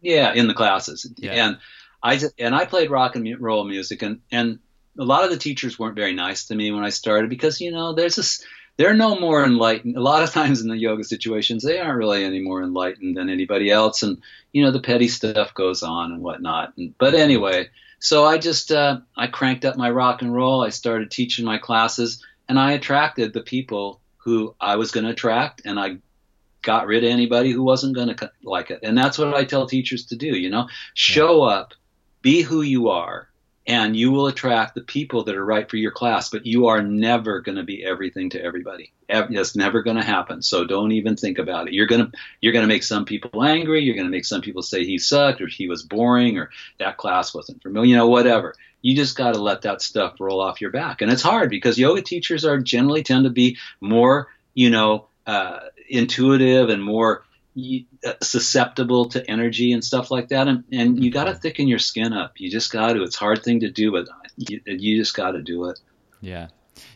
Yeah, 0.00 0.32
in 0.32 0.46
the 0.48 0.54
classes. 0.54 1.10
Yeah. 1.16 1.32
And 1.32 1.58
I 2.02 2.16
just, 2.16 2.34
and 2.38 2.54
I 2.54 2.64
played 2.64 2.90
rock 2.90 3.16
and 3.16 3.40
roll 3.40 3.64
music, 3.64 4.02
and 4.02 4.20
and 4.30 4.58
a 4.98 5.04
lot 5.04 5.24
of 5.24 5.30
the 5.30 5.36
teachers 5.36 5.78
weren't 5.78 5.96
very 5.96 6.14
nice 6.14 6.46
to 6.46 6.54
me 6.54 6.70
when 6.70 6.84
I 6.84 6.90
started 6.90 7.28
because 7.28 7.60
you 7.60 7.72
know 7.72 7.92
there's 7.92 8.16
this 8.16 8.44
they're 8.76 8.94
no 8.94 9.18
more 9.18 9.44
enlightened. 9.44 9.96
A 9.96 10.02
lot 10.02 10.22
of 10.22 10.30
times 10.30 10.60
in 10.60 10.68
the 10.68 10.76
yoga 10.76 11.04
situations, 11.04 11.62
they 11.62 11.78
aren't 11.78 11.98
really 11.98 12.24
any 12.24 12.40
more 12.40 12.62
enlightened 12.62 13.16
than 13.16 13.28
anybody 13.28 13.70
else, 13.70 14.02
and 14.02 14.18
you 14.52 14.62
know 14.62 14.70
the 14.70 14.80
petty 14.80 15.08
stuff 15.08 15.54
goes 15.54 15.82
on 15.82 16.12
and 16.12 16.22
whatnot. 16.22 16.74
And, 16.76 16.96
but 16.98 17.14
anyway, 17.14 17.70
so 17.98 18.24
I 18.24 18.38
just 18.38 18.72
uh, 18.72 19.00
I 19.16 19.26
cranked 19.26 19.64
up 19.64 19.76
my 19.76 19.90
rock 19.90 20.22
and 20.22 20.34
roll. 20.34 20.62
I 20.62 20.68
started 20.68 21.10
teaching 21.10 21.44
my 21.44 21.58
classes, 21.58 22.24
and 22.48 22.58
I 22.58 22.72
attracted 22.72 23.32
the 23.32 23.40
people 23.40 24.00
who 24.18 24.54
I 24.60 24.76
was 24.76 24.90
going 24.90 25.04
to 25.04 25.12
attract, 25.12 25.62
and 25.64 25.78
I 25.78 25.98
got 26.62 26.86
rid 26.86 27.04
of 27.04 27.10
anybody 27.10 27.52
who 27.52 27.62
wasn't 27.62 27.94
going 27.94 28.14
to 28.14 28.32
like 28.42 28.70
it. 28.70 28.80
And 28.82 28.98
that's 28.98 29.18
what 29.18 29.34
I 29.34 29.44
tell 29.44 29.66
teachers 29.66 30.06
to 30.06 30.16
do. 30.16 30.26
You 30.26 30.50
know, 30.50 30.68
show 30.94 31.42
up, 31.42 31.74
be 32.22 32.42
who 32.42 32.62
you 32.62 32.88
are, 32.88 33.28
and 33.66 33.96
you 33.96 34.12
will 34.12 34.28
attract 34.28 34.74
the 34.74 34.80
people 34.80 35.24
that 35.24 35.34
are 35.34 35.44
right 35.44 35.68
for 35.68 35.76
your 35.76 35.90
class. 35.90 36.28
But 36.28 36.46
you 36.46 36.68
are 36.68 36.82
never 36.82 37.40
going 37.40 37.56
to 37.56 37.64
be 37.64 37.84
everything 37.84 38.30
to 38.30 38.42
everybody. 38.42 38.92
Ev- 39.08 39.32
That's 39.32 39.56
never 39.56 39.82
going 39.82 39.96
to 39.96 40.04
happen. 40.04 40.42
So 40.42 40.64
don't 40.64 40.92
even 40.92 41.16
think 41.16 41.38
about 41.38 41.68
it. 41.68 41.74
You're 41.74 41.86
gonna 41.86 42.10
you're 42.40 42.52
gonna 42.52 42.66
make 42.66 42.84
some 42.84 43.04
people 43.04 43.42
angry. 43.42 43.82
You're 43.82 43.96
gonna 43.96 44.08
make 44.10 44.24
some 44.24 44.40
people 44.40 44.62
say 44.62 44.84
he 44.84 44.98
sucked 44.98 45.40
or 45.40 45.46
he 45.48 45.68
was 45.68 45.82
boring 45.82 46.38
or 46.38 46.50
that 46.78 46.96
class 46.96 47.34
wasn't 47.34 47.62
for 47.62 47.68
me. 47.70 47.88
You 47.88 47.96
know, 47.96 48.08
whatever. 48.08 48.54
You 48.82 48.94
just 48.94 49.16
got 49.16 49.34
to 49.34 49.42
let 49.42 49.62
that 49.62 49.82
stuff 49.82 50.20
roll 50.20 50.40
off 50.40 50.60
your 50.60 50.70
back. 50.70 51.02
And 51.02 51.10
it's 51.10 51.22
hard 51.22 51.50
because 51.50 51.78
yoga 51.78 52.02
teachers 52.02 52.44
are 52.44 52.58
generally 52.58 53.02
tend 53.02 53.24
to 53.24 53.30
be 53.30 53.56
more, 53.80 54.28
you 54.54 54.70
know, 54.70 55.08
uh, 55.26 55.58
intuitive 55.88 56.68
and 56.68 56.82
more 56.82 57.24
Uh, 58.04 58.12
susceptible 58.22 59.06
to 59.08 59.30
energy 59.30 59.72
and 59.72 59.82
stuff 59.82 60.10
like 60.10 60.28
that. 60.28 60.46
And, 60.46 60.64
and 60.70 61.02
you 61.02 61.10
got 61.10 61.24
to 61.24 61.34
thicken 61.34 61.68
your 61.68 61.78
skin 61.78 62.12
up. 62.12 62.34
You 62.36 62.50
just 62.50 62.70
got 62.70 62.92
to. 62.92 63.02
It's 63.02 63.16
a 63.16 63.18
hard 63.18 63.42
thing 63.42 63.60
to 63.60 63.70
do, 63.70 63.92
but 63.92 64.08
you, 64.36 64.60
you 64.66 64.98
just 65.00 65.16
got 65.16 65.30
to 65.30 65.40
do 65.40 65.70
it. 65.70 65.80
Yeah. 66.20 66.48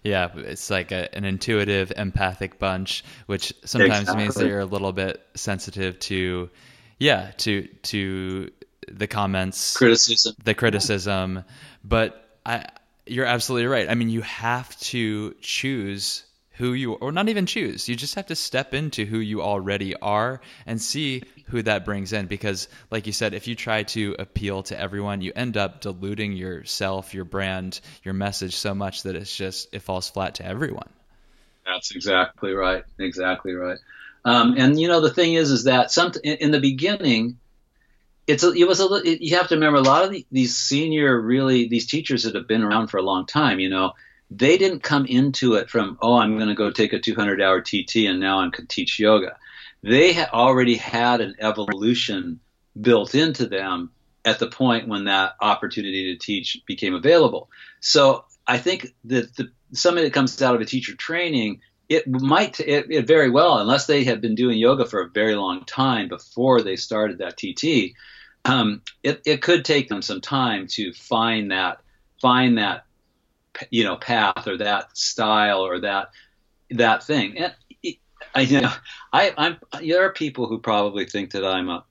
Yeah, 0.03 0.29
it's 0.37 0.69
like 0.69 0.93
a, 0.93 1.15
an 1.15 1.25
intuitive, 1.25 1.93
empathic 1.97 2.59
bunch, 2.59 3.05
which 3.25 3.55
sometimes 3.65 4.15
means 4.15 4.35
that 4.35 4.47
you're 4.47 4.61
a 4.61 4.67
little 4.67 4.93
bit 4.93 5.27
sensitive 5.35 5.99
to, 6.01 6.51
yeah, 6.99 7.31
to 7.39 7.67
to 7.85 8.51
the 8.87 9.07
comments, 9.07 9.79
Criticism. 9.79 10.35
the 10.45 10.55
criticism. 10.55 11.45
But 11.83 12.39
I, 12.45 12.67
you're 13.07 13.25
absolutely 13.25 13.69
right. 13.69 13.89
I 13.89 13.95
mean, 13.95 14.11
you 14.11 14.21
have 14.21 14.79
to 14.81 15.35
choose 15.41 16.25
who 16.61 16.75
you, 16.75 16.93
or 16.93 17.11
not 17.11 17.31
even 17.31 17.47
choose. 17.47 17.89
You 17.89 17.97
just 17.97 18.15
have 18.17 18.27
to 18.27 18.37
step 18.37 18.75
into 18.75 19.07
who 19.07 19.19
you 19.19 19.41
already 19.41 19.97
are 19.97 20.43
and 20.67 20.81
see 20.81 21.23
who 21.47 21.63
that 21.63 21.87
brings 21.87 22.13
in. 22.13 22.27
Because, 22.27 22.69
like 22.91 23.07
you 23.07 23.15
said, 23.15 23.33
if 23.33 23.49
you 23.49 23.55
try 23.55 23.83
to 23.85 24.15
appeal 24.19 24.63
to 24.65 24.79
everyone, 24.79 25.23
you 25.23 25.33
end 25.35 25.57
up 25.57 25.81
diluting 25.81 26.35
yourself, 26.35 27.15
your 27.15 27.25
brand, 27.25 27.81
your 28.05 28.13
message 28.13 28.55
so 28.55 28.75
much 28.75 29.05
that 29.05 29.17
it's 29.17 29.35
just 29.35 29.75
it 29.75 29.81
falls 29.81 30.11
flat 30.11 30.35
to 30.35 30.47
everyone. 30.47 30.91
That's 31.65 31.95
exactly 31.95 32.53
right. 32.53 32.85
Exactly 32.99 33.55
right. 33.55 33.79
Um, 34.27 34.55
and 34.59 34.79
you 34.79 34.87
know 34.87 35.01
the 35.01 35.15
thing 35.15 35.33
is, 35.33 35.51
is 35.51 35.65
that 35.65 35.91
some 35.91 36.13
in, 36.23 36.51
the 36.51 36.61
beginning, 36.61 37.39
it's 38.27 38.45
a, 38.45 38.53
it 38.53 38.69
was 38.69 38.81
a 38.81 39.01
you 39.05 39.37
have 39.39 39.49
to 39.49 39.55
remember 39.55 39.79
a 39.79 39.83
lot 39.83 40.05
of 40.05 40.11
the, 40.11 40.27
these 40.31 40.59
senior 40.59 41.19
really 41.19 41.69
these 41.69 41.87
teachers 41.87 42.25
that 42.25 42.35
have 42.35 42.47
been 42.47 42.63
around 42.63 42.89
for 42.89 42.99
a 42.99 43.03
long 43.03 43.25
time. 43.25 43.61
You 43.61 43.71
know, 43.71 43.95
they 44.31 44.59
didn't 44.59 44.83
come 44.83 45.07
into 45.07 45.55
it 45.55 45.69
from 45.69 45.99
oh 46.01 46.17
I'm 46.17 46.37
going 46.37 46.49
to 46.49 46.55
go 46.55 46.71
take 46.71 46.93
a 46.93 47.01
200 47.01 47.43
hour 47.43 47.61
TT 47.61 48.07
and 48.07 48.21
now 48.21 48.39
going 48.39 48.53
to 48.53 48.67
teach 48.67 48.99
yoga. 48.99 49.37
They 49.83 50.25
already 50.25 50.77
had 50.77 51.21
an 51.21 51.37
evolution 51.41 52.41
built 52.81 53.15
into 53.15 53.47
them 53.47 53.91
at 54.25 54.39
the 54.39 54.47
point 54.47 54.89
when 54.89 55.05
that 55.05 55.35
opportunity 55.41 56.13
to 56.13 56.19
teach 56.19 56.59
became 56.67 56.95
available. 56.95 57.49
So 57.81 58.25
I 58.47 58.59
think 58.59 58.95
that 59.05 59.35
the 59.37 59.51
something 59.73 60.05
that 60.05 60.13
comes 60.13 60.41
out 60.43 60.55
of 60.55 60.61
a 60.61 60.67
teacher 60.67 60.95
training, 60.95 61.61
it 61.89 62.07
might 62.07 62.61
it, 62.61 62.91
it 62.91 63.07
very 63.07 63.31
well, 63.31 63.59
unless 63.59 63.87
they 63.87 64.05
had 64.05 64.21
been 64.21 64.35
doing 64.35 64.59
yoga 64.59 64.85
for 64.85 65.01
a 65.01 65.09
very 65.09 65.35
long 65.35 65.65
time 65.65 66.09
before 66.09 66.61
they 66.61 66.77
started 66.77 67.19
that 67.19 67.37
TT, 67.37 67.95
um, 68.45 68.83
it, 69.03 69.23
it 69.25 69.43
could 69.43 69.65
take 69.65 69.89
them 69.89 70.03
some 70.03 70.21
time 70.21 70.67
to 70.69 70.93
find 70.93 71.51
that 71.51 71.81
find 72.21 72.59
that 72.59 72.85
you 73.71 73.85
know 73.85 73.97
path 73.97 74.47
or 74.47 74.57
that 74.59 74.97
style 74.97 75.61
or 75.61 75.81
that 75.81 76.11
that 76.71 77.05
thing. 77.05 77.39
And 77.39 77.55
I 78.35 78.41
you 78.41 78.61
know 78.61 78.73
I 79.13 79.33
I'm 79.37 79.57
there 79.81 80.05
are 80.05 80.13
people 80.13 80.47
who 80.47 80.59
probably 80.59 81.07
think 81.07 81.33
that 81.33 81.45
I'm 81.45 81.69
a 81.69 81.85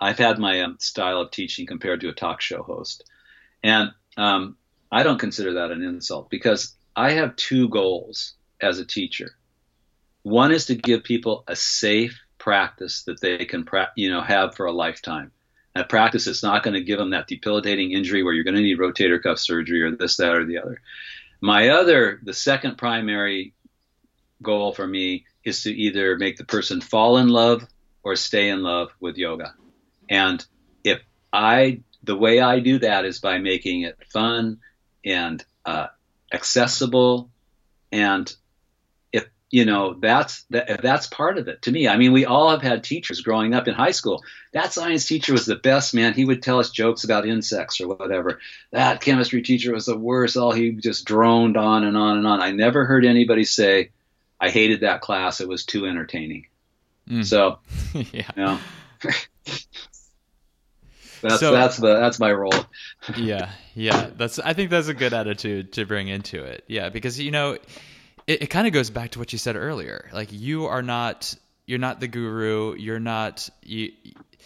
I've 0.00 0.18
had 0.18 0.38
my 0.38 0.60
um, 0.62 0.78
style 0.80 1.20
of 1.20 1.30
teaching 1.30 1.64
compared 1.66 2.00
to 2.00 2.08
a 2.08 2.12
talk 2.12 2.40
show 2.40 2.62
host, 2.62 3.08
and 3.62 3.90
um, 4.16 4.56
I 4.90 5.04
don't 5.04 5.18
consider 5.18 5.54
that 5.54 5.70
an 5.70 5.82
insult 5.82 6.28
because 6.28 6.74
I 6.96 7.12
have 7.12 7.36
two 7.36 7.68
goals 7.68 8.34
as 8.60 8.78
a 8.78 8.84
teacher. 8.84 9.36
One 10.22 10.52
is 10.52 10.66
to 10.66 10.74
give 10.74 11.04
people 11.04 11.44
a 11.48 11.56
safe 11.56 12.20
practice 12.38 13.04
that 13.04 13.20
they 13.20 13.44
can, 13.44 13.66
you 13.96 14.10
know, 14.10 14.20
have 14.20 14.54
for 14.54 14.66
a 14.66 14.72
lifetime. 14.72 15.32
A 15.74 15.84
practice 15.84 16.26
it's 16.26 16.42
not 16.42 16.62
going 16.62 16.74
to 16.74 16.82
give 16.82 16.98
them 16.98 17.10
that 17.10 17.26
debilitating 17.26 17.92
injury 17.92 18.22
where 18.22 18.32
you're 18.32 18.44
going 18.44 18.56
to 18.56 18.62
need 18.62 18.78
rotator 18.78 19.22
cuff 19.22 19.38
surgery 19.38 19.82
or 19.82 19.90
this, 19.96 20.16
that, 20.16 20.34
or 20.34 20.44
the 20.44 20.58
other. 20.58 20.80
My 21.40 21.70
other, 21.70 22.20
the 22.22 22.34
second 22.34 22.76
primary 22.78 23.54
goal 24.42 24.72
for 24.72 24.86
me 24.86 25.24
is 25.44 25.62
to 25.62 25.70
either 25.70 26.16
make 26.16 26.36
the 26.36 26.44
person 26.44 26.80
fall 26.80 27.16
in 27.16 27.28
love 27.28 27.66
or 28.02 28.16
stay 28.16 28.48
in 28.48 28.62
love 28.62 28.90
with 29.00 29.16
yoga. 29.16 29.54
And 30.08 30.44
if 30.84 31.00
I, 31.32 31.80
the 32.02 32.16
way 32.16 32.40
I 32.40 32.60
do 32.60 32.78
that 32.80 33.04
is 33.04 33.20
by 33.20 33.38
making 33.38 33.82
it 33.82 33.98
fun 34.12 34.60
and 35.04 35.44
uh, 35.64 35.88
accessible 36.32 37.30
and 37.90 38.34
you 39.52 39.66
know 39.66 39.94
that's 39.94 40.42
that, 40.50 40.80
that's 40.82 41.06
part 41.06 41.38
of 41.38 41.46
it. 41.46 41.62
To 41.62 41.70
me 41.70 41.86
i 41.86 41.96
mean 41.96 42.12
we 42.12 42.24
all 42.24 42.50
have 42.50 42.62
had 42.62 42.82
teachers 42.82 43.20
growing 43.20 43.54
up 43.54 43.68
in 43.68 43.74
high 43.74 43.92
school. 43.92 44.24
That 44.52 44.72
science 44.72 45.06
teacher 45.06 45.32
was 45.32 45.46
the 45.46 45.54
best 45.54 45.94
man. 45.94 46.14
He 46.14 46.24
would 46.24 46.42
tell 46.42 46.58
us 46.58 46.70
jokes 46.70 47.04
about 47.04 47.28
insects 47.28 47.80
or 47.80 47.86
whatever. 47.86 48.40
That 48.72 49.00
chemistry 49.00 49.42
teacher 49.42 49.72
was 49.72 49.86
the 49.86 49.96
worst. 49.96 50.36
All 50.36 50.52
he 50.52 50.72
just 50.72 51.04
droned 51.04 51.56
on 51.56 51.84
and 51.84 51.96
on 51.96 52.16
and 52.16 52.26
on. 52.26 52.40
I 52.40 52.50
never 52.50 52.84
heard 52.84 53.04
anybody 53.04 53.44
say 53.44 53.90
i 54.40 54.50
hated 54.50 54.80
that 54.80 55.02
class. 55.02 55.40
It 55.40 55.48
was 55.48 55.64
too 55.64 55.86
entertaining. 55.86 56.46
Mm. 57.08 57.24
so 57.24 57.58
yeah. 57.92 58.30
you 58.36 58.42
know, 58.42 58.58
that's 61.20 61.40
so, 61.40 61.52
that's 61.52 61.76
the 61.76 61.94
that's 62.00 62.18
my 62.18 62.32
role. 62.32 62.54
Yeah 63.18 63.50
yeah. 63.74 64.08
That's 64.16 64.38
i 64.38 64.54
think 64.54 64.70
that's 64.70 64.88
a 64.88 64.94
good 64.94 65.12
attitude 65.12 65.74
to 65.74 65.84
bring 65.84 66.08
into 66.08 66.42
it. 66.42 66.64
Yeah 66.68 66.88
because 66.88 67.20
you 67.20 67.30
know 67.30 67.58
it, 68.26 68.42
it 68.42 68.46
kind 68.46 68.66
of 68.66 68.72
goes 68.72 68.90
back 68.90 69.12
to 69.12 69.18
what 69.18 69.32
you 69.32 69.38
said 69.38 69.56
earlier. 69.56 70.08
Like 70.12 70.32
you 70.32 70.66
are 70.66 70.82
not 70.82 71.34
you're 71.66 71.78
not 71.78 72.00
the 72.00 72.08
guru. 72.08 72.74
You're 72.74 73.00
not 73.00 73.48
you. 73.62 73.92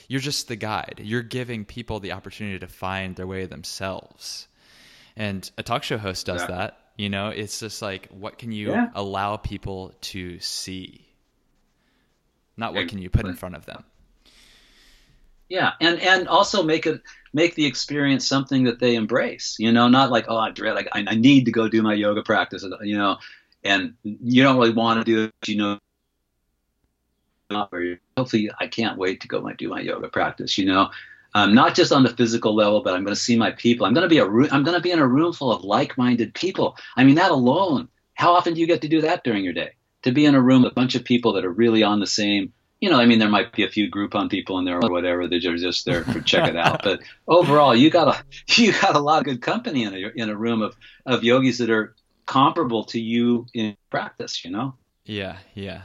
You're 0.09 0.21
just 0.21 0.49
the 0.49 0.57
guide. 0.57 1.01
You're 1.03 1.23
giving 1.23 1.65
people 1.65 2.01
the 2.01 2.13
opportunity 2.13 2.59
to 2.59 2.69
find 2.69 3.17
their 3.17 3.27
way 3.27 3.47
themselves. 3.47 4.47
And 5.17 5.51
a 5.57 5.63
talk 5.63 5.83
show 5.83 5.99
host 5.99 6.27
does 6.27 6.43
yeah. 6.43 6.47
that. 6.49 6.79
You 6.97 7.11
know, 7.11 7.29
it's 7.29 7.61
just 7.61 7.83
like 7.83 8.09
what 8.09 8.39
can 8.39 8.53
you 8.53 8.71
yeah. 8.71 8.91
allow 8.95 9.37
people 9.37 9.95
to 10.03 10.41
see, 10.41 11.07
not 12.57 12.73
what 12.75 12.89
can 12.89 12.99
you 12.99 13.11
put 13.11 13.27
in 13.27 13.35
front 13.35 13.55
of 13.55 13.67
them. 13.67 13.85
Yeah, 15.49 15.73
and 15.81 16.01
and 16.01 16.27
also 16.27 16.63
make 16.63 16.87
it 16.87 17.03
make 17.33 17.55
the 17.55 17.67
experience 17.67 18.27
something 18.27 18.65
that 18.65 18.81
they 18.81 18.95
embrace. 18.95 19.57
You 19.59 19.73
know, 19.73 19.89
not 19.89 20.11
like 20.11 20.25
oh 20.29 20.37
I 20.37 20.51
dread 20.51 20.75
like 20.75 20.89
I, 20.93 21.05
I 21.07 21.15
need 21.15 21.45
to 21.45 21.53
go 21.53 21.69
do 21.69 21.83
my 21.83 21.95
yoga 21.95 22.23
practice. 22.23 22.65
You 22.83 22.97
know, 22.97 23.19
and 23.67 23.95
you 24.03 24.43
don't 24.43 24.57
really 24.57 24.73
want 24.73 25.01
to 25.01 25.05
do 25.05 25.25
it, 25.25 25.49
you 25.49 25.57
know. 25.57 25.79
Hopefully, 28.17 28.51
I 28.59 28.67
can't 28.67 28.99
wait 28.99 29.21
to 29.21 29.29
go 29.29 29.47
and 29.47 29.57
do 29.57 29.69
my 29.69 29.81
yoga 29.81 30.09
practice. 30.09 30.59
You 30.59 30.67
know, 30.67 30.91
um, 31.35 31.55
not 31.55 31.75
just 31.75 31.93
on 31.93 32.03
the 32.03 32.11
physical 32.11 32.55
level, 32.55 32.83
but 32.83 32.95
I'm 32.95 33.05
going 33.05 33.15
to 33.15 33.21
see 33.21 33.37
my 33.37 33.53
people. 33.53 33.87
I'm 33.87 33.95
going 33.95 34.09
to 34.09 34.09
be 34.09 34.19
a 34.19 34.25
I'm 34.25 34.65
going 34.65 34.77
to 34.77 34.81
be 34.81 34.91
in 34.91 34.99
a 34.99 35.07
room 35.07 35.33
full 35.33 35.53
of 35.53 35.63
like-minded 35.63 36.35
people. 36.35 36.77
I 36.97 37.05
mean, 37.05 37.17
that 37.17 37.31
alone. 37.31 37.89
How 38.15 38.33
often 38.33 38.55
do 38.55 38.61
you 38.61 38.67
get 38.67 38.81
to 38.81 38.89
do 38.89 39.03
that 39.03 39.25
during 39.25 39.45
your 39.45 39.53
day? 39.53 39.73
To 40.03 40.13
be 40.13 40.25
in 40.25 40.35
a 40.35 40.41
room 40.41 40.63
with 40.63 40.73
a 40.73 40.75
bunch 40.75 40.95
of 40.95 41.05
people 41.05 41.35
that 41.35 41.45
are 41.45 41.51
really 41.51 41.83
on 41.83 42.01
the 42.01 42.07
same 42.07 42.53
you 42.81 42.91
know, 42.91 42.99
I 42.99 43.07
mean, 43.07 43.19
there 43.19 43.29
might 43.29 43.53
be 43.53 43.65
a 43.65 43.69
few 43.69 43.91
Groupon 43.91 44.31
people 44.31 44.59
in 44.59 44.65
there 44.65 44.79
or 44.83 44.91
whatever 44.91 45.29
They're 45.29 45.39
just 45.41 45.87
there 45.87 46.05
for 46.05 46.21
check 46.21 46.49
it 46.49 46.57
out. 46.57 46.83
But 46.83 47.01
overall, 47.27 47.75
you 47.75 47.91
got 47.91 48.09
a 48.09 48.25
you 48.61 48.73
got 48.73 48.97
a 48.97 49.01
lot 49.01 49.19
of 49.19 49.25
good 49.25 49.41
company 49.41 49.85
in 49.85 49.95
a 49.95 50.13
in 50.15 50.29
a 50.29 50.37
room 50.37 50.63
of 50.63 50.77
of 51.07 51.25
yogis 51.25 51.59
that 51.59 51.71
are 51.71 51.95
comparable 52.27 52.85
to 52.85 53.01
you 53.01 53.47
in 53.55 53.77
practice, 53.91 54.45
you 54.45 54.51
know? 54.51 54.75
Yeah, 55.05 55.39
yeah. 55.55 55.83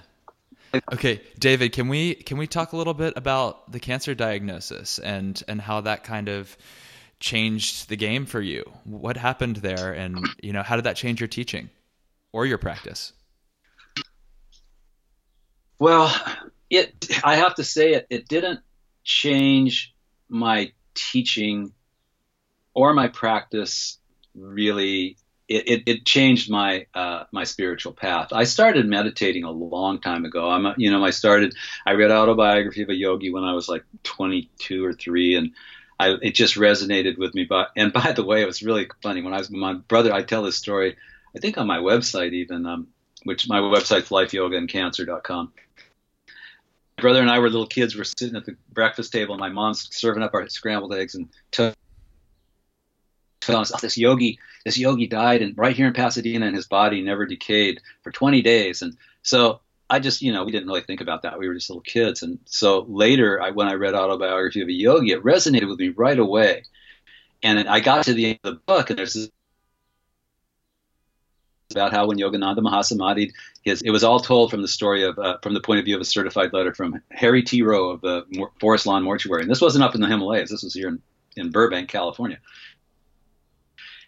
Okay, 0.92 1.22
David, 1.38 1.74
can 1.74 1.90
we 1.90 2.16
can 2.16 2.38
we 2.38 2.48
talk 2.48 2.72
a 2.72 2.78
little 2.78 2.94
bit 2.94 3.14
about 3.18 3.72
the 3.72 3.80
cancer 3.80 4.16
diagnosis 4.16 5.00
and 5.00 5.42
and 5.48 5.60
how 5.60 5.82
that 5.82 6.04
kind 6.04 6.30
of 6.30 6.56
changed 7.20 7.90
the 7.90 7.98
game 7.98 8.26
for 8.26 8.42
you? 8.42 8.64
What 8.86 9.18
happened 9.18 9.58
there 9.58 9.92
and 9.92 10.26
you 10.42 10.54
know, 10.54 10.64
how 10.64 10.78
did 10.78 10.86
that 10.86 10.96
change 10.96 11.20
your 11.20 11.28
teaching 11.28 11.70
or 12.32 12.46
your 12.46 12.58
practice? 12.58 13.12
Well, 15.78 16.16
it 16.70 17.20
I 17.24 17.36
have 17.36 17.56
to 17.56 17.64
say 17.64 17.94
it 17.94 18.08
it 18.10 18.28
didn't 18.30 18.62
change 19.04 19.94
my 20.30 20.72
teaching 20.94 21.74
or 22.74 22.94
my 22.94 23.10
practice 23.10 24.00
really 24.34 25.18
it, 25.52 25.68
it, 25.68 25.84
it, 25.86 26.06
changed 26.06 26.50
my 26.50 26.86
uh, 26.94 27.26
my 27.32 27.44
spiritual 27.44 27.94
path. 27.94 28.30
I 28.32 28.46
started 28.46 28.88
meditating 28.88 29.44
a 29.44 29.52
long 29.52 30.00
time 30.00 30.26
ago. 30.26 30.50
I'm 30.50 30.66
a, 30.66 30.76
you 30.78 30.92
know 30.92 31.04
I 31.04 31.10
started 31.10 31.56
I 31.86 31.94
read 31.94 32.12
autobiography 32.12 32.84
of 32.84 32.90
a 32.90 32.96
yogi 32.96 33.32
when 33.32 33.44
I 33.44 33.54
was 33.54 33.68
like 33.68 33.84
22 34.04 34.86
or 34.86 34.94
three, 34.94 35.36
and 35.36 35.52
I, 36.00 36.16
it 36.22 36.36
just 36.36 36.56
resonated 36.56 37.18
with 37.18 37.36
me. 37.36 37.46
But 37.46 37.70
and 37.76 37.92
by 37.94 38.14
the 38.14 38.24
way, 38.24 38.42
it 38.42 38.48
was 38.48 38.64
really 38.64 38.90
funny 39.04 39.22
when 39.22 39.34
I 39.34 39.38
was 39.38 39.52
my 39.52 39.74
brother. 39.74 40.14
I 40.14 40.24
tell 40.24 40.44
this 40.44 40.58
story 40.58 40.96
I 41.36 41.40
think 41.40 41.58
on 41.58 41.68
my 41.68 41.78
website 41.78 42.34
even, 42.34 42.66
um, 42.66 42.88
which 43.24 43.48
my 43.48 43.60
website's 43.60 44.10
lifeyogaandcancer.com. 44.10 45.54
My 46.98 47.02
brother 47.02 47.22
and 47.22 47.30
I 47.30 47.40
were 47.40 47.50
little 47.50 47.68
kids. 47.68 47.96
We're 47.96 48.04
sitting 48.04 48.36
at 48.36 48.46
the 48.46 48.56
breakfast 48.72 49.12
table, 49.12 49.34
and 49.34 49.40
my 49.40 49.50
mom's 49.50 49.88
serving 49.92 50.24
up 50.24 50.34
our 50.34 50.48
scrambled 50.50 50.94
eggs 50.94 51.16
and. 51.16 51.30
Oh, 53.54 53.78
this 53.82 53.98
yogi, 53.98 54.40
this 54.66 54.78
yogi 54.78 55.08
died, 55.08 55.42
and 55.42 55.58
right 55.58 55.76
here 55.76 55.88
in 55.88 55.94
Pasadena, 55.94 56.46
and 56.46 56.56
his 56.56 56.68
body 56.68 57.02
never 57.02 57.26
decayed 57.26 57.82
for 58.04 58.12
20 58.12 58.42
days. 58.42 58.82
And 58.82 58.98
so 59.24 59.62
I 59.90 60.00
just, 60.00 60.22
you 60.22 60.32
know, 60.32 60.46
we 60.46 60.52
didn't 60.52 60.68
really 60.68 60.82
think 60.82 61.02
about 61.02 61.24
that. 61.24 61.38
We 61.38 61.48
were 61.48 61.54
just 61.54 61.70
little 61.70 61.82
kids. 61.82 62.24
And 62.24 62.40
so 62.46 62.86
later, 62.88 63.42
I, 63.42 63.52
when 63.52 63.68
I 63.68 63.74
read 63.74 63.94
autobiography 63.94 64.62
of 64.62 64.70
a 64.70 64.72
yogi, 64.72 65.12
it 65.12 65.24
resonated 65.24 65.68
with 65.68 65.80
me 65.80 65.90
right 65.90 66.18
away. 66.18 66.64
And 67.44 67.68
I 67.68 67.82
got 67.82 68.06
to 68.06 68.14
the 68.14 68.28
end 68.28 68.40
of 68.44 68.56
the 68.56 68.62
book, 68.62 68.90
and 68.90 68.98
there's 68.98 69.14
this 69.14 69.30
about 71.72 71.92
how 71.92 72.06
when 72.06 72.18
Yogananda 72.18 72.60
Mahasamadhi, 72.60 73.32
his, 73.64 73.82
it 73.82 73.92
was 73.92 74.04
all 74.04 74.20
told 74.20 74.52
from 74.52 74.62
the 74.62 74.68
story 74.68 75.04
of, 75.04 75.18
uh, 75.18 75.38
from 75.42 75.54
the 75.54 75.62
point 75.62 75.80
of 75.80 75.86
view 75.86 75.96
of 75.96 76.02
a 76.02 76.06
certified 76.06 76.52
letter 76.52 76.74
from 76.74 77.02
Harry 77.12 77.44
T. 77.44 77.62
Rowe 77.62 77.92
of 77.92 78.02
the 78.02 78.26
Forest 78.60 78.86
Lawn 78.86 79.04
Mortuary. 79.04 79.42
And 79.42 79.50
this 79.50 79.62
wasn't 79.62 79.84
up 79.84 79.96
in 79.96 80.02
the 80.02 80.08
Himalayas. 80.08 80.50
This 80.50 80.64
was 80.64 80.74
here 80.74 80.90
in, 80.90 81.02
in 81.38 81.50
Burbank, 81.50 81.90
California 81.90 82.40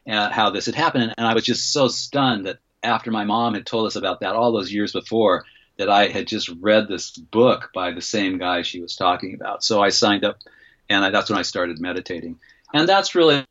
uh, 0.08 0.30
how 0.30 0.49
this 0.49 0.66
had 0.66 0.76
happened. 0.76 1.14
And 1.18 1.28
I 1.28 1.34
was 1.34 1.43
just 1.43 1.72
so 1.72 1.88
stunned 1.88 2.45
that 2.45 2.60
after 2.82 3.12
my 3.12 3.24
mom 3.24 3.54
had 3.54 3.66
told 3.66 3.88
us 3.88 3.95
about 3.95 4.20
that 4.20 4.36
all 4.36 4.51
those 4.51 4.72
years 4.72 4.91
before, 4.91 5.45
that 5.78 5.89
I 5.89 6.08
had 6.08 6.28
just 6.28 6.49
read 6.60 6.88
this 6.88 7.12
book 7.12 7.72
by 7.74 7.91
the 7.91 8.01
same 8.01 8.38
guy 8.38 8.62
she 8.62 8.82
was 8.82 8.95
talking 8.95 9.34
about. 9.34 9.64
So 9.64 9.82
I 9.82 9.89
signed 9.89 10.24
up, 10.24 10.38
and 10.89 11.04
I, 11.04 11.10
that's 11.10 11.30
when 11.30 11.39
I 11.39 11.43
started 11.43 11.80
meditating. 11.80 12.39
And 12.74 12.88
that's 12.88 13.16
really 13.16 13.45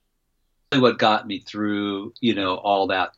what 0.73 0.99
got 0.99 1.27
me 1.27 1.41
through, 1.41 2.15
you 2.21 2.35
know, 2.35 2.55
all 2.55 2.89
that. 2.89 3.13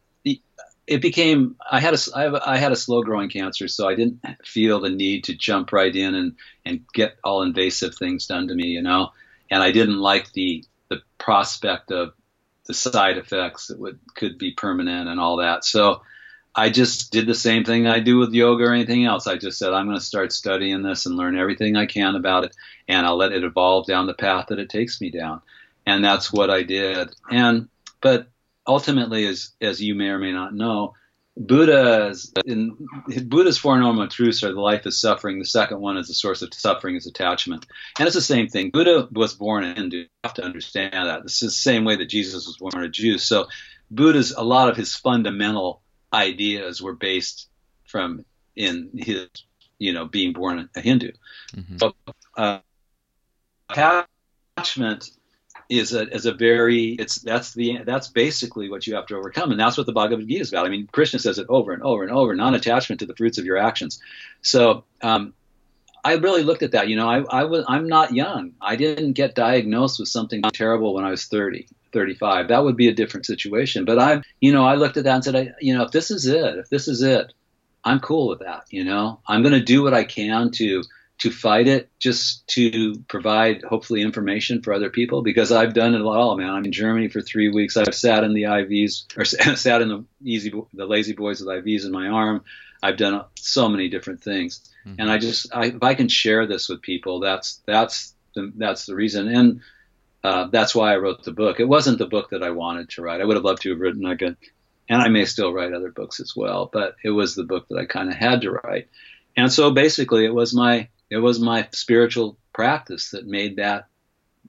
It 0.86 1.00
became 1.00 1.56
I 1.70 1.80
had 1.80 1.94
a 1.94 2.42
I 2.46 2.58
had 2.58 2.72
a 2.72 2.76
slow 2.76 3.02
growing 3.02 3.30
cancer, 3.30 3.68
so 3.68 3.88
I 3.88 3.94
didn't 3.94 4.20
feel 4.44 4.80
the 4.80 4.90
need 4.90 5.24
to 5.24 5.34
jump 5.34 5.72
right 5.72 5.94
in 5.96 6.14
and 6.14 6.36
and 6.66 6.84
get 6.92 7.16
all 7.24 7.42
invasive 7.42 7.94
things 7.94 8.26
done 8.26 8.48
to 8.48 8.54
me, 8.54 8.66
you 8.66 8.82
know. 8.82 9.12
And 9.50 9.62
I 9.62 9.72
didn't 9.72 9.98
like 9.98 10.30
the 10.32 10.62
the 10.90 11.00
prospect 11.16 11.90
of 11.90 12.12
the 12.66 12.74
side 12.74 13.18
effects 13.18 13.68
that 13.68 13.78
would 13.78 13.98
could 14.14 14.38
be 14.38 14.52
permanent 14.52 15.08
and 15.08 15.20
all 15.20 15.36
that. 15.38 15.64
So 15.64 16.02
I 16.54 16.70
just 16.70 17.10
did 17.10 17.26
the 17.26 17.34
same 17.34 17.64
thing 17.64 17.86
I 17.86 18.00
do 18.00 18.18
with 18.18 18.32
yoga 18.32 18.64
or 18.64 18.72
anything 18.72 19.04
else. 19.04 19.26
I 19.26 19.36
just 19.36 19.58
said 19.58 19.72
I'm 19.72 19.86
going 19.86 19.98
to 19.98 20.04
start 20.04 20.32
studying 20.32 20.82
this 20.82 21.04
and 21.06 21.16
learn 21.16 21.36
everything 21.36 21.76
I 21.76 21.86
can 21.86 22.14
about 22.14 22.44
it, 22.44 22.54
and 22.88 23.04
I'll 23.04 23.16
let 23.16 23.32
it 23.32 23.44
evolve 23.44 23.86
down 23.86 24.06
the 24.06 24.14
path 24.14 24.46
that 24.48 24.60
it 24.60 24.70
takes 24.70 25.00
me 25.00 25.10
down. 25.10 25.42
And 25.86 26.04
that's 26.04 26.32
what 26.32 26.50
I 26.50 26.62
did. 26.62 27.10
And 27.30 27.68
but 28.00 28.28
ultimately, 28.66 29.26
as 29.26 29.50
as 29.60 29.82
you 29.82 29.94
may 29.94 30.08
or 30.08 30.18
may 30.18 30.32
not 30.32 30.54
know, 30.54 30.94
Buddha's 31.36 32.32
in 32.46 32.76
Buddha's 33.26 33.58
four 33.58 33.78
noble 33.78 34.06
truths 34.06 34.44
are 34.44 34.52
the 34.52 34.60
life 34.60 34.86
is 34.86 35.00
suffering. 35.00 35.40
The 35.40 35.44
second 35.44 35.80
one 35.80 35.96
is 35.96 36.06
the 36.06 36.14
source 36.14 36.42
of 36.42 36.54
suffering 36.54 36.94
is 36.94 37.06
attachment, 37.06 37.66
and 37.98 38.06
it's 38.06 38.14
the 38.14 38.22
same 38.22 38.48
thing. 38.48 38.70
Buddha 38.70 39.08
was 39.10 39.34
born 39.34 39.64
a 39.64 39.74
Hindu. 39.74 39.96
You 39.96 40.06
have 40.22 40.34
to 40.34 40.44
understand 40.44 40.92
that. 40.94 41.24
This 41.24 41.42
is 41.42 41.48
the 41.48 41.50
same 41.50 41.84
way 41.84 41.96
that 41.96 42.08
Jesus 42.08 42.46
was 42.46 42.56
born 42.58 42.84
a 42.84 42.88
Jew. 42.88 43.18
So 43.18 43.46
Buddha's 43.90 44.30
a 44.30 44.44
lot 44.44 44.68
of 44.68 44.76
his 44.76 44.94
fundamental 44.94 45.82
ideas 46.12 46.80
were 46.80 46.94
based 46.94 47.48
from 47.86 48.24
in 48.54 48.90
his 48.96 49.28
you 49.78 49.92
know 49.92 50.06
being 50.06 50.34
born 50.34 50.70
a 50.76 50.80
Hindu. 50.80 51.10
Mm-hmm. 51.54 51.78
So, 51.78 51.94
uh, 52.36 52.60
attachment 53.68 55.10
is 55.68 55.92
a 55.92 56.08
is 56.14 56.26
a 56.26 56.32
very 56.32 56.88
it's 56.92 57.16
that's 57.16 57.54
the 57.54 57.78
that's 57.84 58.08
basically 58.08 58.68
what 58.68 58.86
you 58.86 58.94
have 58.94 59.06
to 59.06 59.16
overcome 59.16 59.50
and 59.50 59.58
that's 59.58 59.76
what 59.76 59.86
the 59.86 59.92
Bhagavad 59.92 60.26
Gita 60.28 60.40
is 60.40 60.52
about. 60.52 60.66
I 60.66 60.68
mean, 60.68 60.88
Krishna 60.90 61.18
says 61.18 61.38
it 61.38 61.46
over 61.48 61.72
and 61.72 61.82
over 61.82 62.02
and 62.02 62.12
over, 62.12 62.34
non-attachment 62.34 63.00
to 63.00 63.06
the 63.06 63.16
fruits 63.16 63.38
of 63.38 63.44
your 63.44 63.56
actions. 63.56 64.00
So 64.42 64.84
um, 65.02 65.34
I 66.04 66.14
really 66.16 66.42
looked 66.42 66.62
at 66.62 66.72
that. 66.72 66.88
You 66.88 66.96
know, 66.96 67.08
I, 67.08 67.24
I 67.30 67.44
was 67.44 67.64
I'm 67.66 67.88
not 67.88 68.12
young. 68.12 68.52
I 68.60 68.76
didn't 68.76 69.12
get 69.12 69.34
diagnosed 69.34 69.98
with 69.98 70.08
something 70.08 70.42
terrible 70.52 70.94
when 70.94 71.04
I 71.04 71.10
was 71.10 71.24
30, 71.24 71.66
35. 71.92 72.48
That 72.48 72.62
would 72.62 72.76
be 72.76 72.88
a 72.88 72.94
different 72.94 73.24
situation. 73.24 73.86
But 73.86 73.98
I, 73.98 74.22
you 74.40 74.52
know, 74.52 74.66
I 74.66 74.74
looked 74.74 74.98
at 74.98 75.04
that 75.04 75.14
and 75.14 75.24
said, 75.24 75.36
I, 75.36 75.52
you 75.60 75.74
know, 75.74 75.84
if 75.84 75.92
this 75.92 76.10
is 76.10 76.26
it, 76.26 76.58
if 76.58 76.68
this 76.68 76.88
is 76.88 77.02
it, 77.02 77.32
I'm 77.84 78.00
cool 78.00 78.28
with 78.28 78.40
that. 78.40 78.64
You 78.68 78.84
know, 78.84 79.20
I'm 79.26 79.42
going 79.42 79.54
to 79.54 79.62
do 79.62 79.82
what 79.82 79.94
I 79.94 80.04
can 80.04 80.50
to 80.52 80.82
to 81.18 81.30
fight 81.30 81.68
it, 81.68 81.90
just 81.98 82.46
to 82.48 82.96
provide 83.08 83.62
hopefully 83.62 84.02
information 84.02 84.62
for 84.62 84.72
other 84.72 84.90
people 84.90 85.22
because 85.22 85.52
I've 85.52 85.74
done 85.74 85.94
it 85.94 86.02
all, 86.02 86.36
man. 86.36 86.50
I'm 86.50 86.64
in 86.64 86.72
Germany 86.72 87.08
for 87.08 87.20
three 87.20 87.50
weeks. 87.50 87.76
I've 87.76 87.94
sat 87.94 88.24
in 88.24 88.34
the 88.34 88.44
IVs 88.44 89.16
or 89.16 89.24
sat 89.56 89.82
in 89.82 89.88
the 89.88 90.04
easy, 90.22 90.52
the 90.72 90.86
lazy 90.86 91.12
boys 91.12 91.40
with 91.40 91.48
IVs 91.48 91.84
in 91.84 91.92
my 91.92 92.08
arm. 92.08 92.44
I've 92.82 92.96
done 92.96 93.24
so 93.36 93.68
many 93.68 93.88
different 93.88 94.22
things, 94.22 94.70
mm-hmm. 94.86 95.00
and 95.00 95.10
I 95.10 95.16
just, 95.16 95.46
I, 95.54 95.66
if 95.66 95.82
I 95.82 95.94
can 95.94 96.08
share 96.08 96.46
this 96.46 96.68
with 96.68 96.82
people, 96.82 97.20
that's 97.20 97.62
that's 97.66 98.14
the, 98.34 98.52
that's 98.54 98.84
the 98.84 98.94
reason, 98.94 99.28
and 99.28 99.60
uh, 100.22 100.48
that's 100.48 100.74
why 100.74 100.92
I 100.92 100.96
wrote 100.96 101.22
the 101.22 101.32
book. 101.32 101.60
It 101.60 101.68
wasn't 101.68 101.98
the 101.98 102.06
book 102.06 102.30
that 102.30 102.42
I 102.42 102.50
wanted 102.50 102.90
to 102.90 103.02
write. 103.02 103.22
I 103.22 103.24
would 103.24 103.36
have 103.36 103.44
loved 103.44 103.62
to 103.62 103.70
have 103.70 103.80
written 103.80 104.02
like 104.02 104.20
a, 104.20 104.36
and 104.88 105.00
I 105.00 105.08
may 105.08 105.24
still 105.24 105.52
write 105.52 105.72
other 105.72 105.90
books 105.90 106.20
as 106.20 106.34
well, 106.36 106.68
but 106.70 106.96
it 107.02 107.10
was 107.10 107.34
the 107.34 107.44
book 107.44 107.68
that 107.68 107.78
I 107.78 107.86
kind 107.86 108.10
of 108.10 108.16
had 108.16 108.42
to 108.42 108.50
write. 108.50 108.88
And 109.36 109.50
so 109.50 109.70
basically, 109.70 110.26
it 110.26 110.34
was 110.34 110.54
my 110.54 110.88
it 111.14 111.18
was 111.18 111.38
my 111.38 111.68
spiritual 111.72 112.36
practice 112.52 113.10
that 113.10 113.26
made 113.26 113.56
that 113.56 113.86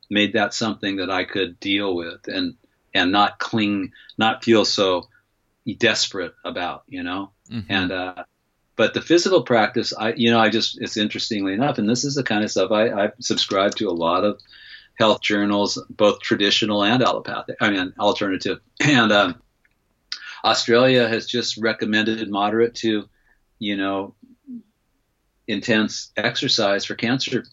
made 0.10 0.34
that 0.34 0.54
something 0.54 0.98
that 0.98 1.10
I 1.10 1.24
could 1.24 1.60
deal 1.60 1.96
with 1.96 2.28
and 2.28 2.56
and 2.94 3.12
not 3.12 3.40
cling, 3.40 3.92
not 4.18 4.44
feel 4.44 4.66
so 4.66 5.10
desperate 5.78 6.34
about, 6.44 6.84
you 6.88 7.04
know. 7.04 7.32
Mm-hmm. 7.52 7.72
And 7.72 7.92
uh, 7.92 8.24
but 8.76 8.94
the 8.94 9.02
physical 9.02 9.44
practice, 9.44 9.94
I 9.94 10.14
you 10.14 10.32
know, 10.32 10.40
I 10.40 10.50
just 10.50 10.82
it's 10.82 10.98
interestingly 10.98 11.54
enough, 11.54 11.78
and 11.78 11.88
this 11.88 12.04
is 12.04 12.16
the 12.16 12.24
kind 12.24 12.44
of 12.44 12.50
stuff 12.52 12.72
I, 12.72 12.90
I 12.90 13.12
subscribe 13.20 13.76
to 13.76 13.90
a 13.90 13.92
lot 13.92 14.24
of 14.24 14.40
health 14.98 15.22
journals, 15.22 15.78
both 15.90 16.22
traditional 16.22 16.84
and 16.84 17.04
allopathic. 17.04 17.58
I 17.62 17.70
mean, 17.70 17.94
alternative. 18.00 18.60
And 18.82 19.12
um, 19.12 19.42
Australia 20.44 21.08
has 21.08 21.26
just 21.26 21.58
recommended 21.58 22.30
moderate 22.30 22.76
to, 22.76 23.10
you 23.60 23.78
know, 23.78 24.16
intense 25.48 26.12
exercise 26.18 26.86
for 26.86 26.96
cancer 26.96 27.46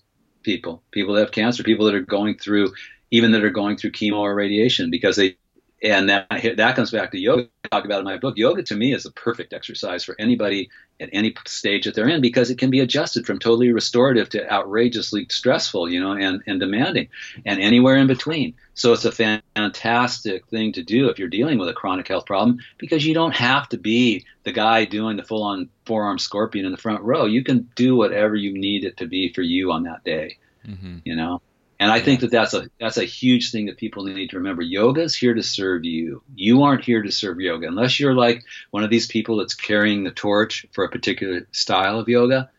people, 0.43 0.82
people 0.90 1.14
that 1.14 1.20
have 1.20 1.32
cancer, 1.32 1.62
people 1.62 1.86
that 1.86 1.95
are 1.95 2.01
going 2.01 2.36
through, 2.36 2.72
even 3.11 3.32
that 3.32 3.45
are 3.45 3.51
going 3.51 3.76
through 3.76 3.93
chemo 3.93 4.18
or 4.18 4.34
radiation, 4.34 4.90
because 4.90 5.16
they, 5.16 5.36
and 5.83 6.09
that 6.09 6.28
that 6.57 6.76
comes 6.76 6.91
back 6.91 7.11
to 7.11 7.18
yoga. 7.18 7.49
I 7.64 7.68
talk 7.68 7.85
about 7.85 8.01
in 8.01 8.05
my 8.05 8.16
book. 8.16 8.37
Yoga 8.37 8.62
to 8.64 8.76
me 8.76 8.95
is 8.95 9.05
a 9.05 9.11
perfect 9.11 9.53
exercise 9.53 10.05
for 10.05 10.14
anybody 10.18 10.70
at 11.01 11.11
any 11.12 11.35
stage 11.47 11.85
that 11.85 11.95
they're 11.95 12.09
in 12.09 12.20
because 12.20 12.51
it 12.51 12.59
can 12.59 12.70
be 12.70 12.80
adjusted 12.80 13.26
from 13.26 13.39
totally 13.39 13.72
restorative 13.72 14.28
to 14.30 14.53
outrageously 14.53 15.26
stressful, 15.28 15.89
you 15.89 16.01
know, 16.01 16.12
and, 16.12 16.43
and 16.47 16.61
demanding, 16.61 17.09
and 17.45 17.61
anywhere 17.61 17.97
in 17.97 18.07
between. 18.07 18.55
So 18.74 18.93
it's 18.93 19.05
a 19.05 19.12
fantastic 19.12 20.47
thing 20.47 20.72
to 20.72 20.83
do 20.83 21.09
if 21.09 21.18
you're 21.18 21.28
dealing 21.28 21.59
with 21.59 21.68
a 21.68 21.74
chronic 21.74 22.07
health 22.07 22.26
problem 22.26 22.59
because 22.78 23.05
you 23.05 23.14
don't 23.14 23.35
have 23.35 23.68
to 23.70 23.78
be 23.78 24.24
the 24.45 24.53
guy 24.53 24.85
doing 24.85 25.16
the 25.16 25.24
full 25.24 25.43
on 25.43 25.68
forearm 25.85 26.18
scorpion 26.18 26.64
in 26.64 26.72
the 26.72 26.78
front 26.78 27.03
row. 27.03 27.24
You 27.24 27.43
can 27.43 27.68
do 27.74 27.97
whatever 27.97 28.37
you 28.37 28.57
need 28.57 28.85
it 28.85 28.99
to 28.99 29.07
be 29.07 29.33
for 29.33 29.43
you 29.43 29.72
on 29.72 29.83
that 29.85 30.05
day, 30.05 30.39
mm-hmm. 30.66 30.99
you 31.05 31.16
know. 31.16 31.43
And 31.83 31.91
I 31.91 31.99
think 31.99 32.20
that 32.20 32.30
that's 32.30 32.55
a 32.55 32.70
that's 32.78 32.97
a 32.97 33.05
huge 33.05 33.51
thing 33.51 33.66
that 33.66 33.76
people 33.76 34.05
need 34.05 34.30
to 34.30 34.37
remember. 34.37 34.62
Yoga 34.62 35.03
is 35.03 35.16
here 35.16 35.35
to 35.35 35.43
serve 35.43 35.85
you. 35.85 36.22
You 36.33 36.62
aren't 36.62 36.85
here 36.85 37.03
to 37.03 37.11
serve 37.11 37.41
yoga 37.41 37.66
unless 37.66 37.99
you're 37.99 38.14
like 38.14 38.45
one 38.70 38.85
of 38.85 38.91
these 38.91 39.09
people 39.09 39.39
that's 39.39 39.55
carrying 39.55 40.05
the 40.05 40.12
torch 40.12 40.64
for 40.70 40.85
a 40.85 40.89
particular 40.89 41.49
style 41.51 41.99
of 41.99 42.09
yoga. 42.09 42.51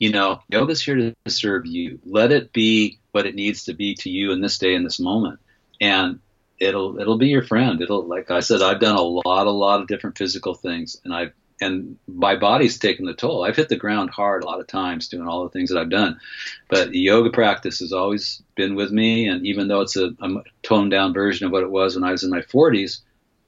You 0.00 0.10
know, 0.10 0.42
yoga 0.48 0.72
is 0.72 0.82
here 0.82 0.96
to 0.96 1.14
serve 1.28 1.64
you. 1.64 2.00
Let 2.04 2.32
it 2.32 2.52
be 2.52 2.98
what 3.12 3.24
it 3.24 3.36
needs 3.36 3.66
to 3.66 3.72
be 3.72 3.94
to 4.00 4.10
you 4.10 4.32
in 4.32 4.40
this 4.40 4.58
day 4.58 4.74
in 4.74 4.82
this 4.82 4.98
moment, 4.98 5.38
and 5.80 6.18
it'll 6.58 6.98
it'll 6.98 7.18
be 7.18 7.28
your 7.28 7.44
friend. 7.44 7.80
It'll 7.80 8.04
like 8.04 8.32
I 8.32 8.40
said, 8.40 8.62
I've 8.62 8.80
done 8.80 8.96
a 8.96 9.00
lot 9.00 9.46
a 9.46 9.52
lot 9.52 9.80
of 9.80 9.86
different 9.86 10.18
physical 10.18 10.54
things, 10.54 11.00
and 11.04 11.14
I've 11.14 11.34
and 11.62 11.96
my 12.06 12.36
body's 12.36 12.78
taken 12.78 13.06
the 13.06 13.14
toll. 13.14 13.44
I've 13.44 13.56
hit 13.56 13.68
the 13.68 13.76
ground 13.76 14.10
hard 14.10 14.42
a 14.42 14.46
lot 14.46 14.60
of 14.60 14.66
times 14.66 15.08
doing 15.08 15.26
all 15.26 15.44
the 15.44 15.50
things 15.50 15.70
that 15.70 15.78
I've 15.78 15.90
done, 15.90 16.20
but 16.68 16.94
yoga 16.94 17.30
practice 17.30 17.78
has 17.78 17.92
always 17.92 18.42
been 18.54 18.74
with 18.74 18.90
me. 18.90 19.28
And 19.28 19.46
even 19.46 19.68
though 19.68 19.80
it's 19.80 19.96
a, 19.96 20.10
a 20.20 20.42
toned 20.62 20.90
down 20.90 21.14
version 21.14 21.46
of 21.46 21.52
what 21.52 21.62
it 21.62 21.70
was 21.70 21.94
when 21.94 22.04
I 22.04 22.12
was 22.12 22.24
in 22.24 22.30
my 22.30 22.40
40s, 22.40 23.00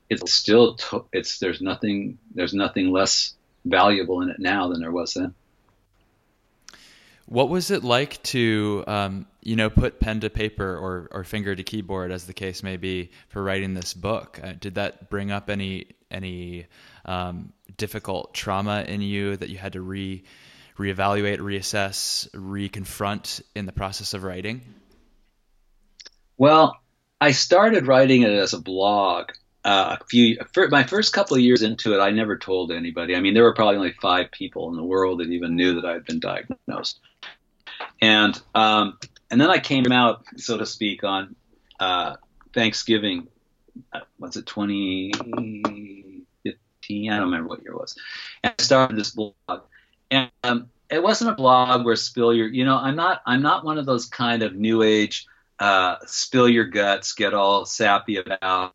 it's 0.09 0.33
still 0.33 0.75
to, 0.77 1.05
it's 1.13 1.39
there's 1.39 1.61
nothing 1.61 2.19
there's 2.35 2.55
nothing 2.55 2.91
less 2.91 3.35
valuable 3.65 4.23
in 4.23 4.31
it 4.31 4.39
now 4.39 4.69
than 4.69 4.81
there 4.81 4.93
was 4.93 5.15
then. 5.15 5.35
What 7.27 7.49
was 7.49 7.71
it 7.71 7.83
like 7.83 8.23
to, 8.25 8.85
um, 8.87 9.27
you 9.43 9.57
know, 9.57 9.71
put 9.71 9.99
pen 9.99 10.21
to 10.21 10.31
paper 10.31 10.77
or, 10.77 11.09
or 11.11 11.25
finger 11.25 11.55
to 11.55 11.63
keyboard, 11.63 12.13
as 12.13 12.27
the 12.27 12.35
case 12.35 12.63
may 12.63 12.77
be, 12.77 13.11
for 13.29 13.43
writing 13.43 13.73
this 13.73 13.95
book? 13.95 14.39
Uh, 14.43 14.53
did 14.61 14.75
that 14.75 15.09
bring 15.09 15.31
up 15.31 15.49
any 15.49 15.87
any 16.15 16.67
um, 17.05 17.53
difficult 17.77 18.33
trauma 18.33 18.85
in 18.87 19.03
you 19.03 19.37
that 19.37 19.51
you 19.51 19.59
had 19.59 19.75
to 19.75 19.81
re 19.81 20.25
reevaluate, 20.79 21.39
reassess, 21.39 22.29
reconfront 22.31 23.43
in 23.55 23.67
the 23.67 23.73
process 23.73 24.15
of 24.15 24.25
writing? 24.25 24.61
Well, 26.37 26.77
I 27.21 27.31
started 27.31 27.87
writing 27.87 28.23
it 28.23 28.31
as 28.31 28.55
a 28.55 28.61
blog. 28.61 29.31
Uh, 29.65 29.97
a 29.99 30.05
few 30.05 30.37
for 30.53 30.69
my 30.69 30.83
first 30.83 31.15
couple 31.15 31.37
of 31.37 31.43
years 31.43 31.63
into 31.63 31.95
it, 31.95 31.99
I 31.99 32.11
never 32.11 32.37
told 32.37 32.71
anybody. 32.71 33.17
I 33.17 33.21
mean, 33.21 33.33
there 33.33 33.45
were 33.45 33.55
probably 33.55 33.77
only 33.77 33.95
five 34.03 34.31
people 34.31 34.69
in 34.69 34.77
the 34.77 34.85
world 34.85 35.21
that 35.21 35.29
even 35.29 35.57
knew 35.57 35.81
that 35.81 35.87
I 35.87 35.93
had 35.95 36.05
been 36.05 36.21
diagnosed. 36.21 37.01
And 38.03 38.39
um, 38.55 38.99
and 39.31 39.41
then 39.41 39.51
I 39.51 39.59
came 39.59 39.91
out, 39.91 40.25
so 40.37 40.59
to 40.59 40.67
speak, 40.67 41.03
on 41.03 41.35
uh, 41.81 42.17
Thanksgiving. 42.53 43.29
Uh, 43.93 44.01
what's 44.19 44.37
it, 44.37 44.45
2015? 46.87 47.11
I 47.11 47.17
don't 47.17 47.25
remember 47.25 47.49
what 47.49 47.63
year 47.63 47.73
it 47.73 47.79
was. 47.79 47.97
And 48.43 48.55
I 48.59 48.63
started 48.63 48.97
this 48.97 49.11
blog, 49.11 49.63
and 50.11 50.31
um, 50.43 50.71
it 50.91 51.03
wasn't 51.03 51.31
a 51.31 51.35
blog 51.35 51.85
where 51.85 51.97
spill 51.97 52.33
your. 52.33 52.49
You 52.49 52.65
know, 52.65 52.77
I'm 52.77 52.97
not. 52.97 53.23
I'm 53.27 53.43
not 53.43 53.65
one 53.65 53.79
of 53.79 53.87
those 53.87 54.07
kind 54.07 54.43
of 54.43 54.55
new 54.55 54.83
age 54.83 55.27
uh, 55.59 55.97
spill 56.07 56.49
your 56.49 56.65
guts, 56.65 57.13
get 57.13 57.35
all 57.35 57.65
sappy 57.65 58.17
about. 58.17 58.75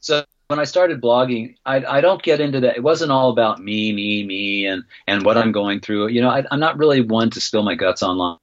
So 0.00 0.24
when 0.48 0.58
I 0.58 0.64
started 0.64 1.00
blogging, 1.00 1.56
I, 1.64 1.84
I 1.84 2.00
don't 2.00 2.22
get 2.22 2.40
into 2.40 2.60
that. 2.60 2.76
It 2.76 2.82
wasn't 2.82 3.12
all 3.12 3.30
about 3.30 3.62
me, 3.62 3.92
me, 3.92 4.24
me, 4.24 4.66
and 4.66 4.84
and 5.06 5.24
what 5.24 5.36
I'm 5.36 5.52
going 5.52 5.80
through. 5.80 6.08
You 6.08 6.20
know, 6.20 6.30
I, 6.30 6.44
I'm 6.50 6.60
not 6.60 6.78
really 6.78 7.00
one 7.00 7.30
to 7.30 7.40
spill 7.40 7.62
my 7.62 7.74
guts 7.74 8.02
online. 8.02 8.38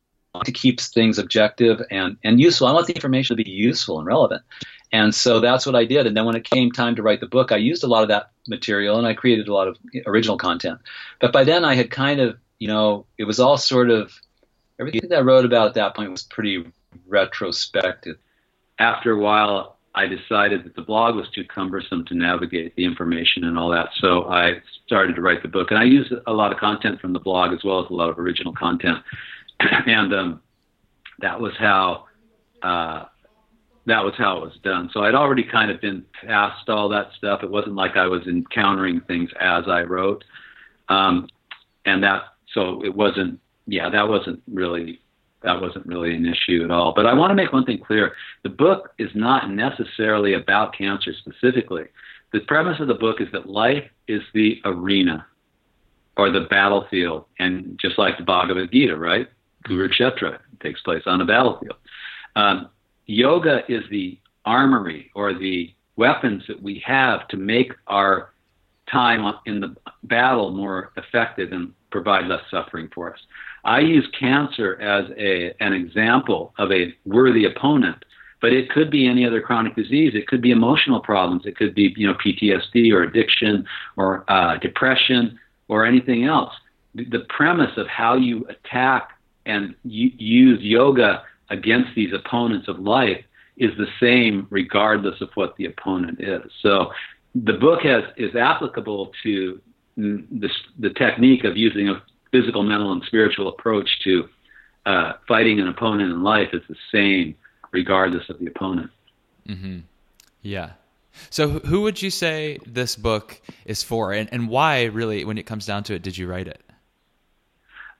To 0.45 0.51
keep 0.53 0.79
things 0.79 1.19
objective 1.19 1.81
and 1.91 2.17
and 2.23 2.39
useful. 2.39 2.67
I 2.67 2.71
want 2.71 2.87
the 2.87 2.93
information 2.93 3.35
to 3.35 3.43
be 3.43 3.49
useful 3.49 3.99
and 3.99 4.07
relevant. 4.07 4.41
And 4.91 5.15
so 5.15 5.39
that's 5.39 5.65
what 5.65 5.75
I 5.75 5.85
did. 5.85 6.05
And 6.05 6.15
then 6.15 6.25
when 6.25 6.35
it 6.35 6.43
came 6.43 6.71
time 6.71 6.95
to 6.95 7.03
write 7.03 7.21
the 7.21 7.27
book, 7.27 7.51
I 7.51 7.57
used 7.57 7.83
a 7.83 7.87
lot 7.87 8.03
of 8.03 8.09
that 8.09 8.31
material 8.47 8.97
and 8.97 9.07
I 9.07 9.13
created 9.13 9.47
a 9.47 9.53
lot 9.53 9.67
of 9.67 9.77
original 10.05 10.37
content. 10.37 10.79
But 11.19 11.31
by 11.31 11.43
then 11.43 11.63
I 11.63 11.75
had 11.75 11.89
kind 11.89 12.19
of, 12.19 12.37
you 12.59 12.67
know, 12.67 13.05
it 13.17 13.23
was 13.23 13.39
all 13.39 13.57
sort 13.57 13.89
of 13.89 14.11
everything 14.79 15.09
that 15.09 15.19
I 15.19 15.21
wrote 15.21 15.45
about 15.45 15.67
at 15.67 15.73
that 15.75 15.95
point 15.95 16.11
was 16.11 16.23
pretty 16.23 16.65
retrospective. 17.07 18.17
After 18.79 19.11
a 19.11 19.19
while, 19.19 19.77
I 19.93 20.07
decided 20.07 20.63
that 20.65 20.75
the 20.75 20.81
blog 20.81 21.15
was 21.15 21.29
too 21.29 21.43
cumbersome 21.43 22.05
to 22.05 22.15
navigate 22.15 22.75
the 22.75 22.85
information 22.85 23.43
and 23.43 23.57
all 23.57 23.69
that. 23.69 23.89
So 23.99 24.25
I 24.25 24.61
started 24.85 25.15
to 25.15 25.21
write 25.21 25.41
the 25.41 25.49
book. 25.49 25.71
And 25.71 25.79
I 25.79 25.83
used 25.83 26.13
a 26.25 26.33
lot 26.33 26.51
of 26.51 26.59
content 26.59 26.99
from 26.99 27.13
the 27.13 27.19
blog 27.19 27.53
as 27.53 27.63
well 27.63 27.83
as 27.83 27.89
a 27.89 27.93
lot 27.93 28.09
of 28.09 28.17
original 28.17 28.53
content. 28.53 28.99
and 29.59 30.13
um, 30.13 30.41
that 31.19 31.39
was 31.39 31.53
how 31.57 32.05
uh, 32.63 33.05
that 33.85 34.03
was 34.03 34.13
how 34.17 34.37
it 34.37 34.41
was 34.41 34.59
done. 34.63 34.89
So 34.93 35.01
I'd 35.03 35.15
already 35.15 35.43
kind 35.43 35.71
of 35.71 35.81
been 35.81 36.05
past 36.25 36.69
all 36.69 36.89
that 36.89 37.09
stuff. 37.17 37.43
It 37.43 37.49
wasn't 37.49 37.75
like 37.75 37.97
I 37.97 38.07
was 38.07 38.27
encountering 38.27 39.01
things 39.01 39.29
as 39.39 39.63
I 39.67 39.81
wrote, 39.81 40.23
um, 40.89 41.27
and 41.85 42.03
that 42.03 42.23
so 42.53 42.83
it 42.83 42.95
wasn't. 42.95 43.39
Yeah, 43.67 43.89
that 43.89 44.07
wasn't 44.07 44.41
really 44.51 44.99
that 45.43 45.59
wasn't 45.59 45.85
really 45.85 46.15
an 46.15 46.25
issue 46.25 46.63
at 46.63 46.71
all. 46.71 46.93
But 46.95 47.05
I 47.05 47.13
want 47.13 47.31
to 47.31 47.35
make 47.35 47.53
one 47.53 47.65
thing 47.65 47.79
clear: 47.79 48.13
the 48.43 48.49
book 48.49 48.93
is 48.99 49.09
not 49.15 49.49
necessarily 49.49 50.33
about 50.33 50.77
cancer 50.77 51.13
specifically. 51.13 51.85
The 52.33 52.41
premise 52.41 52.79
of 52.79 52.87
the 52.87 52.93
book 52.93 53.19
is 53.19 53.27
that 53.33 53.49
life 53.49 53.83
is 54.07 54.21
the 54.33 54.61
arena 54.63 55.25
or 56.17 56.29
the 56.29 56.47
battlefield, 56.49 57.25
and 57.39 57.79
just 57.81 57.97
like 57.97 58.17
the 58.17 58.23
Bhagavad 58.23 58.71
Gita, 58.71 58.95
right? 58.95 59.27
Kurukshetra 59.67 60.39
takes 60.61 60.81
place 60.81 61.03
on 61.05 61.21
a 61.21 61.25
battlefield. 61.25 61.75
Um, 62.35 62.69
yoga 63.05 63.61
is 63.67 63.83
the 63.89 64.17
armory 64.45 65.11
or 65.15 65.33
the 65.33 65.73
weapons 65.95 66.43
that 66.47 66.61
we 66.61 66.81
have 66.85 67.27
to 67.29 67.37
make 67.37 67.71
our 67.87 68.31
time 68.91 69.33
in 69.45 69.59
the 69.59 69.75
battle 70.03 70.51
more 70.51 70.91
effective 70.97 71.51
and 71.51 71.73
provide 71.91 72.27
less 72.27 72.41
suffering 72.49 72.89
for 72.93 73.13
us. 73.13 73.19
I 73.63 73.79
use 73.79 74.07
cancer 74.19 74.81
as 74.81 75.05
a, 75.17 75.53
an 75.63 75.73
example 75.73 76.53
of 76.57 76.71
a 76.71 76.93
worthy 77.05 77.45
opponent, 77.45 78.03
but 78.41 78.53
it 78.53 78.69
could 78.71 78.89
be 78.89 79.07
any 79.07 79.25
other 79.25 79.41
chronic 79.41 79.75
disease. 79.75 80.13
It 80.15 80.27
could 80.27 80.41
be 80.41 80.51
emotional 80.51 80.99
problems. 80.99 81.45
It 81.45 81.55
could 81.55 81.75
be 81.75 81.93
you 81.95 82.07
know 82.07 82.15
PTSD 82.15 82.91
or 82.91 83.03
addiction 83.03 83.65
or 83.97 84.25
uh, 84.29 84.57
depression 84.57 85.39
or 85.67 85.85
anything 85.85 86.25
else. 86.25 86.53
The 86.95 87.25
premise 87.29 87.77
of 87.77 87.87
how 87.87 88.15
you 88.15 88.45
attack 88.49 89.09
and 89.45 89.75
use 89.83 90.59
yoga 90.61 91.23
against 91.51 91.93
these 91.95 92.13
opponents 92.13 92.67
of 92.67 92.79
life 92.79 93.23
is 93.57 93.71
the 93.77 93.87
same 93.99 94.47
regardless 94.49 95.21
of 95.21 95.29
what 95.35 95.55
the 95.57 95.65
opponent 95.65 96.19
is. 96.19 96.51
So 96.61 96.91
the 97.35 97.53
book 97.53 97.81
has 97.83 98.03
is 98.17 98.35
applicable 98.35 99.11
to 99.23 99.61
the, 99.97 100.49
the 100.79 100.89
technique 100.91 101.43
of 101.43 101.57
using 101.57 101.89
a 101.89 102.01
physical, 102.31 102.63
mental, 102.63 102.91
and 102.91 103.03
spiritual 103.03 103.49
approach 103.49 103.89
to 104.03 104.27
uh, 104.85 105.13
fighting 105.27 105.59
an 105.59 105.67
opponent 105.67 106.11
in 106.11 106.23
life 106.23 106.49
is 106.53 106.61
the 106.67 106.75
same 106.91 107.35
regardless 107.71 108.29
of 108.29 108.39
the 108.39 108.47
opponent. 108.47 108.89
Mm-hmm. 109.47 109.79
Yeah. 110.41 110.71
So, 111.29 111.49
who 111.49 111.81
would 111.81 112.01
you 112.01 112.09
say 112.09 112.57
this 112.65 112.95
book 112.95 113.41
is 113.65 113.83
for, 113.83 114.13
and, 114.13 114.29
and 114.31 114.47
why, 114.47 114.85
really, 114.85 115.25
when 115.25 115.37
it 115.37 115.45
comes 115.45 115.65
down 115.65 115.83
to 115.83 115.93
it, 115.93 116.01
did 116.01 116.17
you 116.17 116.27
write 116.27 116.47
it? 116.47 116.61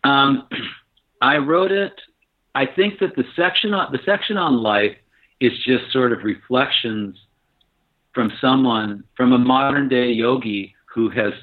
Um, 0.04 0.48
I 1.22 1.38
wrote 1.38 1.72
it. 1.72 1.94
I 2.54 2.66
think 2.66 3.00
that 3.00 3.16
the 3.16 3.24
section 3.36 3.74
on 3.74 3.92
the 3.92 4.00
section 4.06 4.38
on 4.38 4.62
life 4.62 4.96
is 5.40 5.52
just 5.66 5.92
sort 5.92 6.12
of 6.12 6.24
reflections 6.24 7.18
from 8.14 8.32
someone 8.42 9.04
from 9.16 9.32
a 9.32 9.38
modern 9.38 9.88
day 9.88 10.12
yogi 10.12 10.76
who 10.94 11.10
has 11.10 11.34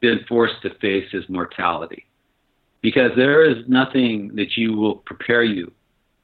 been 0.00 0.20
forced 0.28 0.62
to 0.62 0.70
face 0.76 1.10
his 1.10 1.28
mortality, 1.28 2.06
because 2.80 3.10
there 3.16 3.44
is 3.44 3.68
nothing 3.68 4.34
that 4.36 4.56
you 4.56 4.72
will 4.72 4.96
prepare 4.96 5.42
you 5.44 5.70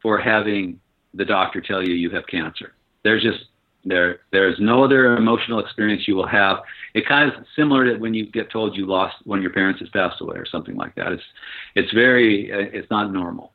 for 0.00 0.18
having 0.18 0.80
the 1.12 1.24
doctor 1.24 1.60
tell 1.60 1.86
you 1.86 1.94
you 1.94 2.10
have 2.10 2.26
cancer. 2.26 2.74
There's 3.02 3.22
just 3.22 3.44
there 3.84 4.20
there's 4.32 4.56
no 4.58 4.82
other 4.82 5.16
emotional 5.16 5.58
experience 5.58 6.08
you 6.08 6.16
will 6.16 6.26
have. 6.26 6.58
It 6.94 7.06
kind 7.06 7.30
of 7.30 7.44
similar 7.54 7.84
to 7.84 7.98
when 7.98 8.14
you 8.14 8.30
get 8.30 8.50
told 8.50 8.76
you 8.76 8.86
lost 8.86 9.16
one 9.24 9.38
of 9.38 9.42
your 9.42 9.52
parents 9.52 9.80
has 9.80 9.90
passed 9.90 10.20
away 10.22 10.36
or 10.36 10.46
something 10.46 10.76
like 10.76 10.94
that. 10.94 11.12
It's 11.12 11.22
it's 11.74 11.92
very 11.92 12.50
uh, 12.50 12.70
it's 12.72 12.90
not 12.90 13.12
normal. 13.12 13.52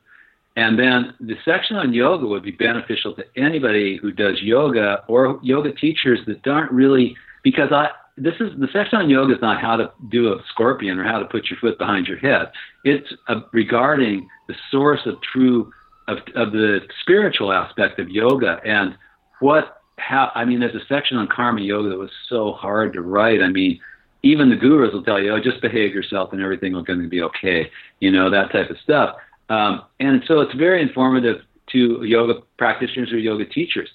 And 0.56 0.78
then 0.78 1.14
the 1.20 1.36
section 1.45 1.78
on 1.78 1.93
yoga 1.93 2.26
would 2.28 2.43
be 2.43 2.52
beneficial 2.52 3.14
to 3.16 3.24
anybody 3.38 3.97
who 4.02 4.12
does 4.12 4.41
yoga 4.41 5.04
or 5.08 5.39
yoga 5.41 5.72
teachers 5.72 6.20
that 6.28 6.45
aren't 6.47 6.72
really 6.72 7.16
because 7.43 7.72
I 7.72 7.89
this 8.18 8.36
is 8.41 8.52
the 8.60 8.68
section 8.74 9.00
on 9.00 9.10
yoga 9.10 9.36
is 9.36 9.41
not 9.41 9.62
how 9.62 9.78
to 9.78 9.91
do 10.10 10.34
a 10.34 10.43
scorpion 10.50 11.00
or 11.00 11.06
how 11.06 11.20
to 11.20 11.26
put 11.26 11.50
your 11.50 11.58
foot 11.60 11.78
behind 11.78 12.08
your 12.08 12.18
head. 12.18 12.52
It's 12.84 13.08
uh, 13.30 13.41
regarding 13.54 14.28
the 14.47 14.56
source 14.70 15.00
of 15.06 15.16
true 15.22 15.72
of, 16.08 16.18
of 16.36 16.52
the 16.52 16.82
spiritual 17.02 17.54
aspect 17.54 18.00
of 18.00 18.10
yoga 18.10 18.60
and 18.66 18.97
what 19.39 19.82
how 19.97 20.32
I 20.36 20.45
mean 20.45 20.60
there's 20.60 20.76
a 20.76 20.86
section 20.88 21.18
on 21.18 21.28
karma 21.28 21.62
yoga 21.62 21.89
that 21.89 21.97
was 21.97 22.12
so 22.28 22.54
hard 22.54 22.93
to 22.93 23.02
write. 23.02 23.41
I 23.41 23.50
mean, 23.50 23.80
even 24.24 24.50
the 24.50 24.56
gurus 24.56 24.93
will 24.93 25.04
tell 25.04 25.22
you, 25.22 25.32
oh, 25.32 25.39
just 25.39 25.62
behave 25.62 25.93
yourself 25.93 26.34
and 26.34 26.41
everything 26.41 26.74
will 26.74 26.84
going 26.84 27.02
to 27.02 27.08
be 27.08 27.22
okay. 27.22 27.72
You 28.00 28.12
know 28.12 28.30
that 28.30 28.52
type 28.52 28.70
of 28.70 28.78
stuff. 28.84 29.16
Um, 29.50 29.84
and 30.00 30.24
so 30.28 30.41
it's 30.41 30.54
very 30.56 30.82
informative 30.82 31.41
to 31.72 32.04
yoga 32.04 32.41
practitioners 32.58 33.12
or 33.12 33.18
yoga 33.18 33.45
teachers. 33.45 33.89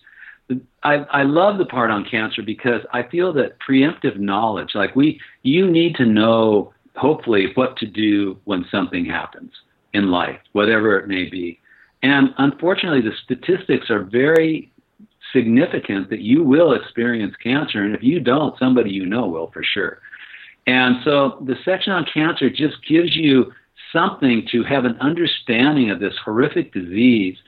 I, 0.83 0.97
I 0.97 1.23
love 1.23 1.59
the 1.59 1.65
part 1.65 1.91
on 1.91 2.05
cancer 2.05 2.43
because 2.43 2.83
I 2.93 3.05
feel 3.05 3.33
that 3.35 3.57
preemptive 3.67 4.19
knowledge, 4.19 4.73
like 4.75 4.95
we, 4.95 5.19
you 5.43 5.71
need 5.71 5.95
to 5.97 6.05
know, 6.05 6.73
hopefully, 6.97 7.53
what 7.55 7.77
to 7.79 7.87
do 7.87 8.39
when 8.45 8.67
something 8.71 9.07
happens 9.07 9.53
in 9.95 10.11
life, 10.11 10.39
whatever 10.53 10.99
it 10.99 11.09
may 11.09 11.31
be. 11.31 11.61
And 12.03 12.35
unfortunately, 12.37 13.01
the 13.01 13.17
statistics 13.25 13.89
are 13.89 14.03
very 14.03 14.71
significant 15.33 16.11
that 16.11 16.21
you 16.21 16.45
will 16.45 16.75
experience 16.75 17.35
cancer. 17.43 17.83
And 17.83 17.95
if 17.95 18.03
you 18.03 18.21
don't, 18.21 18.59
somebody 18.59 18.91
you 18.91 19.07
know 19.07 19.27
will 19.27 19.51
for 19.53 19.65
sure. 19.65 20.01
And 20.67 20.97
so 21.05 21.43
the 21.47 21.57
section 21.65 21.93
on 21.93 22.07
cancer 22.13 22.51
just 22.51 22.77
gives 22.87 23.17
you 23.17 23.53
something 23.95 24.47
to 24.53 24.63
have 24.65 24.85
an 24.85 24.99
understanding 25.01 25.91
of 25.91 26.01
this 26.01 26.15
horrific 26.23 26.75
disease 26.75 27.39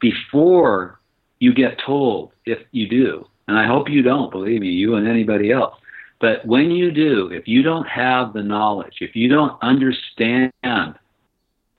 before 0.00 1.00
you 1.40 1.52
get 1.52 1.80
told 1.84 2.30
if 2.46 2.58
you 2.70 2.88
do. 2.88 3.26
And 3.48 3.58
I 3.58 3.66
hope 3.66 3.90
you 3.90 4.02
don't, 4.02 4.30
believe 4.30 4.60
me, 4.60 4.68
you 4.68 4.94
and 4.94 5.08
anybody 5.08 5.50
else. 5.50 5.74
But 6.20 6.46
when 6.46 6.70
you 6.70 6.92
do, 6.92 7.28
if 7.32 7.48
you 7.48 7.62
don't 7.62 7.88
have 7.88 8.32
the 8.32 8.42
knowledge, 8.42 8.98
if 9.00 9.16
you 9.16 9.28
don't 9.28 9.60
understand 9.62 10.52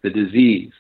the 0.03 0.09
disease, 0.09 0.73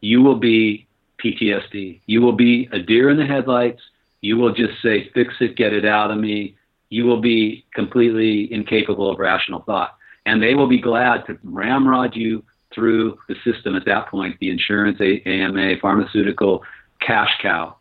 you 0.00 0.22
will 0.22 0.38
be 0.38 0.86
PTSD. 1.22 2.00
You 2.06 2.22
will 2.22 2.32
be 2.32 2.68
a 2.72 2.78
deer 2.78 3.10
in 3.10 3.16
the 3.16 3.26
headlights. 3.26 3.82
You 4.20 4.36
will 4.36 4.54
just 4.54 4.80
say, 4.82 5.10
fix 5.12 5.34
it, 5.40 5.56
get 5.56 5.72
it 5.72 5.84
out 5.84 6.10
of 6.10 6.18
me. 6.18 6.56
You 6.90 7.04
will 7.04 7.20
be 7.20 7.64
completely 7.74 8.52
incapable 8.52 9.10
of 9.10 9.18
rational 9.18 9.62
thought. 9.62 9.96
And 10.26 10.42
they 10.42 10.54
will 10.54 10.68
be 10.68 10.80
glad 10.80 11.26
to 11.26 11.38
ramrod 11.42 12.16
you 12.16 12.44
through 12.74 13.18
the 13.28 13.36
system 13.44 13.76
at 13.76 13.84
that 13.86 14.08
point, 14.08 14.36
the 14.40 14.50
insurance, 14.50 15.00
AMA, 15.00 15.74
pharmaceutical, 15.80 16.62
cash 17.00 17.30
cow, 17.40 17.76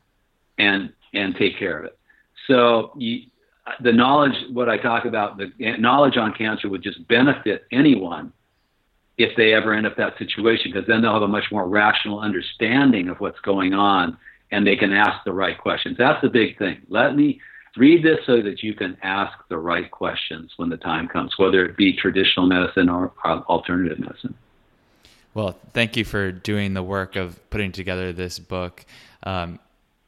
and, 0.57 0.91
and 1.13 1.35
take 1.35 1.57
care 1.57 1.79
of 1.79 1.85
it. 1.85 1.97
So 2.47 2.93
you, 2.97 3.21
the 3.81 3.93
knowledge, 3.93 4.33
what 4.51 4.69
I 4.69 4.77
talk 4.77 5.05
about, 5.05 5.37
the 5.37 5.51
knowledge 5.77 6.17
on 6.17 6.33
cancer 6.33 6.69
would 6.69 6.83
just 6.83 7.07
benefit 7.07 7.65
anyone 7.71 8.33
if 9.17 9.35
they 9.37 9.53
ever 9.53 9.73
end 9.73 9.85
up 9.85 9.95
that 9.97 10.17
situation, 10.17 10.71
because 10.71 10.87
then 10.87 11.01
they'll 11.01 11.13
have 11.13 11.21
a 11.21 11.27
much 11.27 11.45
more 11.51 11.67
rational 11.67 12.19
understanding 12.19 13.09
of 13.09 13.19
what's 13.19 13.39
going 13.41 13.73
on 13.73 14.17
and 14.51 14.67
they 14.67 14.75
can 14.75 14.91
ask 14.91 15.23
the 15.23 15.31
right 15.31 15.57
questions. 15.57 15.97
That's 15.97 16.21
the 16.21 16.29
big 16.29 16.57
thing. 16.57 16.81
Let 16.89 17.15
me 17.15 17.39
read 17.77 18.03
this 18.03 18.19
so 18.25 18.41
that 18.41 18.61
you 18.63 18.73
can 18.73 18.97
ask 19.01 19.33
the 19.49 19.57
right 19.57 19.89
questions 19.89 20.51
when 20.57 20.69
the 20.69 20.77
time 20.77 21.07
comes, 21.07 21.37
whether 21.37 21.65
it 21.65 21.75
be 21.75 21.93
traditional 21.93 22.45
medicine 22.45 22.89
or 22.89 23.11
alternative 23.25 23.99
medicine. 23.99 24.35
Well, 25.33 25.57
thank 25.73 25.97
you 25.97 26.05
for 26.05 26.31
doing 26.31 26.73
the 26.73 26.83
work 26.83 27.15
of 27.15 27.49
putting 27.49 27.71
together 27.71 28.13
this 28.13 28.37
book. 28.37 28.85
Um, 29.23 29.59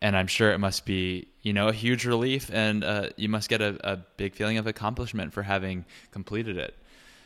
and 0.01 0.15
I'm 0.15 0.27
sure 0.27 0.51
it 0.51 0.59
must 0.59 0.85
be, 0.85 1.27
you 1.41 1.53
know, 1.53 1.69
a 1.69 1.73
huge 1.73 2.05
relief, 2.05 2.51
and 2.53 2.83
uh, 2.83 3.09
you 3.15 3.29
must 3.29 3.49
get 3.49 3.61
a, 3.61 3.77
a, 3.83 3.97
big 4.17 4.35
feeling 4.35 4.57
of 4.57 4.67
accomplishment 4.67 5.33
for 5.33 5.41
having 5.41 5.85
completed 6.11 6.57
it. 6.57 6.75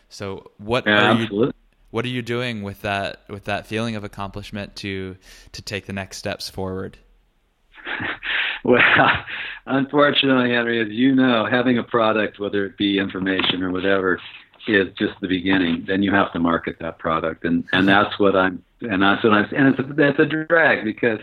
So, 0.07 0.51
what 0.59 0.85
yeah, 0.85 0.93
are 0.93 1.11
absolutely. 1.11 1.47
you 1.47 1.53
what 1.91 2.05
are 2.05 2.09
you 2.09 2.21
doing 2.21 2.61
with 2.61 2.81
that 2.83 3.21
with 3.27 3.45
that 3.45 3.65
feeling 3.65 3.95
of 3.95 4.03
accomplishment 4.03 4.75
to 4.77 5.17
to 5.51 5.61
take 5.61 5.87
the 5.87 5.93
next 5.93 6.17
steps 6.17 6.47
forward? 6.47 6.97
Well, 8.63 8.81
unfortunately, 9.65 10.51
Henry, 10.51 10.81
as 10.81 10.89
you 10.89 11.15
know, 11.15 11.47
having 11.49 11.77
a 11.77 11.83
product, 11.83 12.39
whether 12.39 12.65
it 12.65 12.77
be 12.77 12.99
information 12.99 13.63
or 13.63 13.71
whatever, 13.71 14.19
is 14.67 14.87
just 14.97 15.13
the 15.21 15.27
beginning. 15.27 15.85
Then 15.87 16.03
you 16.03 16.13
have 16.13 16.31
to 16.33 16.39
market 16.39 16.77
that 16.79 16.99
product, 16.99 17.45
and 17.45 17.63
and 17.71 17.87
that's 17.87 18.19
what 18.19 18.35
I'm 18.35 18.63
and 18.81 19.01
that's 19.01 19.23
what 19.23 19.33
I'm 19.33 19.45
and 19.55 19.67
it's 19.67 19.79
a, 19.79 19.93
that's 19.93 20.19
a 20.19 20.25
drag 20.25 20.83
because 20.83 21.19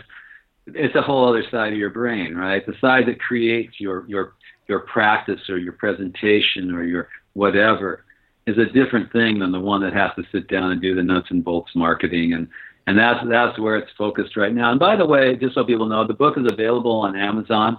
it's 0.67 0.95
a 0.95 1.01
whole 1.01 1.27
other 1.27 1.43
side 1.49 1.73
of 1.73 1.79
your 1.79 1.89
brain, 1.89 2.35
right? 2.35 2.65
The 2.65 2.73
side 2.81 3.05
that 3.07 3.19
creates 3.19 3.79
your 3.79 4.05
your 4.07 4.33
your 4.67 4.79
practice 4.79 5.41
or 5.49 5.57
your 5.57 5.73
presentation 5.73 6.71
or 6.73 6.83
your 6.83 7.09
whatever 7.33 8.03
is 8.47 8.57
a 8.57 8.65
different 8.65 9.11
thing 9.11 9.39
than 9.39 9.51
the 9.51 9.59
one 9.59 9.81
that 9.81 9.93
has 9.93 10.11
to 10.15 10.23
sit 10.31 10.47
down 10.47 10.71
and 10.71 10.81
do 10.81 10.95
the 10.95 11.03
nuts 11.03 11.27
and 11.29 11.43
bolts 11.43 11.71
marketing 11.75 12.33
and 12.33 12.47
and 12.87 12.97
that's 12.97 13.19
that's 13.27 13.59
where 13.59 13.75
it's 13.75 13.91
focused 13.97 14.35
right 14.37 14.53
now. 14.53 14.71
And 14.71 14.79
by 14.79 14.95
the 14.95 15.05
way, 15.05 15.35
just 15.35 15.53
so 15.53 15.63
people 15.63 15.85
know, 15.85 16.07
the 16.07 16.13
book 16.13 16.37
is 16.37 16.45
available 16.49 17.01
on 17.01 17.15
Amazon. 17.15 17.77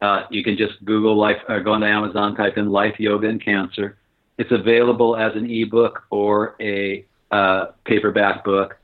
Uh, 0.00 0.22
you 0.30 0.42
can 0.42 0.56
just 0.56 0.82
Google 0.84 1.16
life 1.16 1.36
or 1.48 1.60
go 1.60 1.74
into 1.74 1.86
Amazon, 1.86 2.34
type 2.34 2.56
in 2.56 2.70
Life 2.70 2.98
Yoga 2.98 3.28
and 3.28 3.42
Cancer. 3.42 3.98
It's 4.38 4.50
available 4.50 5.16
as 5.16 5.34
an 5.36 5.50
ebook 5.50 6.04
or 6.10 6.56
a 6.60 7.04
uh, 7.30 7.66
paperback 7.84 8.44
book, 8.44 8.76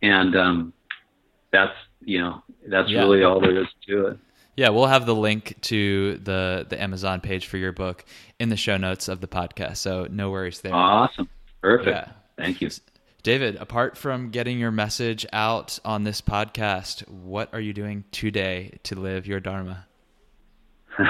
and 0.00 0.36
um, 0.36 0.72
that's 1.52 1.74
you 2.00 2.20
know 2.20 2.42
that's 2.68 2.88
yeah. 2.88 3.00
really 3.00 3.24
all 3.24 3.40
there 3.40 3.60
is 3.60 3.68
to 3.88 4.06
it. 4.06 4.18
Yeah, 4.56 4.70
we'll 4.70 4.86
have 4.86 5.06
the 5.06 5.14
link 5.14 5.56
to 5.62 6.18
the 6.18 6.66
the 6.68 6.80
Amazon 6.80 7.20
page 7.20 7.46
for 7.46 7.56
your 7.56 7.72
book 7.72 8.04
in 8.38 8.48
the 8.48 8.56
show 8.56 8.76
notes 8.76 9.08
of 9.08 9.20
the 9.20 9.28
podcast. 9.28 9.78
So 9.78 10.06
no 10.08 10.30
worries 10.30 10.60
there. 10.60 10.72
Awesome. 10.72 11.28
Perfect. 11.60 11.88
Yeah. 11.88 12.12
Thank 12.36 12.60
you. 12.60 12.70
David, 13.26 13.56
apart 13.56 13.98
from 13.98 14.30
getting 14.30 14.60
your 14.60 14.70
message 14.70 15.26
out 15.32 15.80
on 15.84 16.04
this 16.04 16.20
podcast, 16.20 17.08
what 17.08 17.52
are 17.52 17.58
you 17.58 17.72
doing 17.72 18.04
today 18.12 18.78
to 18.84 18.94
live 18.94 19.26
your 19.26 19.40
dharma? 19.40 19.84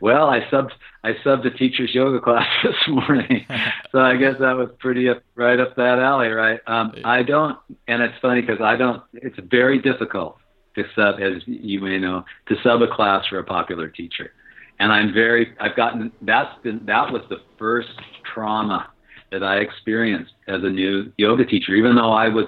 well, 0.00 0.30
I 0.30 0.42
subbed 0.52 0.70
I 1.02 1.14
subbed 1.24 1.44
a 1.44 1.50
teacher's 1.50 1.92
yoga 1.92 2.20
class 2.20 2.46
this 2.62 2.76
morning, 2.86 3.44
so 3.90 3.98
I 3.98 4.14
guess 4.18 4.36
that 4.38 4.52
was 4.52 4.68
pretty 4.78 5.08
up, 5.08 5.24
right 5.34 5.58
up 5.58 5.74
that 5.74 5.98
alley, 5.98 6.28
right? 6.28 6.60
Um, 6.68 6.92
I 7.02 7.24
don't, 7.24 7.58
and 7.88 8.02
it's 8.02 8.14
funny 8.22 8.42
because 8.42 8.60
I 8.60 8.76
don't. 8.76 9.02
It's 9.12 9.36
very 9.50 9.80
difficult 9.80 10.36
to 10.76 10.84
sub, 10.94 11.16
as 11.18 11.42
you 11.46 11.80
may 11.80 11.98
know, 11.98 12.24
to 12.50 12.54
sub 12.62 12.82
a 12.82 12.86
class 12.94 13.26
for 13.26 13.40
a 13.40 13.44
popular 13.44 13.88
teacher. 13.88 14.30
And 14.78 14.92
I'm 14.92 15.12
very, 15.12 15.56
I've 15.58 15.74
gotten, 15.74 16.12
that's 16.22 16.56
been, 16.62 16.86
that 16.86 17.12
was 17.12 17.22
the 17.30 17.38
first 17.58 18.00
trauma 18.32 18.92
that 19.32 19.42
I 19.42 19.56
experienced 19.56 20.32
as 20.46 20.62
a 20.62 20.70
new 20.70 21.12
yoga 21.16 21.44
teacher, 21.44 21.74
even 21.74 21.96
though 21.96 22.12
I 22.12 22.28
was 22.28 22.46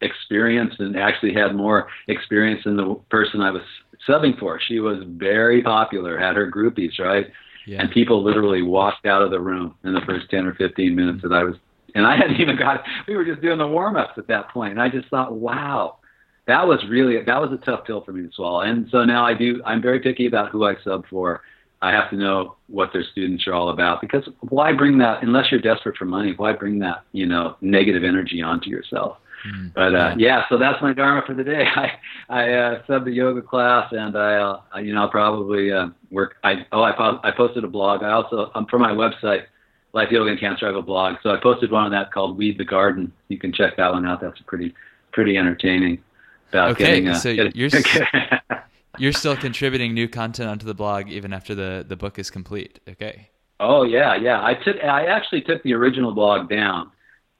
experienced 0.00 0.80
and 0.80 0.96
actually 0.96 1.32
had 1.32 1.54
more 1.54 1.88
experience 2.08 2.64
than 2.64 2.76
the 2.76 2.96
person 3.10 3.40
I 3.40 3.50
was 3.50 3.62
subbing 4.08 4.38
for. 4.38 4.58
She 4.60 4.80
was 4.80 4.98
very 5.06 5.62
popular, 5.62 6.18
had 6.18 6.34
her 6.36 6.50
groupies, 6.50 6.98
right? 6.98 7.26
Yeah. 7.66 7.80
And 7.80 7.90
people 7.92 8.24
literally 8.24 8.62
walked 8.62 9.06
out 9.06 9.22
of 9.22 9.30
the 9.30 9.38
room 9.38 9.76
in 9.84 9.94
the 9.94 10.00
first 10.00 10.28
10 10.30 10.46
or 10.46 10.54
15 10.54 10.96
minutes 10.96 11.22
that 11.22 11.32
I 11.32 11.44
was, 11.44 11.54
and 11.94 12.04
I 12.04 12.16
hadn't 12.16 12.40
even 12.40 12.58
got, 12.58 12.82
we 13.06 13.14
were 13.14 13.24
just 13.24 13.40
doing 13.40 13.58
the 13.58 13.68
warm 13.68 13.96
ups 13.96 14.14
at 14.18 14.26
that 14.26 14.48
point. 14.48 14.72
And 14.72 14.82
I 14.82 14.88
just 14.88 15.08
thought, 15.08 15.32
wow, 15.32 15.98
that 16.46 16.66
was 16.66 16.80
really 16.88 17.22
that 17.22 17.40
was 17.40 17.52
a 17.52 17.64
tough 17.64 17.84
pill 17.86 18.02
for 18.02 18.12
me 18.12 18.26
to 18.26 18.32
swallow. 18.34 18.62
And 18.62 18.88
so 18.90 19.04
now 19.04 19.24
I 19.24 19.34
do. 19.34 19.62
I'm 19.64 19.80
very 19.80 20.00
picky 20.00 20.26
about 20.26 20.50
who 20.50 20.64
I 20.64 20.74
sub 20.82 21.06
for. 21.08 21.42
I 21.82 21.90
have 21.90 22.08
to 22.10 22.16
know 22.16 22.54
what 22.68 22.92
their 22.92 23.04
students 23.04 23.46
are 23.46 23.54
all 23.54 23.70
about 23.70 24.00
because 24.00 24.26
why 24.40 24.72
bring 24.72 24.98
that 24.98 25.22
unless 25.22 25.50
you're 25.50 25.60
desperate 25.60 25.96
for 25.96 26.04
money? 26.04 26.32
Why 26.36 26.52
bring 26.52 26.78
that 26.78 27.04
you 27.12 27.26
know 27.26 27.56
negative 27.60 28.04
energy 28.04 28.40
onto 28.40 28.70
yourself? 28.70 29.18
Mm, 29.46 29.74
but 29.74 29.94
uh, 29.94 30.14
yeah. 30.16 30.16
yeah. 30.16 30.42
so 30.48 30.56
that's 30.56 30.80
my 30.80 30.92
dharma 30.92 31.22
for 31.26 31.34
the 31.34 31.42
day. 31.42 31.64
I 31.76 31.92
I 32.28 32.52
uh, 32.52 32.82
subbed 32.84 33.08
a 33.08 33.10
yoga 33.10 33.42
class, 33.42 33.92
and 33.92 34.16
I, 34.16 34.34
uh, 34.36 34.78
you 34.78 34.94
know, 34.94 35.02
I'll 35.02 35.10
probably 35.10 35.72
uh, 35.72 35.88
work. 36.10 36.36
I 36.44 36.64
oh, 36.70 36.82
I 36.82 36.92
po- 36.92 37.20
I 37.24 37.32
posted 37.32 37.64
a 37.64 37.68
blog. 37.68 38.02
I 38.02 38.12
also 38.12 38.52
um, 38.54 38.66
for 38.70 38.78
my 38.78 38.92
website, 38.92 39.46
Life 39.92 40.10
Yoga 40.10 40.30
and 40.30 40.40
Cancer, 40.40 40.66
I 40.66 40.68
have 40.68 40.76
a 40.76 40.82
blog. 40.82 41.16
So 41.22 41.30
I 41.30 41.38
posted 41.42 41.72
one 41.72 41.84
on 41.84 41.90
that 41.90 42.12
called 42.12 42.38
Weed 42.38 42.58
the 42.58 42.64
Garden. 42.64 43.12
You 43.28 43.38
can 43.38 43.52
check 43.52 43.76
that 43.76 43.92
one 43.92 44.06
out. 44.06 44.20
That's 44.20 44.40
pretty 44.46 44.74
pretty 45.12 45.36
entertaining. 45.36 46.02
About 46.50 46.72
okay, 46.72 46.84
getting, 46.84 47.08
uh, 47.08 47.14
so 47.14 47.34
getting, 47.34 47.52
you're 47.54 47.70
you're 48.98 49.12
still 49.12 49.36
contributing 49.36 49.94
new 49.94 50.08
content 50.08 50.48
onto 50.48 50.66
the 50.66 50.74
blog 50.74 51.08
even 51.08 51.32
after 51.32 51.54
the 51.54 51.84
the 51.86 51.96
book 51.96 52.18
is 52.18 52.30
complete. 52.30 52.80
Okay. 52.88 53.30
Oh 53.60 53.82
yeah, 53.84 54.16
yeah. 54.16 54.44
I 54.44 54.54
took 54.54 54.76
I 54.82 55.06
actually 55.06 55.42
took 55.42 55.62
the 55.62 55.74
original 55.74 56.12
blog 56.12 56.48
down 56.48 56.90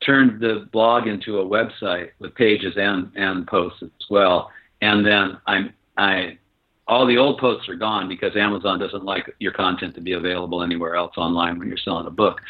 turned 0.05 0.40
the 0.40 0.68
blog 0.72 1.07
into 1.07 1.38
a 1.38 1.44
website 1.44 2.11
with 2.18 2.34
pages 2.34 2.74
and 2.76 3.11
and 3.14 3.46
posts 3.46 3.82
as 3.82 3.90
well. 4.11 4.50
And 4.80 5.07
then 5.07 5.38
I'm 5.46 5.72
I 5.96 6.38
all 6.88 7.07
the 7.07 7.16
old 7.16 7.38
posts 7.38 7.68
are 7.68 7.76
gone 7.76 8.09
because 8.09 8.36
Amazon 8.36 8.78
doesn't 8.78 9.05
like 9.05 9.34
your 9.38 9.53
content 9.53 9.94
to 9.94 10.00
be 10.00 10.12
available 10.12 10.62
anywhere 10.62 10.96
else 10.96 11.12
online 11.16 11.59
when 11.59 11.68
you're 11.68 11.76
selling 11.76 12.07
a 12.07 12.11
book. 12.11 12.40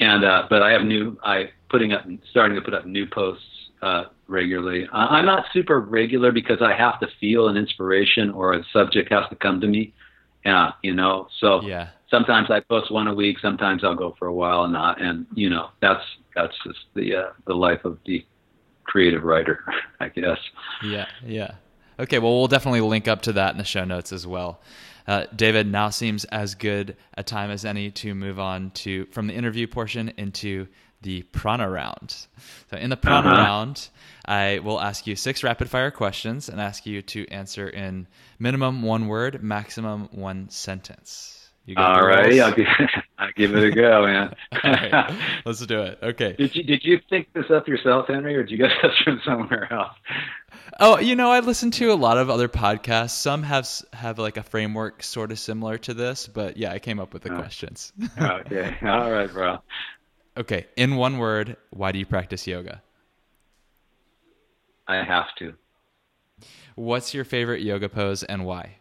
And 0.00 0.24
uh, 0.24 0.46
but 0.48 0.62
I 0.62 0.72
have 0.72 0.82
new 0.82 1.18
I 1.22 1.50
putting 1.68 1.92
up 1.92 2.04
starting 2.30 2.56
to 2.56 2.62
put 2.62 2.74
up 2.74 2.86
new 2.86 3.06
posts 3.06 3.44
uh, 3.82 4.04
regularly. 4.28 4.88
I'm 4.92 5.26
not 5.26 5.44
super 5.52 5.80
regular 5.80 6.32
because 6.32 6.62
I 6.62 6.74
have 6.74 7.00
to 7.00 7.08
feel 7.20 7.48
an 7.48 7.56
inspiration 7.56 8.30
or 8.30 8.54
a 8.54 8.64
subject 8.72 9.12
has 9.12 9.28
to 9.30 9.36
come 9.36 9.60
to 9.60 9.66
me. 9.66 9.92
Yeah, 10.44 10.72
you 10.82 10.94
know. 10.94 11.28
So 11.40 11.62
yeah. 11.62 11.90
sometimes 12.10 12.50
I 12.50 12.60
post 12.60 12.90
one 12.90 13.08
a 13.08 13.14
week. 13.14 13.38
Sometimes 13.40 13.84
I'll 13.84 13.94
go 13.94 14.14
for 14.18 14.26
a 14.26 14.34
while 14.34 14.64
and 14.64 14.72
not. 14.72 15.00
And 15.00 15.26
you 15.34 15.50
know 15.50 15.68
that's 15.80 16.04
that's 16.34 16.54
just 16.64 16.80
the 16.94 17.14
uh, 17.16 17.32
the 17.46 17.54
life 17.54 17.84
of 17.84 17.98
the 18.06 18.24
creative 18.84 19.24
writer, 19.24 19.64
I 20.00 20.08
guess. 20.08 20.38
Yeah, 20.84 21.06
yeah. 21.24 21.54
Okay, 21.98 22.18
well, 22.18 22.36
we'll 22.38 22.48
definitely 22.48 22.80
link 22.80 23.06
up 23.06 23.22
to 23.22 23.32
that 23.34 23.52
in 23.52 23.58
the 23.58 23.64
show 23.64 23.84
notes 23.84 24.12
as 24.12 24.26
well. 24.26 24.60
Uh, 25.06 25.26
David, 25.34 25.66
now 25.66 25.90
seems 25.90 26.24
as 26.26 26.54
good 26.54 26.96
a 27.14 27.22
time 27.22 27.50
as 27.50 27.64
any 27.64 27.90
to 27.90 28.14
move 28.14 28.38
on 28.38 28.70
to 28.70 29.06
from 29.06 29.26
the 29.26 29.34
interview 29.34 29.66
portion 29.66 30.12
into 30.16 30.68
the 31.02 31.22
prana 31.22 31.68
round. 31.68 32.26
So, 32.70 32.76
in 32.76 32.90
the 32.90 32.96
prana 32.96 33.28
uh-huh. 33.28 33.42
round, 33.42 33.88
I 34.24 34.60
will 34.60 34.80
ask 34.80 35.06
you 35.06 35.16
six 35.16 35.42
rapid 35.42 35.68
fire 35.68 35.90
questions 35.90 36.48
and 36.48 36.60
ask 36.60 36.86
you 36.86 37.02
to 37.02 37.26
answer 37.28 37.68
in 37.68 38.06
minimum 38.38 38.82
one 38.82 39.08
word, 39.08 39.42
maximum 39.42 40.08
one 40.12 40.48
sentence. 40.48 41.42
You 41.64 41.76
got 41.76 41.96
All 41.96 42.06
right, 42.06 42.40
I'll 42.40 42.52
give, 42.52 42.66
I'll 43.18 43.32
give 43.36 43.54
it 43.54 43.62
a 43.62 43.70
go, 43.70 44.04
man. 44.04 44.34
right, 44.64 45.14
let's 45.44 45.64
do 45.64 45.82
it. 45.82 45.98
Okay. 46.02 46.34
Did 46.36 46.56
you 46.56 46.64
did 46.64 46.84
you 46.84 47.00
think 47.08 47.32
this 47.34 47.50
up 47.50 47.68
yourself, 47.68 48.08
Henry, 48.08 48.34
or 48.34 48.42
did 48.42 48.50
you 48.50 48.58
get 48.58 48.70
this 48.82 48.92
from 49.04 49.20
somewhere 49.24 49.72
else? 49.72 49.94
Oh, 50.80 50.98
you 50.98 51.14
know, 51.14 51.30
I 51.30 51.38
listen 51.40 51.70
to 51.72 51.92
a 51.92 51.94
lot 51.94 52.18
of 52.18 52.30
other 52.30 52.48
podcasts. 52.48 53.10
Some 53.10 53.44
have 53.44 53.68
have 53.92 54.18
like 54.18 54.38
a 54.38 54.42
framework 54.42 55.04
sort 55.04 55.30
of 55.30 55.38
similar 55.38 55.78
to 55.78 55.94
this, 55.94 56.26
but 56.26 56.56
yeah, 56.56 56.72
I 56.72 56.80
came 56.80 56.98
up 56.98 57.12
with 57.12 57.22
the 57.22 57.32
oh. 57.32 57.36
questions. 57.36 57.92
okay. 58.20 58.76
All 58.82 59.10
right, 59.10 59.32
bro. 59.32 59.58
Okay. 60.36 60.66
In 60.76 60.96
one 60.96 61.18
word, 61.18 61.56
why 61.70 61.92
do 61.92 61.98
you 61.98 62.06
practice 62.06 62.46
yoga? 62.46 62.82
I 64.88 65.02
have 65.02 65.34
to. 65.38 65.54
What's 66.74 67.14
your 67.14 67.24
favorite 67.24 67.62
yoga 67.62 67.88
pose 67.88 68.22
and 68.24 68.44
why? 68.44 68.76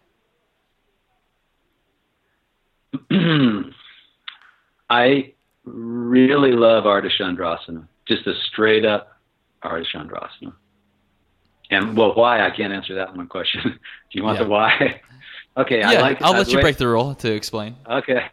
I 4.89 5.33
really 5.63 6.51
love 6.51 6.83
Ardha 6.85 7.09
Chandrasana, 7.19 7.87
just 8.07 8.27
a 8.27 8.33
straight 8.51 8.85
up 8.85 9.19
Ardha 9.63 9.85
Chandrasana. 9.93 10.53
And 11.69 11.95
well, 11.95 12.13
why? 12.15 12.45
I 12.45 12.49
can't 12.51 12.73
answer 12.73 12.95
that 12.95 13.15
one 13.15 13.27
question. 13.27 13.61
Do 13.63 13.79
you 14.11 14.23
want 14.23 14.37
yeah. 14.37 14.43
the 14.43 14.49
why? 14.49 15.01
okay, 15.57 15.79
yeah, 15.79 15.91
I 15.91 16.01
like. 16.01 16.21
I'll 16.21 16.33
let 16.33 16.51
you 16.51 16.59
break 16.59 16.77
the 16.77 16.87
rule 16.87 17.15
to 17.15 17.31
explain. 17.31 17.75
Okay, 17.89 18.25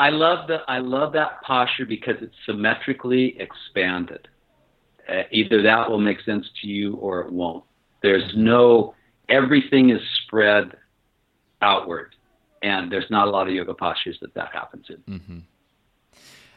I 0.00 0.08
love 0.08 0.48
the 0.48 0.60
I 0.66 0.78
love 0.78 1.12
that 1.12 1.42
posture 1.42 1.84
because 1.84 2.16
it's 2.22 2.34
symmetrically 2.46 3.38
expanded. 3.38 4.28
Uh, 5.06 5.24
either 5.30 5.60
that 5.60 5.90
will 5.90 6.00
make 6.00 6.22
sense 6.22 6.46
to 6.62 6.68
you 6.68 6.94
or 6.94 7.20
it 7.20 7.30
won't. 7.30 7.64
There's 8.02 8.32
no 8.34 8.94
everything 9.28 9.90
is 9.90 10.00
spread 10.24 10.72
outward 11.60 12.14
and 12.62 12.90
there's 12.90 13.10
not 13.10 13.28
a 13.28 13.30
lot 13.30 13.46
of 13.46 13.52
yoga 13.52 13.74
postures 13.74 14.18
that 14.22 14.32
that 14.32 14.48
happens 14.54 14.86
in. 14.88 15.14
Mm-hmm. 15.14 15.38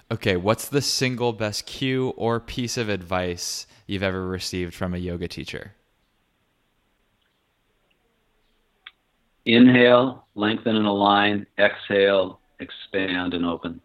Okay, 0.09 0.37
what's 0.37 0.69
the 0.69 0.81
single 0.81 1.33
best 1.33 1.65
cue 1.65 2.09
or 2.15 2.39
piece 2.39 2.77
of 2.77 2.87
advice 2.87 3.67
you've 3.87 4.03
ever 4.03 4.25
received 4.25 4.73
from 4.73 4.93
a 4.93 4.97
yoga 4.97 5.27
teacher? 5.27 5.73
Inhale, 9.45 10.27
lengthen 10.33 10.77
and 10.77 10.85
align. 10.85 11.45
Exhale, 11.57 12.39
expand 12.63 13.33
and 13.33 13.45
open. 13.45 13.81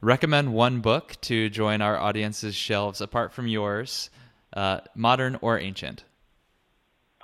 Recommend 0.00 0.52
one 0.52 0.80
book 0.80 1.16
to 1.22 1.48
join 1.48 1.80
our 1.80 1.96
audience's 1.96 2.54
shelves 2.54 3.00
apart 3.00 3.32
from 3.32 3.46
yours, 3.46 4.10
uh, 4.52 4.80
modern 4.94 5.38
or 5.40 5.58
ancient. 5.58 6.04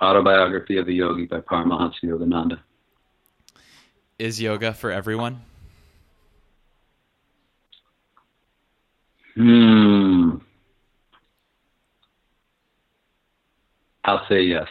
Autobiography 0.01 0.79
of 0.79 0.87
the 0.87 0.95
Yogi 0.95 1.27
by 1.27 1.41
Paramahansa 1.41 2.05
Yogananda. 2.05 2.61
Is 4.19 4.41
yoga 4.41 4.73
for 4.73 4.91
everyone? 4.91 5.43
Hmm. 9.35 10.37
I'll 14.05 14.27
say 14.29 14.43
yes. 14.43 14.66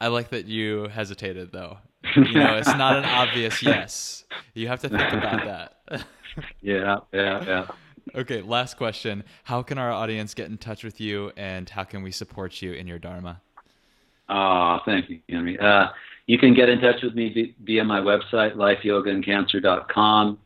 I 0.00 0.08
like 0.08 0.30
that 0.30 0.46
you 0.46 0.88
hesitated 0.88 1.52
though. 1.52 1.78
You 2.16 2.34
know, 2.34 2.56
it's 2.56 2.68
not 2.68 2.96
an 2.96 3.04
obvious 3.04 3.62
yes. 3.62 4.24
You 4.54 4.68
have 4.68 4.80
to 4.80 4.88
think 4.88 5.12
about 5.12 5.44
that. 5.44 6.04
yeah, 6.60 6.98
yeah, 7.12 7.44
yeah. 7.44 7.66
Okay, 8.14 8.42
last 8.42 8.76
question. 8.76 9.24
How 9.44 9.62
can 9.62 9.78
our 9.78 9.90
audience 9.90 10.34
get 10.34 10.48
in 10.48 10.58
touch 10.58 10.84
with 10.84 11.00
you 11.00 11.32
and 11.36 11.68
how 11.68 11.84
can 11.84 12.02
we 12.02 12.10
support 12.10 12.60
you 12.62 12.72
in 12.72 12.86
your 12.86 12.98
Dharma? 12.98 13.40
Oh, 14.28 14.78
thank 14.84 15.08
you, 15.08 15.20
Henry. 15.28 15.58
Uh, 15.58 15.88
you 16.26 16.38
can 16.38 16.54
get 16.54 16.68
in 16.68 16.80
touch 16.80 17.02
with 17.02 17.14
me 17.14 17.54
via 17.62 17.84
my 17.84 18.00
website, 18.00 18.54
lifeyogaandcancer.com. 18.54 20.38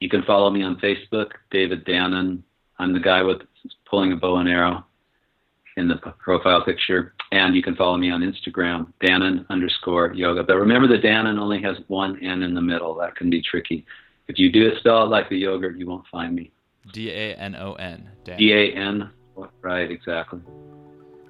You 0.00 0.08
can 0.08 0.22
follow 0.22 0.50
me 0.50 0.62
on 0.62 0.76
Facebook, 0.76 1.32
David 1.50 1.84
Danon. 1.84 2.42
I'm 2.78 2.92
the 2.92 3.00
guy 3.00 3.22
with 3.22 3.42
pulling 3.88 4.12
a 4.12 4.16
bow 4.16 4.36
and 4.36 4.48
arrow 4.48 4.84
in 5.76 5.88
the 5.88 5.96
profile 5.96 6.64
picture. 6.64 7.14
And 7.32 7.54
you 7.54 7.62
can 7.62 7.76
follow 7.76 7.96
me 7.96 8.10
on 8.10 8.22
Instagram, 8.22 8.92
Danon 9.02 9.46
underscore 9.50 10.12
yoga. 10.14 10.42
But 10.42 10.56
remember 10.56 10.88
the 10.88 10.98
Danon 10.98 11.38
only 11.38 11.60
has 11.62 11.76
one 11.88 12.22
N 12.24 12.42
in 12.42 12.54
the 12.54 12.62
middle. 12.62 12.94
That 12.96 13.16
can 13.16 13.30
be 13.30 13.42
tricky. 13.42 13.84
If 14.28 14.38
you 14.38 14.50
do 14.50 14.68
it 14.68 14.78
spell 14.78 15.04
it 15.04 15.06
like 15.06 15.28
the 15.28 15.36
yogurt, 15.36 15.76
you 15.76 15.86
won't 15.86 16.06
find 16.08 16.34
me. 16.34 16.50
D 16.92 17.10
A 17.10 17.34
N 17.34 17.54
O 17.54 17.74
N. 17.74 18.08
D 18.24 18.52
A 18.52 18.72
N. 18.74 19.10
Right, 19.60 19.90
exactly. 19.90 20.40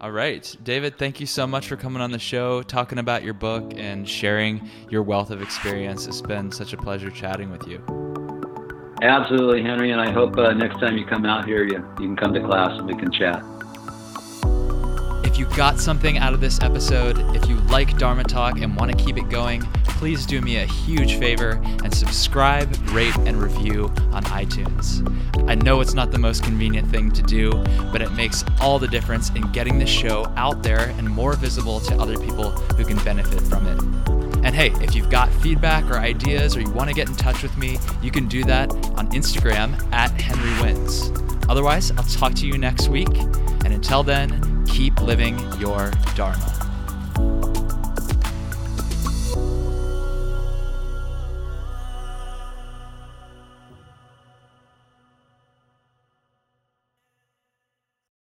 All 0.01 0.12
right. 0.12 0.55
David, 0.62 0.99
thank 0.99 1.20
you 1.20 1.26
so 1.26 1.47
much 1.47 1.66
for 1.68 1.76
coming 1.76 2.03
on 2.03 2.12
the 2.12 2.18
show, 2.18 2.62
talking 2.62 2.99
about 2.99 3.24
your 3.24 3.34
book, 3.34 3.72
and 3.76 4.07
sharing 4.09 4.68
your 4.90 5.03
wealth 5.03 5.30
of 5.30 5.40
experience. 5.40 6.07
It's 6.07 6.20
been 6.20 6.53
such 6.53 6.74
a 6.74 6.76
pleasure 6.76 7.11
chatting 7.11 7.51
with 7.51 7.66
you. 7.66 7.82
Absolutely, 9.03 9.62
Henry. 9.62 9.92
And 9.92 10.01
I 10.01 10.12
hope 10.12 10.36
uh, 10.36 10.53
next 10.53 10.80
time 10.80 10.99
you 10.99 11.07
come 11.07 11.24
out 11.24 11.47
here, 11.47 11.64
you, 11.64 11.76
you 11.99 12.07
can 12.07 12.16
come 12.16 12.34
to 12.34 12.40
class 12.40 12.78
and 12.78 12.86
we 12.86 12.94
can 12.94 13.11
chat. 13.11 13.42
If 15.37 15.41
you 15.41 15.55
got 15.55 15.78
something 15.78 16.16
out 16.16 16.32
of 16.32 16.41
this 16.41 16.62
episode, 16.62 17.18
if 17.37 17.47
you 17.47 17.57
like 17.68 17.99
Dharma 17.99 18.24
Talk 18.24 18.59
and 18.62 18.74
want 18.74 18.91
to 18.91 18.97
keep 18.97 19.18
it 19.18 19.28
going, 19.28 19.61
please 19.84 20.24
do 20.24 20.41
me 20.41 20.57
a 20.57 20.64
huge 20.64 21.18
favor 21.18 21.61
and 21.84 21.95
subscribe, 21.95 22.74
rate, 22.93 23.14
and 23.18 23.37
review 23.37 23.93
on 24.12 24.24
iTunes. 24.24 25.07
I 25.47 25.55
know 25.55 25.82
it's 25.82 25.93
not 25.93 26.11
the 26.11 26.18
most 26.18 26.43
convenient 26.43 26.91
thing 26.91 27.12
to 27.12 27.22
do, 27.22 27.53
but 27.93 28.01
it 28.01 28.12
makes 28.12 28.45
all 28.62 28.78
the 28.78 28.89
difference 28.89 29.28
in 29.28 29.43
getting 29.53 29.78
the 29.78 29.84
show 29.84 30.24
out 30.39 30.62
there 30.62 30.89
and 30.97 31.07
more 31.07 31.34
visible 31.34 31.80
to 31.80 31.95
other 32.01 32.16
people 32.16 32.53
who 32.53 32.87
can 32.87 32.97
benefit 33.05 33.43
from 33.43 33.66
it. 33.66 33.78
And 34.43 34.55
hey, 34.55 34.70
if 34.82 34.95
you've 34.95 35.11
got 35.11 35.30
feedback 35.43 35.84
or 35.91 35.99
ideas 35.99 36.57
or 36.57 36.62
you 36.62 36.70
want 36.70 36.89
to 36.89 36.95
get 36.95 37.11
in 37.11 37.14
touch 37.14 37.43
with 37.43 37.55
me, 37.59 37.76
you 38.01 38.11
can 38.11 38.26
do 38.26 38.43
that 38.45 38.72
on 38.97 39.11
Instagram 39.11 39.76
at 39.93 40.18
Henry 40.18 40.62
Wins. 40.62 41.12
Otherwise, 41.51 41.91
I'll 41.91 42.05
talk 42.05 42.32
to 42.37 42.47
you 42.47 42.57
next 42.57 42.89
week. 42.89 43.14
And 43.66 43.74
until 43.74 44.03
then, 44.03 44.55
keep 44.66 45.00
living 45.00 45.38
your 45.58 45.90
Dharma. 46.14 46.65